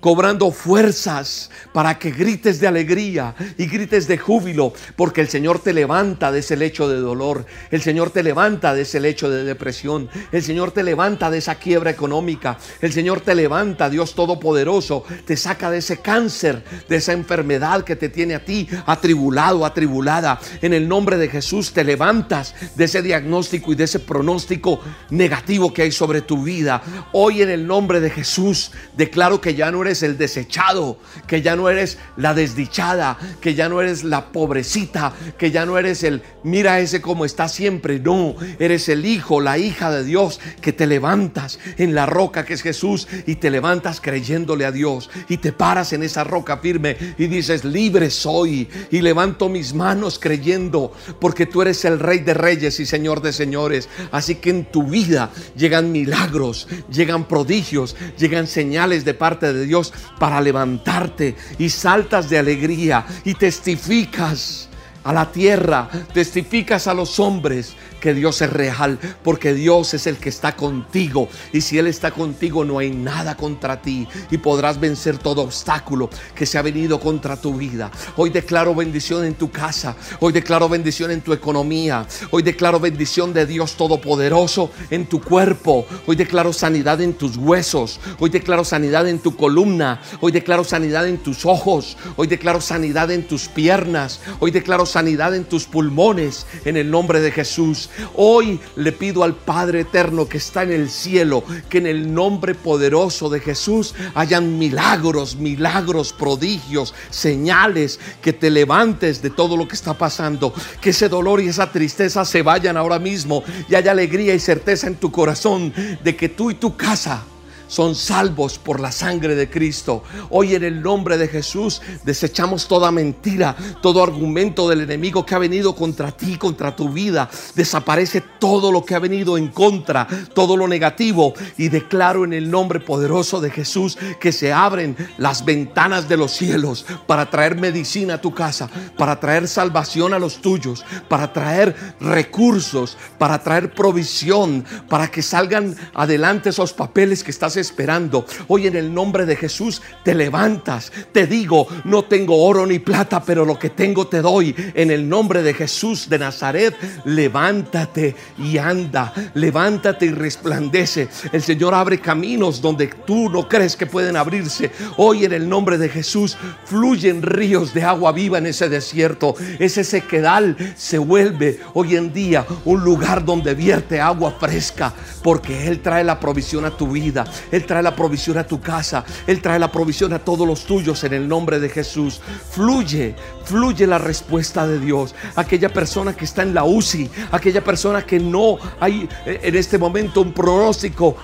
cobrando 0.00 0.50
fuerzas 0.50 1.50
para 1.72 1.98
que 1.98 2.10
grites 2.10 2.60
de 2.60 2.66
alegría 2.66 3.34
y 3.56 3.66
grites 3.66 4.06
de 4.06 4.18
júbilo, 4.18 4.72
porque 4.96 5.20
el 5.20 5.28
Señor 5.28 5.58
te 5.60 5.72
levanta 5.72 6.30
de 6.32 6.40
ese 6.40 6.56
lecho 6.56 6.88
de 6.88 6.96
dolor, 6.96 7.46
el 7.70 7.82
Señor 7.82 8.10
te 8.10 8.22
levanta 8.22 8.74
de 8.74 8.82
ese 8.82 9.00
lecho 9.00 9.28
de 9.30 9.44
depresión, 9.44 10.08
el 10.32 10.42
Señor 10.42 10.70
te 10.70 10.82
levanta 10.82 11.30
de 11.30 11.38
esa 11.38 11.56
quiebra 11.56 11.90
económica, 11.90 12.58
el 12.80 12.92
Señor 12.92 13.20
te 13.20 13.34
levanta, 13.34 13.90
Dios 13.90 14.14
Todopoderoso, 14.14 15.04
te 15.24 15.36
saca 15.36 15.70
de 15.70 15.78
ese 15.78 15.98
cáncer, 15.98 16.62
de 16.88 16.96
esa 16.96 17.12
enfermedad 17.12 17.84
que 17.84 17.96
te 17.96 18.08
tiene 18.08 18.34
a 18.34 18.44
ti 18.44 18.68
atribulado, 18.86 19.64
atribulada. 19.64 20.40
En 20.62 20.72
el 20.74 20.88
nombre 20.88 21.16
de 21.16 21.28
Jesús 21.28 21.72
te 21.72 21.84
levantas 21.84 22.54
de 22.74 22.84
ese 22.84 23.02
diagnóstico 23.02 23.72
y 23.72 23.76
de 23.76 23.84
ese 23.84 24.00
pronóstico 24.00 24.80
negativo 25.10 25.72
que 25.72 25.82
hay 25.82 25.92
sobre 25.92 26.22
tu 26.22 26.42
vida. 26.42 26.82
Hoy 27.12 27.42
en 27.42 27.50
el 27.50 27.66
nombre 27.66 28.00
de 28.00 28.10
Jesús 28.10 28.70
declaro 28.96 29.40
que 29.40 29.54
ya 29.54 29.70
no 29.70 29.82
eres 29.82 29.87
eres 29.88 30.02
el 30.02 30.18
desechado, 30.18 30.98
que 31.26 31.42
ya 31.42 31.56
no 31.56 31.68
eres 31.68 31.98
la 32.16 32.34
desdichada, 32.34 33.18
que 33.40 33.54
ya 33.54 33.68
no 33.68 33.80
eres 33.80 34.04
la 34.04 34.30
pobrecita, 34.30 35.12
que 35.36 35.50
ya 35.50 35.66
no 35.66 35.78
eres 35.78 36.04
el 36.04 36.22
mira 36.42 36.80
ese 36.80 37.00
como 37.00 37.24
está 37.24 37.48
siempre. 37.48 37.98
No, 37.98 38.34
eres 38.58 38.88
el 38.88 39.06
hijo, 39.06 39.40
la 39.40 39.58
hija 39.58 39.90
de 39.90 40.04
Dios, 40.04 40.40
que 40.60 40.72
te 40.72 40.86
levantas 40.86 41.58
en 41.76 41.94
la 41.94 42.06
roca 42.06 42.44
que 42.44 42.54
es 42.54 42.62
Jesús 42.62 43.08
y 43.26 43.36
te 43.36 43.50
levantas 43.50 44.00
creyéndole 44.00 44.64
a 44.64 44.72
Dios 44.72 45.10
y 45.28 45.38
te 45.38 45.52
paras 45.52 45.92
en 45.92 46.02
esa 46.02 46.24
roca 46.24 46.58
firme 46.58 46.96
y 47.16 47.26
dices, 47.26 47.64
libre 47.64 48.10
soy 48.10 48.68
y 48.90 49.00
levanto 49.00 49.48
mis 49.48 49.74
manos 49.74 50.18
creyendo 50.18 50.92
porque 51.20 51.46
tú 51.46 51.62
eres 51.62 51.84
el 51.84 51.98
rey 51.98 52.18
de 52.20 52.34
reyes 52.34 52.80
y 52.80 52.86
señor 52.86 53.22
de 53.22 53.32
señores. 53.32 53.88
Así 54.10 54.36
que 54.36 54.50
en 54.50 54.64
tu 54.64 54.84
vida 54.84 55.30
llegan 55.56 55.92
milagros, 55.92 56.68
llegan 56.90 57.26
prodigios, 57.26 57.96
llegan 58.18 58.46
señales 58.46 59.04
de 59.04 59.14
parte 59.14 59.52
de 59.52 59.66
Dios 59.66 59.77
para 60.18 60.40
levantarte 60.40 61.36
y 61.58 61.68
saltas 61.68 62.28
de 62.28 62.38
alegría 62.38 63.04
y 63.24 63.34
testificas 63.34 64.68
a 65.04 65.12
la 65.12 65.30
tierra, 65.32 65.88
testificas 66.12 66.86
a 66.86 66.94
los 66.94 67.18
hombres 67.18 67.74
que 68.00 68.14
Dios 68.14 68.40
es 68.42 68.50
real, 68.50 68.98
porque 69.22 69.54
Dios 69.54 69.94
es 69.94 70.06
el 70.06 70.16
que 70.18 70.28
está 70.28 70.56
contigo. 70.56 71.28
Y 71.52 71.60
si 71.60 71.78
Él 71.78 71.86
está 71.86 72.10
contigo, 72.10 72.64
no 72.64 72.78
hay 72.78 72.90
nada 72.90 73.36
contra 73.36 73.80
ti. 73.80 74.06
Y 74.30 74.38
podrás 74.38 74.80
vencer 74.80 75.18
todo 75.18 75.42
obstáculo 75.42 76.10
que 76.34 76.46
se 76.46 76.58
ha 76.58 76.62
venido 76.62 77.00
contra 77.00 77.36
tu 77.36 77.54
vida. 77.54 77.90
Hoy 78.16 78.30
declaro 78.30 78.74
bendición 78.74 79.24
en 79.24 79.34
tu 79.34 79.50
casa. 79.50 79.96
Hoy 80.20 80.32
declaro 80.32 80.68
bendición 80.68 81.10
en 81.10 81.20
tu 81.20 81.32
economía. 81.32 82.06
Hoy 82.30 82.42
declaro 82.42 82.80
bendición 82.80 83.32
de 83.32 83.46
Dios 83.46 83.76
Todopoderoso 83.76 84.70
en 84.90 85.06
tu 85.06 85.20
cuerpo. 85.20 85.86
Hoy 86.06 86.16
declaro 86.16 86.52
sanidad 86.52 87.00
en 87.00 87.14
tus 87.14 87.36
huesos. 87.36 88.00
Hoy 88.18 88.30
declaro 88.30 88.64
sanidad 88.64 89.08
en 89.08 89.18
tu 89.18 89.36
columna. 89.36 90.00
Hoy 90.20 90.32
declaro 90.32 90.64
sanidad 90.64 91.06
en 91.06 91.18
tus 91.18 91.44
ojos. 91.44 91.96
Hoy 92.16 92.26
declaro 92.26 92.60
sanidad 92.60 93.10
en 93.10 93.26
tus 93.26 93.48
piernas. 93.48 94.20
Hoy 94.40 94.50
declaro 94.50 94.86
sanidad 94.86 95.34
en 95.34 95.44
tus 95.44 95.66
pulmones. 95.66 96.46
En 96.64 96.76
el 96.76 96.90
nombre 96.90 97.20
de 97.20 97.30
Jesús. 97.30 97.87
Hoy 98.14 98.60
le 98.76 98.92
pido 98.92 99.24
al 99.24 99.34
Padre 99.34 99.80
eterno 99.80 100.28
que 100.28 100.38
está 100.38 100.62
en 100.62 100.72
el 100.72 100.90
cielo 100.90 101.44
que 101.68 101.78
en 101.78 101.86
el 101.86 102.12
nombre 102.12 102.54
poderoso 102.54 103.28
de 103.28 103.40
Jesús 103.40 103.94
hayan 104.14 104.58
milagros, 104.58 105.36
milagros, 105.36 106.12
prodigios, 106.12 106.94
señales, 107.10 108.00
que 108.22 108.32
te 108.32 108.50
levantes 108.50 109.22
de 109.22 109.30
todo 109.30 109.56
lo 109.56 109.66
que 109.68 109.74
está 109.74 109.94
pasando, 109.94 110.52
que 110.80 110.90
ese 110.90 111.08
dolor 111.08 111.40
y 111.40 111.48
esa 111.48 111.70
tristeza 111.70 112.24
se 112.24 112.42
vayan 112.42 112.76
ahora 112.76 112.98
mismo 112.98 113.42
y 113.68 113.74
haya 113.74 113.92
alegría 113.92 114.34
y 114.34 114.40
certeza 114.40 114.86
en 114.86 114.96
tu 114.96 115.10
corazón 115.10 115.72
de 116.02 116.16
que 116.16 116.28
tú 116.28 116.50
y 116.50 116.54
tu 116.54 116.76
casa 116.76 117.24
son 117.68 117.94
salvos 117.94 118.58
por 118.58 118.80
la 118.80 118.90
sangre 118.90 119.36
de 119.36 119.48
Cristo. 119.48 120.02
Hoy 120.30 120.54
en 120.54 120.64
el 120.64 120.82
nombre 120.82 121.16
de 121.16 121.28
Jesús 121.28 121.80
desechamos 122.04 122.66
toda 122.66 122.90
mentira, 122.90 123.56
todo 123.80 124.02
argumento 124.02 124.68
del 124.68 124.80
enemigo 124.80 125.24
que 125.24 125.34
ha 125.34 125.38
venido 125.38 125.74
contra 125.74 126.10
ti, 126.10 126.36
contra 126.36 126.74
tu 126.74 126.88
vida. 126.90 127.30
Desaparece 127.54 128.22
todo 128.40 128.72
lo 128.72 128.84
que 128.84 128.94
ha 128.94 128.98
venido 128.98 129.38
en 129.38 129.48
contra, 129.48 130.08
todo 130.34 130.56
lo 130.56 130.66
negativo. 130.66 131.34
Y 131.56 131.68
declaro 131.68 132.24
en 132.24 132.32
el 132.32 132.50
nombre 132.50 132.80
poderoso 132.80 133.40
de 133.40 133.50
Jesús 133.50 133.98
que 134.20 134.32
se 134.32 134.52
abren 134.52 134.96
las 135.18 135.44
ventanas 135.44 136.08
de 136.08 136.16
los 136.16 136.32
cielos 136.32 136.86
para 137.06 137.30
traer 137.30 137.56
medicina 137.56 138.14
a 138.14 138.20
tu 138.20 138.32
casa, 138.32 138.68
para 138.96 139.20
traer 139.20 139.46
salvación 139.46 140.14
a 140.14 140.18
los 140.18 140.40
tuyos, 140.40 140.84
para 141.08 141.32
traer 141.32 141.74
recursos, 142.00 142.96
para 143.18 143.42
traer 143.42 143.72
provisión, 143.72 144.64
para 144.88 145.10
que 145.10 145.22
salgan 145.22 145.76
adelante 145.94 146.50
esos 146.50 146.72
papeles 146.72 147.22
que 147.22 147.30
estás 147.30 147.56
esperando. 147.60 148.24
Hoy 148.48 148.66
en 148.66 148.76
el 148.76 148.92
nombre 148.92 149.26
de 149.26 149.36
Jesús 149.36 149.82
te 150.04 150.14
levantas. 150.14 150.92
Te 151.12 151.26
digo, 151.26 151.66
no 151.84 152.04
tengo 152.04 152.44
oro 152.44 152.66
ni 152.66 152.78
plata, 152.78 153.22
pero 153.22 153.44
lo 153.44 153.58
que 153.58 153.70
tengo 153.70 154.06
te 154.06 154.22
doy. 154.22 154.54
En 154.74 154.90
el 154.90 155.08
nombre 155.08 155.42
de 155.42 155.54
Jesús 155.54 156.08
de 156.08 156.18
Nazaret, 156.18 156.74
levántate 157.04 158.14
y 158.38 158.58
anda. 158.58 159.12
Levántate 159.34 160.06
y 160.06 160.10
resplandece. 160.10 161.08
El 161.32 161.42
Señor 161.42 161.74
abre 161.74 162.00
caminos 162.00 162.60
donde 162.60 162.88
tú 163.06 163.28
no 163.28 163.48
crees 163.48 163.76
que 163.76 163.86
pueden 163.86 164.16
abrirse. 164.16 164.70
Hoy 164.96 165.24
en 165.24 165.32
el 165.32 165.48
nombre 165.48 165.78
de 165.78 165.88
Jesús 165.88 166.36
fluyen 166.64 167.22
ríos 167.22 167.74
de 167.74 167.82
agua 167.82 168.12
viva 168.12 168.38
en 168.38 168.46
ese 168.46 168.68
desierto. 168.68 169.34
Ese 169.58 169.84
sequedal 169.84 170.56
se 170.76 170.98
vuelve 170.98 171.60
hoy 171.74 171.96
en 171.96 172.12
día 172.12 172.46
un 172.64 172.82
lugar 172.82 173.24
donde 173.24 173.54
vierte 173.54 174.00
agua 174.00 174.36
fresca 174.38 174.92
porque 175.22 175.68
Él 175.68 175.80
trae 175.80 176.04
la 176.04 176.20
provisión 176.20 176.64
a 176.64 176.70
tu 176.70 176.88
vida. 176.88 177.24
Él 177.50 177.64
trae 177.66 177.82
la 177.82 177.94
provisión 177.94 178.38
a 178.38 178.46
tu 178.46 178.60
casa. 178.60 179.04
Él 179.26 179.40
trae 179.40 179.58
la 179.58 179.70
provisión 179.70 180.12
a 180.12 180.18
todos 180.18 180.46
los 180.46 180.64
tuyos 180.64 181.04
en 181.04 181.12
el 181.12 181.28
nombre 181.28 181.60
de 181.60 181.68
Jesús. 181.68 182.20
Fluye, 182.50 183.14
fluye 183.44 183.86
la 183.86 183.98
respuesta 183.98 184.66
de 184.66 184.78
Dios. 184.78 185.14
Aquella 185.36 185.68
persona 185.68 186.14
que 186.14 186.24
está 186.24 186.42
en 186.42 186.54
la 186.54 186.64
UCI, 186.64 187.10
aquella 187.32 187.62
persona 187.62 188.04
que 188.04 188.18
no 188.18 188.58
hay 188.80 189.08
eh, 189.26 189.40
en 189.42 189.56
este 189.56 189.78
momento 189.78 190.22
un 190.22 190.32
pronóstico 190.32 191.16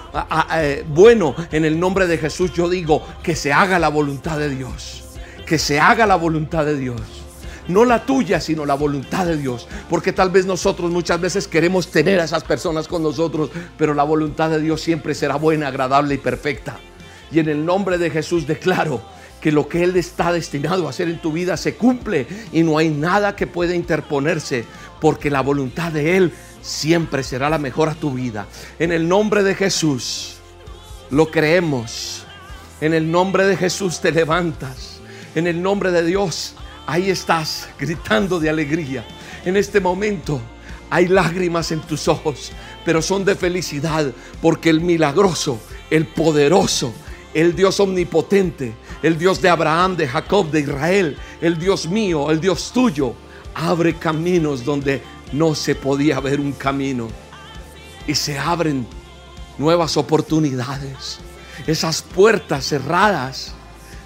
eh, 0.56 0.84
bueno 0.88 1.34
en 1.50 1.64
el 1.64 1.78
nombre 1.78 2.06
de 2.06 2.18
Jesús, 2.18 2.52
yo 2.52 2.68
digo 2.68 3.02
que 3.22 3.34
se 3.36 3.52
haga 3.52 3.78
la 3.78 3.88
voluntad 3.88 4.38
de 4.38 4.50
Dios. 4.50 5.04
Que 5.46 5.58
se 5.58 5.78
haga 5.78 6.06
la 6.06 6.16
voluntad 6.16 6.64
de 6.64 6.76
Dios 6.76 7.23
no 7.68 7.84
la 7.84 8.04
tuya, 8.04 8.40
sino 8.40 8.66
la 8.66 8.74
voluntad 8.74 9.26
de 9.26 9.36
Dios. 9.36 9.68
Porque 9.88 10.12
tal 10.12 10.30
vez 10.30 10.46
nosotros 10.46 10.90
muchas 10.90 11.20
veces 11.20 11.48
queremos 11.48 11.90
tener 11.90 12.20
a 12.20 12.24
esas 12.24 12.44
personas 12.44 12.88
con 12.88 13.02
nosotros, 13.02 13.50
pero 13.76 13.94
la 13.94 14.04
voluntad 14.04 14.50
de 14.50 14.60
Dios 14.60 14.80
siempre 14.80 15.14
será 15.14 15.36
buena, 15.36 15.68
agradable 15.68 16.14
y 16.14 16.18
perfecta. 16.18 16.78
Y 17.30 17.38
en 17.38 17.48
el 17.48 17.64
nombre 17.64 17.98
de 17.98 18.10
Jesús 18.10 18.46
declaro 18.46 19.02
que 19.40 19.52
lo 19.52 19.68
que 19.68 19.84
Él 19.84 19.96
está 19.96 20.32
destinado 20.32 20.86
a 20.86 20.90
hacer 20.90 21.08
en 21.08 21.20
tu 21.20 21.32
vida 21.32 21.56
se 21.56 21.74
cumple 21.74 22.26
y 22.52 22.62
no 22.62 22.78
hay 22.78 22.88
nada 22.88 23.36
que 23.36 23.46
pueda 23.46 23.74
interponerse, 23.74 24.64
porque 25.00 25.30
la 25.30 25.40
voluntad 25.40 25.92
de 25.92 26.16
Él 26.16 26.32
siempre 26.62 27.22
será 27.22 27.50
la 27.50 27.58
mejor 27.58 27.88
a 27.88 27.94
tu 27.94 28.12
vida. 28.12 28.46
En 28.78 28.90
el 28.90 29.06
nombre 29.08 29.42
de 29.42 29.54
Jesús 29.54 30.36
lo 31.10 31.30
creemos. 31.30 32.24
En 32.80 32.94
el 32.94 33.10
nombre 33.10 33.46
de 33.46 33.56
Jesús 33.56 34.00
te 34.00 34.12
levantas. 34.12 35.00
En 35.34 35.46
el 35.46 35.62
nombre 35.62 35.90
de 35.90 36.04
Dios 36.04 36.54
Ahí 36.86 37.10
estás 37.10 37.68
gritando 37.78 38.38
de 38.38 38.50
alegría. 38.50 39.04
En 39.44 39.56
este 39.56 39.80
momento 39.80 40.40
hay 40.90 41.08
lágrimas 41.08 41.72
en 41.72 41.80
tus 41.80 42.08
ojos, 42.08 42.52
pero 42.84 43.00
son 43.00 43.24
de 43.24 43.34
felicidad 43.34 44.12
porque 44.42 44.70
el 44.70 44.80
milagroso, 44.80 45.58
el 45.90 46.06
poderoso, 46.06 46.92
el 47.32 47.56
Dios 47.56 47.80
omnipotente, 47.80 48.74
el 49.02 49.18
Dios 49.18 49.40
de 49.40 49.48
Abraham, 49.48 49.96
de 49.96 50.06
Jacob, 50.06 50.50
de 50.50 50.60
Israel, 50.60 51.16
el 51.40 51.58
Dios 51.58 51.88
mío, 51.88 52.30
el 52.30 52.40
Dios 52.40 52.70
tuyo, 52.72 53.14
abre 53.54 53.94
caminos 53.94 54.64
donde 54.64 55.02
no 55.32 55.54
se 55.54 55.74
podía 55.74 56.20
ver 56.20 56.38
un 56.38 56.52
camino. 56.52 57.08
Y 58.06 58.14
se 58.14 58.38
abren 58.38 58.86
nuevas 59.56 59.96
oportunidades. 59.96 61.18
Esas 61.66 62.02
puertas 62.02 62.66
cerradas 62.66 63.54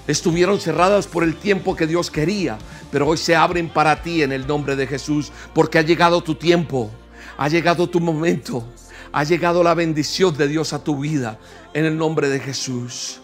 estuvieron 0.09 0.59
cerradas 0.59 1.07
por 1.07 1.23
el 1.23 1.37
tiempo 1.37 1.77
que 1.77 1.87
Dios 1.87 2.11
quería, 2.11 2.59
pero 2.91 3.07
hoy 3.07 3.19
se 3.19 3.37
abren 3.37 3.69
para 3.69 4.03
ti 4.03 4.23
en 4.23 4.33
el 4.33 4.47
nombre 4.47 4.75
de 4.75 4.87
Jesús, 4.87 5.31
porque 5.55 5.79
ha 5.79 5.83
llegado 5.83 6.23
tu 6.23 6.35
tiempo, 6.35 6.91
ha 7.37 7.47
llegado 7.49 7.89
tu 7.89 8.01
momento, 8.01 8.67
ha 9.13 9.23
llegado 9.23 9.63
la 9.63 9.75
bendición 9.75 10.37
de 10.37 10.49
Dios 10.49 10.73
a 10.73 10.83
tu 10.83 10.99
vida 10.99 11.39
en 11.75 11.85
el 11.85 11.97
nombre 11.97 12.29
de 12.29 12.41
Jesús. 12.41 13.21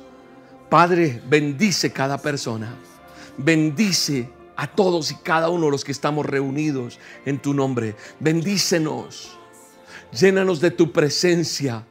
Padre, 0.68 1.22
bendice 1.26 1.90
cada 1.90 2.18
persona, 2.18 2.76
bendice 3.38 4.30
a 4.54 4.66
todos 4.66 5.10
y 5.10 5.16
cada 5.16 5.48
uno 5.48 5.64
de 5.66 5.72
los 5.72 5.84
que 5.84 5.92
estamos 5.92 6.26
reunidos 6.26 6.98
en 7.24 7.38
tu 7.38 7.54
nombre. 7.54 7.96
Bendícenos, 8.20 9.38
llénanos 10.12 10.60
de 10.60 10.70
tu 10.70 10.92
presencia, 10.92 11.86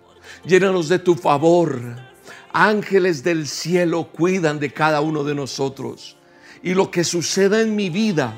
llénanos 0.45 0.87
de 0.87 0.99
tu 0.99 1.15
favor 1.15 2.12
ángeles 2.53 3.23
del 3.23 3.47
cielo 3.47 4.09
cuidan 4.11 4.59
de 4.59 4.71
cada 4.71 5.01
uno 5.01 5.23
de 5.23 5.35
nosotros. 5.35 6.15
Y 6.61 6.75
lo 6.75 6.91
que 6.91 7.03
suceda 7.03 7.59
en 7.59 7.75
mi 7.75 7.89
vida, 7.89 8.33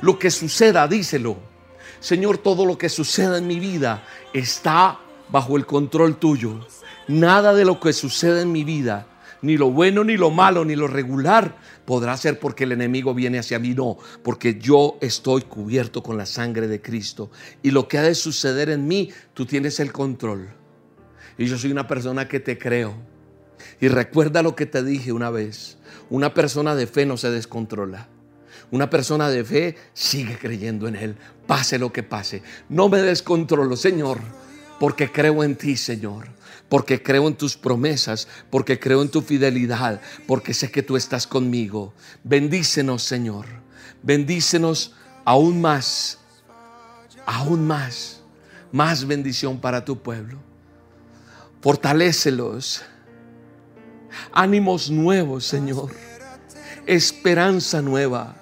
lo 0.00 0.18
que 0.18 0.30
suceda, 0.30 0.88
díselo. 0.88 1.36
Señor, 1.98 2.38
todo 2.38 2.64
lo 2.64 2.78
que 2.78 2.88
suceda 2.88 3.36
en 3.36 3.46
mi 3.46 3.60
vida 3.60 4.02
está 4.32 4.98
bajo 5.28 5.56
el 5.56 5.66
control 5.66 6.16
tuyo. 6.16 6.66
Nada 7.08 7.52
de 7.52 7.66
lo 7.66 7.78
que 7.80 7.92
suceda 7.92 8.40
en 8.40 8.52
mi 8.52 8.64
vida, 8.64 9.06
ni 9.42 9.58
lo 9.58 9.70
bueno, 9.70 10.04
ni 10.04 10.16
lo 10.16 10.30
malo, 10.30 10.64
ni 10.64 10.76
lo 10.76 10.86
regular, 10.86 11.58
podrá 11.84 12.16
ser 12.16 12.38
porque 12.38 12.64
el 12.64 12.72
enemigo 12.72 13.12
viene 13.12 13.38
hacia 13.38 13.58
mí. 13.58 13.74
No, 13.74 13.98
porque 14.22 14.58
yo 14.58 14.96
estoy 15.02 15.42
cubierto 15.42 16.02
con 16.02 16.16
la 16.16 16.24
sangre 16.24 16.68
de 16.68 16.80
Cristo. 16.80 17.30
Y 17.62 17.72
lo 17.72 17.88
que 17.88 17.98
ha 17.98 18.02
de 18.02 18.14
suceder 18.14 18.70
en 18.70 18.86
mí, 18.86 19.10
tú 19.34 19.44
tienes 19.44 19.80
el 19.80 19.92
control. 19.92 20.48
Y 21.36 21.46
yo 21.46 21.58
soy 21.58 21.72
una 21.72 21.86
persona 21.86 22.28
que 22.28 22.40
te 22.40 22.56
creo 22.56 23.09
y 23.80 23.88
recuerda 23.88 24.42
lo 24.42 24.54
que 24.54 24.66
te 24.66 24.84
dije 24.84 25.12
una 25.12 25.30
vez. 25.30 25.78
Una 26.10 26.34
persona 26.34 26.74
de 26.74 26.86
fe 26.86 27.06
no 27.06 27.16
se 27.16 27.30
descontrola. 27.30 28.08
Una 28.70 28.90
persona 28.90 29.30
de 29.30 29.44
fe 29.44 29.76
sigue 29.94 30.38
creyendo 30.38 30.86
en 30.86 30.94
Él, 30.94 31.16
pase 31.46 31.78
lo 31.78 31.92
que 31.92 32.02
pase. 32.02 32.42
No 32.68 32.88
me 32.88 32.98
descontrolo, 33.02 33.76
Señor, 33.76 34.20
porque 34.78 35.10
creo 35.10 35.42
en 35.42 35.56
ti, 35.56 35.76
Señor. 35.76 36.28
Porque 36.68 37.02
creo 37.02 37.26
en 37.26 37.34
tus 37.34 37.56
promesas, 37.56 38.28
porque 38.48 38.78
creo 38.78 39.02
en 39.02 39.08
tu 39.08 39.22
fidelidad, 39.22 40.00
porque 40.28 40.54
sé 40.54 40.70
que 40.70 40.84
tú 40.84 40.96
estás 40.96 41.26
conmigo. 41.26 41.92
Bendícenos, 42.22 43.02
Señor. 43.02 43.46
Bendícenos 44.04 44.94
aún 45.24 45.60
más, 45.60 46.18
aún 47.26 47.66
más, 47.66 48.20
más 48.70 49.04
bendición 49.04 49.60
para 49.60 49.84
tu 49.84 50.00
pueblo. 50.00 50.38
Fortalécelos 51.60 52.84
ánimos 54.32 54.90
nuevos, 54.90 55.44
Señor, 55.44 55.90
esperanza 56.86 57.82
nueva. 57.82 58.36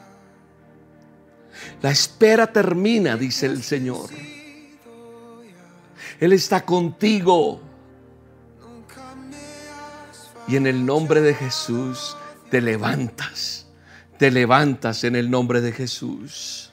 La 1.83 1.91
espera 1.91 2.53
termina, 2.53 3.17
dice 3.17 3.47
el 3.47 3.63
Señor. 3.63 4.11
Él 6.21 6.33
está 6.33 6.65
contigo. 6.65 7.61
Y 10.49 10.57
en 10.57 10.67
el 10.67 10.85
nombre 10.85 11.21
de 11.21 11.35
Jesús 11.35 12.17
te 12.51 12.61
levantas. 12.61 13.67
Te 14.19 14.31
levantas 14.31 15.05
en 15.05 15.15
el 15.15 15.31
nombre 15.31 15.61
de 15.61 15.73
Jesús. 15.73 16.73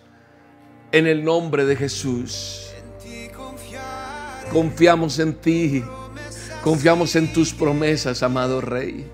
En 0.91 1.05
el 1.07 1.23
nombre 1.23 1.65
de 1.65 1.75
Jesús. 1.75 2.71
Confiamos 4.51 5.19
en 5.19 5.33
ti. 5.35 5.83
Confiamos 6.65 7.15
en 7.15 7.31
tus 7.31 7.53
promesas, 7.53 8.23
amado 8.23 8.59
Rey. 8.59 9.05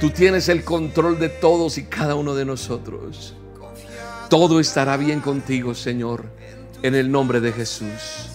Tú 0.00 0.10
tienes 0.10 0.48
el 0.48 0.64
control 0.64 1.20
de 1.20 1.28
todos 1.28 1.78
y 1.78 1.84
cada 1.84 2.16
uno 2.16 2.34
de 2.34 2.44
nosotros. 2.44 3.36
Todo 4.28 4.58
estará 4.58 4.96
bien 4.96 5.20
contigo, 5.20 5.72
Señor, 5.72 6.24
en 6.82 6.96
el 6.96 7.12
nombre 7.12 7.40
de 7.40 7.52
Jesús. 7.52 8.26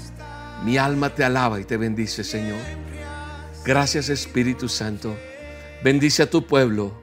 Mi 0.63 0.77
alma 0.77 1.13
te 1.13 1.25
alaba 1.25 1.59
y 1.59 1.65
te 1.65 1.75
bendice, 1.75 2.23
Señor. 2.23 2.61
Gracias, 3.65 4.07
Espíritu 4.07 4.69
Santo. 4.69 5.13
Bendice 5.83 6.23
a 6.23 6.29
tu 6.29 6.47
pueblo. 6.47 6.93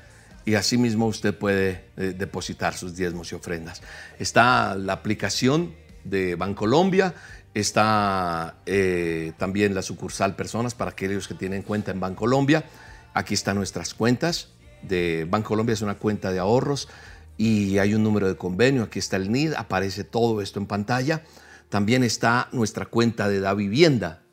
y 0.46 0.56
asimismo 0.56 1.08
usted 1.08 1.38
puede 1.38 1.86
eh, 1.98 2.14
depositar 2.18 2.74
sus 2.74 2.96
diezmos 2.96 3.32
y 3.32 3.36
ofrendas. 3.36 3.82
Está 4.20 4.76
la 4.76 4.94
aplicación 4.94 5.74
de 6.04 6.36
Bancolombia, 6.36 7.14
está 7.54 8.58
eh, 8.66 9.34
también 9.38 9.74
la 9.74 9.82
sucursal 9.82 10.36
Personas 10.36 10.76
para 10.76 10.92
aquellos 10.92 11.28
que 11.28 11.36
tienen 11.36 11.62
cuenta 11.62 11.92
en 11.92 12.00
Bancolombia. 12.00 12.66
Aquí 13.14 13.34
están 13.34 13.58
nuestras 13.58 13.94
cuentas. 13.94 14.50
De 14.82 15.26
Bancolombia 15.30 15.74
es 15.74 15.82
una 15.82 15.96
cuenta 15.96 16.32
de 16.32 16.40
ahorros 16.40 16.90
y 17.38 17.78
hay 17.78 17.94
un 17.94 18.04
número 18.04 18.28
de 18.28 18.36
convenio. 18.36 18.84
Aquí 18.84 19.00
está 19.00 19.16
el 19.16 19.32
NID, 19.32 19.54
aparece 19.54 20.04
todo 20.04 20.42
esto 20.42 20.60
en 20.60 20.66
pantalla. 20.66 21.24
También 21.70 22.04
está 22.04 22.50
nuestra 22.52 22.86
cuenta 22.86 23.30
de 23.30 23.40
Da 23.40 23.54
Vivienda. 23.54 24.24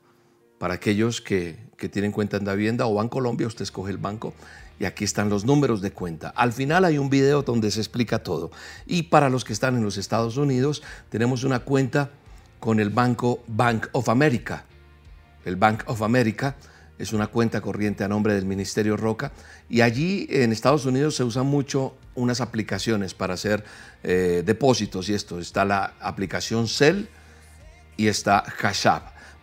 Para 0.58 0.74
aquellos 0.74 1.20
que, 1.20 1.56
que 1.78 1.88
tienen 1.88 2.10
cuenta 2.10 2.36
en 2.36 2.44
Da 2.44 2.54
Vivienda 2.54 2.86
o 2.86 2.94
Bancolombia, 2.94 3.46
usted 3.46 3.62
escoge 3.62 3.92
el 3.92 3.98
banco 3.98 4.34
y 4.80 4.86
aquí 4.86 5.04
están 5.04 5.28
los 5.28 5.44
números 5.44 5.82
de 5.82 5.92
cuenta. 5.92 6.30
Al 6.30 6.54
final 6.54 6.86
hay 6.86 6.96
un 6.96 7.10
video 7.10 7.42
donde 7.42 7.70
se 7.70 7.80
explica 7.80 8.20
todo. 8.20 8.50
Y 8.86 9.04
para 9.04 9.28
los 9.28 9.44
que 9.44 9.52
están 9.52 9.76
en 9.76 9.84
los 9.84 9.98
Estados 9.98 10.38
Unidos, 10.38 10.82
tenemos 11.10 11.44
una 11.44 11.60
cuenta 11.60 12.10
con 12.58 12.80
el 12.80 12.88
banco 12.88 13.44
Bank 13.46 13.88
of 13.92 14.08
America. 14.08 14.64
El 15.44 15.56
Bank 15.56 15.82
of 15.84 16.00
America 16.00 16.56
es 16.98 17.12
una 17.12 17.26
cuenta 17.26 17.60
corriente 17.60 18.04
a 18.04 18.08
nombre 18.08 18.32
del 18.32 18.46
Ministerio 18.46 18.96
Roca 18.96 19.32
y 19.68 19.82
allí 19.82 20.26
en 20.30 20.50
Estados 20.50 20.86
Unidos 20.86 21.14
se 21.14 21.24
usan 21.24 21.46
mucho 21.46 21.94
unas 22.14 22.40
aplicaciones 22.40 23.12
para 23.12 23.34
hacer 23.34 23.62
eh, 24.02 24.42
depósitos 24.46 25.10
y 25.10 25.14
esto. 25.14 25.38
Está 25.38 25.66
la 25.66 25.92
aplicación 26.00 26.68
Cell 26.68 27.04
y 27.98 28.08
está 28.08 28.42
Cash 28.58 28.86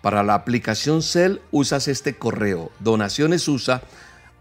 Para 0.01 0.23
la 0.23 0.33
aplicación 0.33 1.03
Cell 1.03 1.37
usas 1.51 1.87
este 1.87 2.15
correo, 2.15 2.71
donaciones 2.79 3.47
usa 3.47 3.83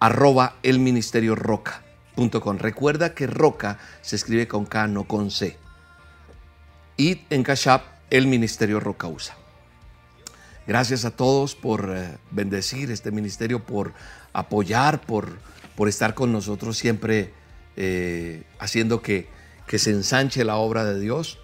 arroba 0.00 0.56
el 0.62 0.78
ministerio 0.78 1.34
roca.com. 1.34 2.58
Recuerda 2.58 3.14
que 3.14 3.26
roca 3.26 3.78
se 4.02 4.16
escribe 4.16 4.48
con 4.48 4.66
K, 4.66 4.88
no 4.88 5.04
con 5.04 5.30
C. 5.30 5.56
Y 6.96 7.22
en 7.30 7.42
Cash 7.42 7.68
el 8.10 8.26
ministerio 8.26 8.80
roca 8.80 9.06
usa. 9.06 9.36
Gracias 10.66 11.04
a 11.04 11.12
todos 11.12 11.54
por 11.54 11.92
eh, 11.94 12.18
bendecir 12.30 12.90
este 12.90 13.12
ministerio, 13.12 13.64
por 13.64 13.92
apoyar, 14.32 15.00
por, 15.00 15.38
por 15.76 15.88
estar 15.88 16.14
con 16.14 16.32
nosotros 16.32 16.76
siempre 16.76 17.32
eh, 17.76 18.42
haciendo 18.58 19.00
que, 19.00 19.28
que 19.66 19.78
se 19.78 19.90
ensanche 19.90 20.44
la 20.44 20.56
obra 20.56 20.84
de 20.84 20.98
Dios. 20.98 21.38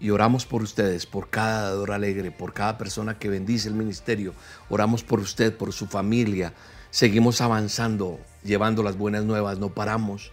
Y 0.00 0.10
oramos 0.10 0.46
por 0.46 0.62
ustedes, 0.62 1.06
por 1.06 1.28
cada 1.28 1.62
dador 1.62 1.90
alegre, 1.90 2.30
por 2.30 2.52
cada 2.54 2.78
persona 2.78 3.18
que 3.18 3.28
bendice 3.28 3.66
el 3.68 3.74
ministerio. 3.74 4.32
Oramos 4.68 5.02
por 5.02 5.18
usted, 5.18 5.56
por 5.56 5.72
su 5.72 5.88
familia, 5.88 6.52
Seguimos 6.90 7.42
avanzando, 7.42 8.18
llevando 8.42 8.82
las 8.82 8.96
buenas 8.96 9.22
nuevas, 9.24 9.58
no 9.58 9.68
paramos. 9.68 10.32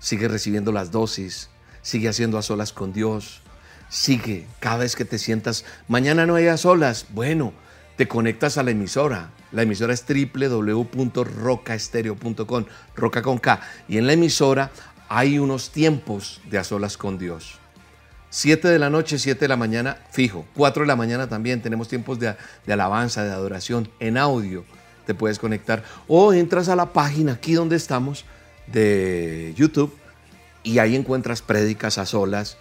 Sigue 0.00 0.26
recibiendo 0.26 0.72
las 0.72 0.90
dosis, 0.90 1.50
sigue 1.82 2.08
haciendo 2.08 2.36
a 2.36 2.42
solas 2.42 2.72
con 2.72 2.92
Dios. 2.92 3.42
Sigue 3.88 4.48
cada 4.58 4.78
vez 4.78 4.96
que 4.96 5.04
te 5.04 5.18
sientas, 5.18 5.64
mañana 5.86 6.26
no 6.26 6.34
hay 6.34 6.48
a 6.48 6.56
solas. 6.56 7.06
Bueno, 7.10 7.52
te 7.96 8.08
conectas 8.08 8.58
a 8.58 8.64
la 8.64 8.72
emisora. 8.72 9.30
La 9.52 9.62
emisora 9.62 9.94
es 9.94 10.04
www.rocaestereo.com, 10.04 12.64
roca 12.96 13.22
con 13.22 13.38
K. 13.38 13.60
Y 13.88 13.98
en 13.98 14.08
la 14.08 14.14
emisora 14.14 14.72
hay 15.08 15.38
unos 15.38 15.70
tiempos 15.70 16.40
de 16.50 16.58
a 16.58 16.64
solas 16.64 16.96
con 16.96 17.18
Dios. 17.18 17.60
7 18.30 18.66
de 18.66 18.80
la 18.80 18.90
noche, 18.90 19.20
7 19.20 19.38
de 19.38 19.48
la 19.48 19.56
mañana, 19.56 19.98
fijo. 20.10 20.44
4 20.56 20.82
de 20.82 20.88
la 20.88 20.96
mañana 20.96 21.28
también 21.28 21.62
tenemos 21.62 21.86
tiempos 21.86 22.18
de, 22.18 22.34
de 22.66 22.72
alabanza, 22.72 23.22
de 23.22 23.30
adoración 23.30 23.88
en 24.00 24.18
audio 24.18 24.64
te 25.06 25.14
puedes 25.14 25.38
conectar. 25.38 25.82
O 26.08 26.32
entras 26.32 26.68
a 26.68 26.76
la 26.76 26.92
página 26.92 27.32
aquí 27.32 27.54
donde 27.54 27.76
estamos 27.76 28.24
de 28.66 29.52
YouTube 29.56 29.94
y 30.62 30.78
ahí 30.78 30.96
encuentras 30.96 31.42
prédicas 31.42 31.98
a 31.98 32.06
solas. 32.06 32.56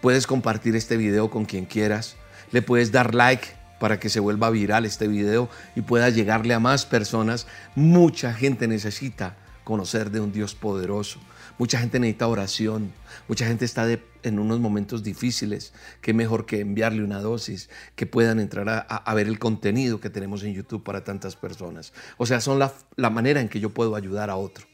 Puedes 0.00 0.26
compartir 0.26 0.76
este 0.76 0.96
video 0.96 1.30
con 1.30 1.44
quien 1.44 1.64
quieras. 1.64 2.16
Le 2.52 2.62
puedes 2.62 2.92
dar 2.92 3.14
like 3.14 3.48
para 3.80 4.00
que 4.00 4.08
se 4.08 4.20
vuelva 4.20 4.50
viral 4.50 4.84
este 4.84 5.08
video 5.08 5.48
y 5.76 5.82
pueda 5.82 6.08
llegarle 6.10 6.54
a 6.54 6.60
más 6.60 6.86
personas. 6.86 7.46
Mucha 7.74 8.32
gente 8.32 8.68
necesita 8.68 9.36
conocer 9.68 10.10
de 10.10 10.18
un 10.18 10.32
Dios 10.32 10.54
poderoso. 10.54 11.20
Mucha 11.58 11.78
gente 11.78 12.00
necesita 12.00 12.26
oración, 12.26 12.90
mucha 13.28 13.46
gente 13.46 13.66
está 13.66 13.86
en 14.22 14.38
unos 14.38 14.60
momentos 14.60 15.02
difíciles. 15.02 15.74
Qué 16.00 16.14
mejor 16.14 16.46
que 16.46 16.60
enviarle 16.60 17.04
una 17.04 17.20
dosis, 17.20 17.68
que 17.94 18.06
puedan 18.06 18.40
entrar 18.40 18.86
a, 18.88 19.14
ver 19.14 19.28
el 19.28 19.38
contenido 19.38 20.00
que 20.00 20.08
tenemos 20.08 20.42
en 20.42 20.54
YouTube 20.54 20.82
para 20.82 21.04
tantas 21.04 21.36
personas. 21.36 21.92
O 22.16 22.24
sea, 22.24 22.40
son 22.40 22.58
la, 22.58 22.72
la 22.96 23.10
manera 23.10 23.42
en 23.42 23.50
que 23.50 23.60
yo 23.60 23.68
puedo 23.68 23.94
ayudar 23.94 24.30
a 24.30 24.36
otro. 24.36 24.66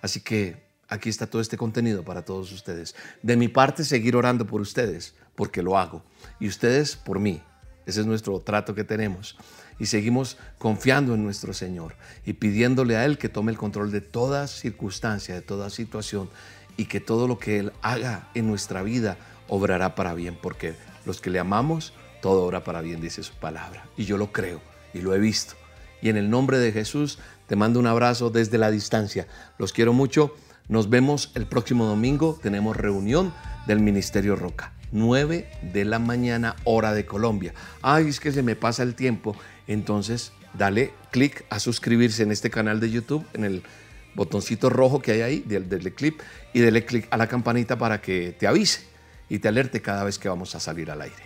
Así 0.00 0.20
que 0.20 0.62
aquí 0.88 1.08
está 1.08 1.26
todo 1.26 1.42
este 1.42 1.56
contenido 1.56 2.04
para 2.04 2.24
todos 2.24 2.52
ustedes. 2.52 2.94
De 3.24 3.36
mi 3.36 3.48
parte, 3.48 3.82
seguir 3.82 4.14
orando 4.14 4.46
por 4.46 4.60
ustedes, 4.60 5.16
porque 5.34 5.60
lo 5.60 5.76
hago. 5.76 6.04
Y 6.38 6.46
ustedes 6.46 6.94
por 6.94 7.18
mí. 7.18 7.42
Ese 7.84 8.00
es 8.00 8.06
nuestro 8.06 8.38
trato 8.38 8.76
que 8.76 8.84
tenemos 8.84 9.36
y 9.78 9.86
seguimos 9.86 10.38
confiando 10.58 11.14
en 11.14 11.22
nuestro 11.22 11.52
Señor 11.52 11.94
y 12.24 12.34
pidiéndole 12.34 12.96
a 12.96 13.04
Él 13.04 13.18
que 13.18 13.28
tome 13.28 13.52
el 13.52 13.58
control 13.58 13.90
de 13.90 14.00
toda 14.00 14.46
circunstancia, 14.46 15.34
de 15.34 15.42
toda 15.42 15.70
situación 15.70 16.28
y 16.76 16.86
que 16.86 17.00
todo 17.00 17.28
lo 17.28 17.38
que 17.38 17.58
Él 17.58 17.72
haga 17.82 18.28
en 18.34 18.46
nuestra 18.46 18.82
vida 18.82 19.16
obrará 19.48 19.94
para 19.94 20.14
bien, 20.14 20.38
porque 20.40 20.74
los 21.04 21.20
que 21.20 21.30
le 21.30 21.38
amamos, 21.38 21.92
todo 22.20 22.44
obra 22.44 22.64
para 22.64 22.80
bien, 22.80 23.00
dice 23.00 23.22
su 23.22 23.34
palabra. 23.34 23.86
Y 23.96 24.04
yo 24.04 24.16
lo 24.16 24.32
creo 24.32 24.60
y 24.92 25.00
lo 25.00 25.14
he 25.14 25.18
visto. 25.18 25.54
Y 26.02 26.08
en 26.08 26.16
el 26.16 26.30
nombre 26.30 26.58
de 26.58 26.72
Jesús 26.72 27.18
te 27.46 27.56
mando 27.56 27.80
un 27.80 27.86
abrazo 27.86 28.30
desde 28.30 28.58
la 28.58 28.70
distancia. 28.70 29.26
Los 29.58 29.72
quiero 29.72 29.92
mucho. 29.92 30.34
Nos 30.68 30.90
vemos 30.90 31.30
el 31.34 31.46
próximo 31.46 31.86
domingo. 31.86 32.38
Tenemos 32.42 32.76
reunión 32.76 33.32
del 33.66 33.80
Ministerio 33.80 34.36
Roca. 34.36 34.72
9 34.92 35.48
de 35.72 35.84
la 35.84 35.98
mañana, 35.98 36.56
hora 36.64 36.92
de 36.92 37.06
Colombia. 37.06 37.54
Ay, 37.82 38.08
es 38.08 38.20
que 38.20 38.32
se 38.32 38.42
me 38.42 38.56
pasa 38.56 38.82
el 38.82 38.94
tiempo 38.94 39.36
entonces 39.66 40.32
dale 40.54 40.92
clic 41.10 41.44
a 41.50 41.58
suscribirse 41.58 42.22
en 42.22 42.32
este 42.32 42.50
canal 42.50 42.80
de 42.80 42.90
YouTube, 42.90 43.26
en 43.34 43.44
el 43.44 43.62
botoncito 44.14 44.70
rojo 44.70 45.00
que 45.00 45.12
hay 45.12 45.20
ahí, 45.22 45.40
del 45.40 45.92
clip, 45.94 46.20
y 46.52 46.60
dele 46.60 46.84
clic 46.84 47.06
a 47.10 47.16
la 47.16 47.28
campanita 47.28 47.76
para 47.76 48.00
que 48.00 48.34
te 48.38 48.46
avise 48.46 48.86
y 49.28 49.38
te 49.38 49.48
alerte 49.48 49.82
cada 49.82 50.04
vez 50.04 50.18
que 50.18 50.28
vamos 50.28 50.54
a 50.54 50.60
salir 50.60 50.90
al 50.90 51.02
aire. 51.02 51.22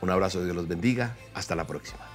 Un 0.00 0.10
abrazo, 0.10 0.42
Dios 0.44 0.56
los 0.56 0.66
bendiga. 0.66 1.16
Hasta 1.32 1.54
la 1.54 1.66
próxima. 1.66 2.11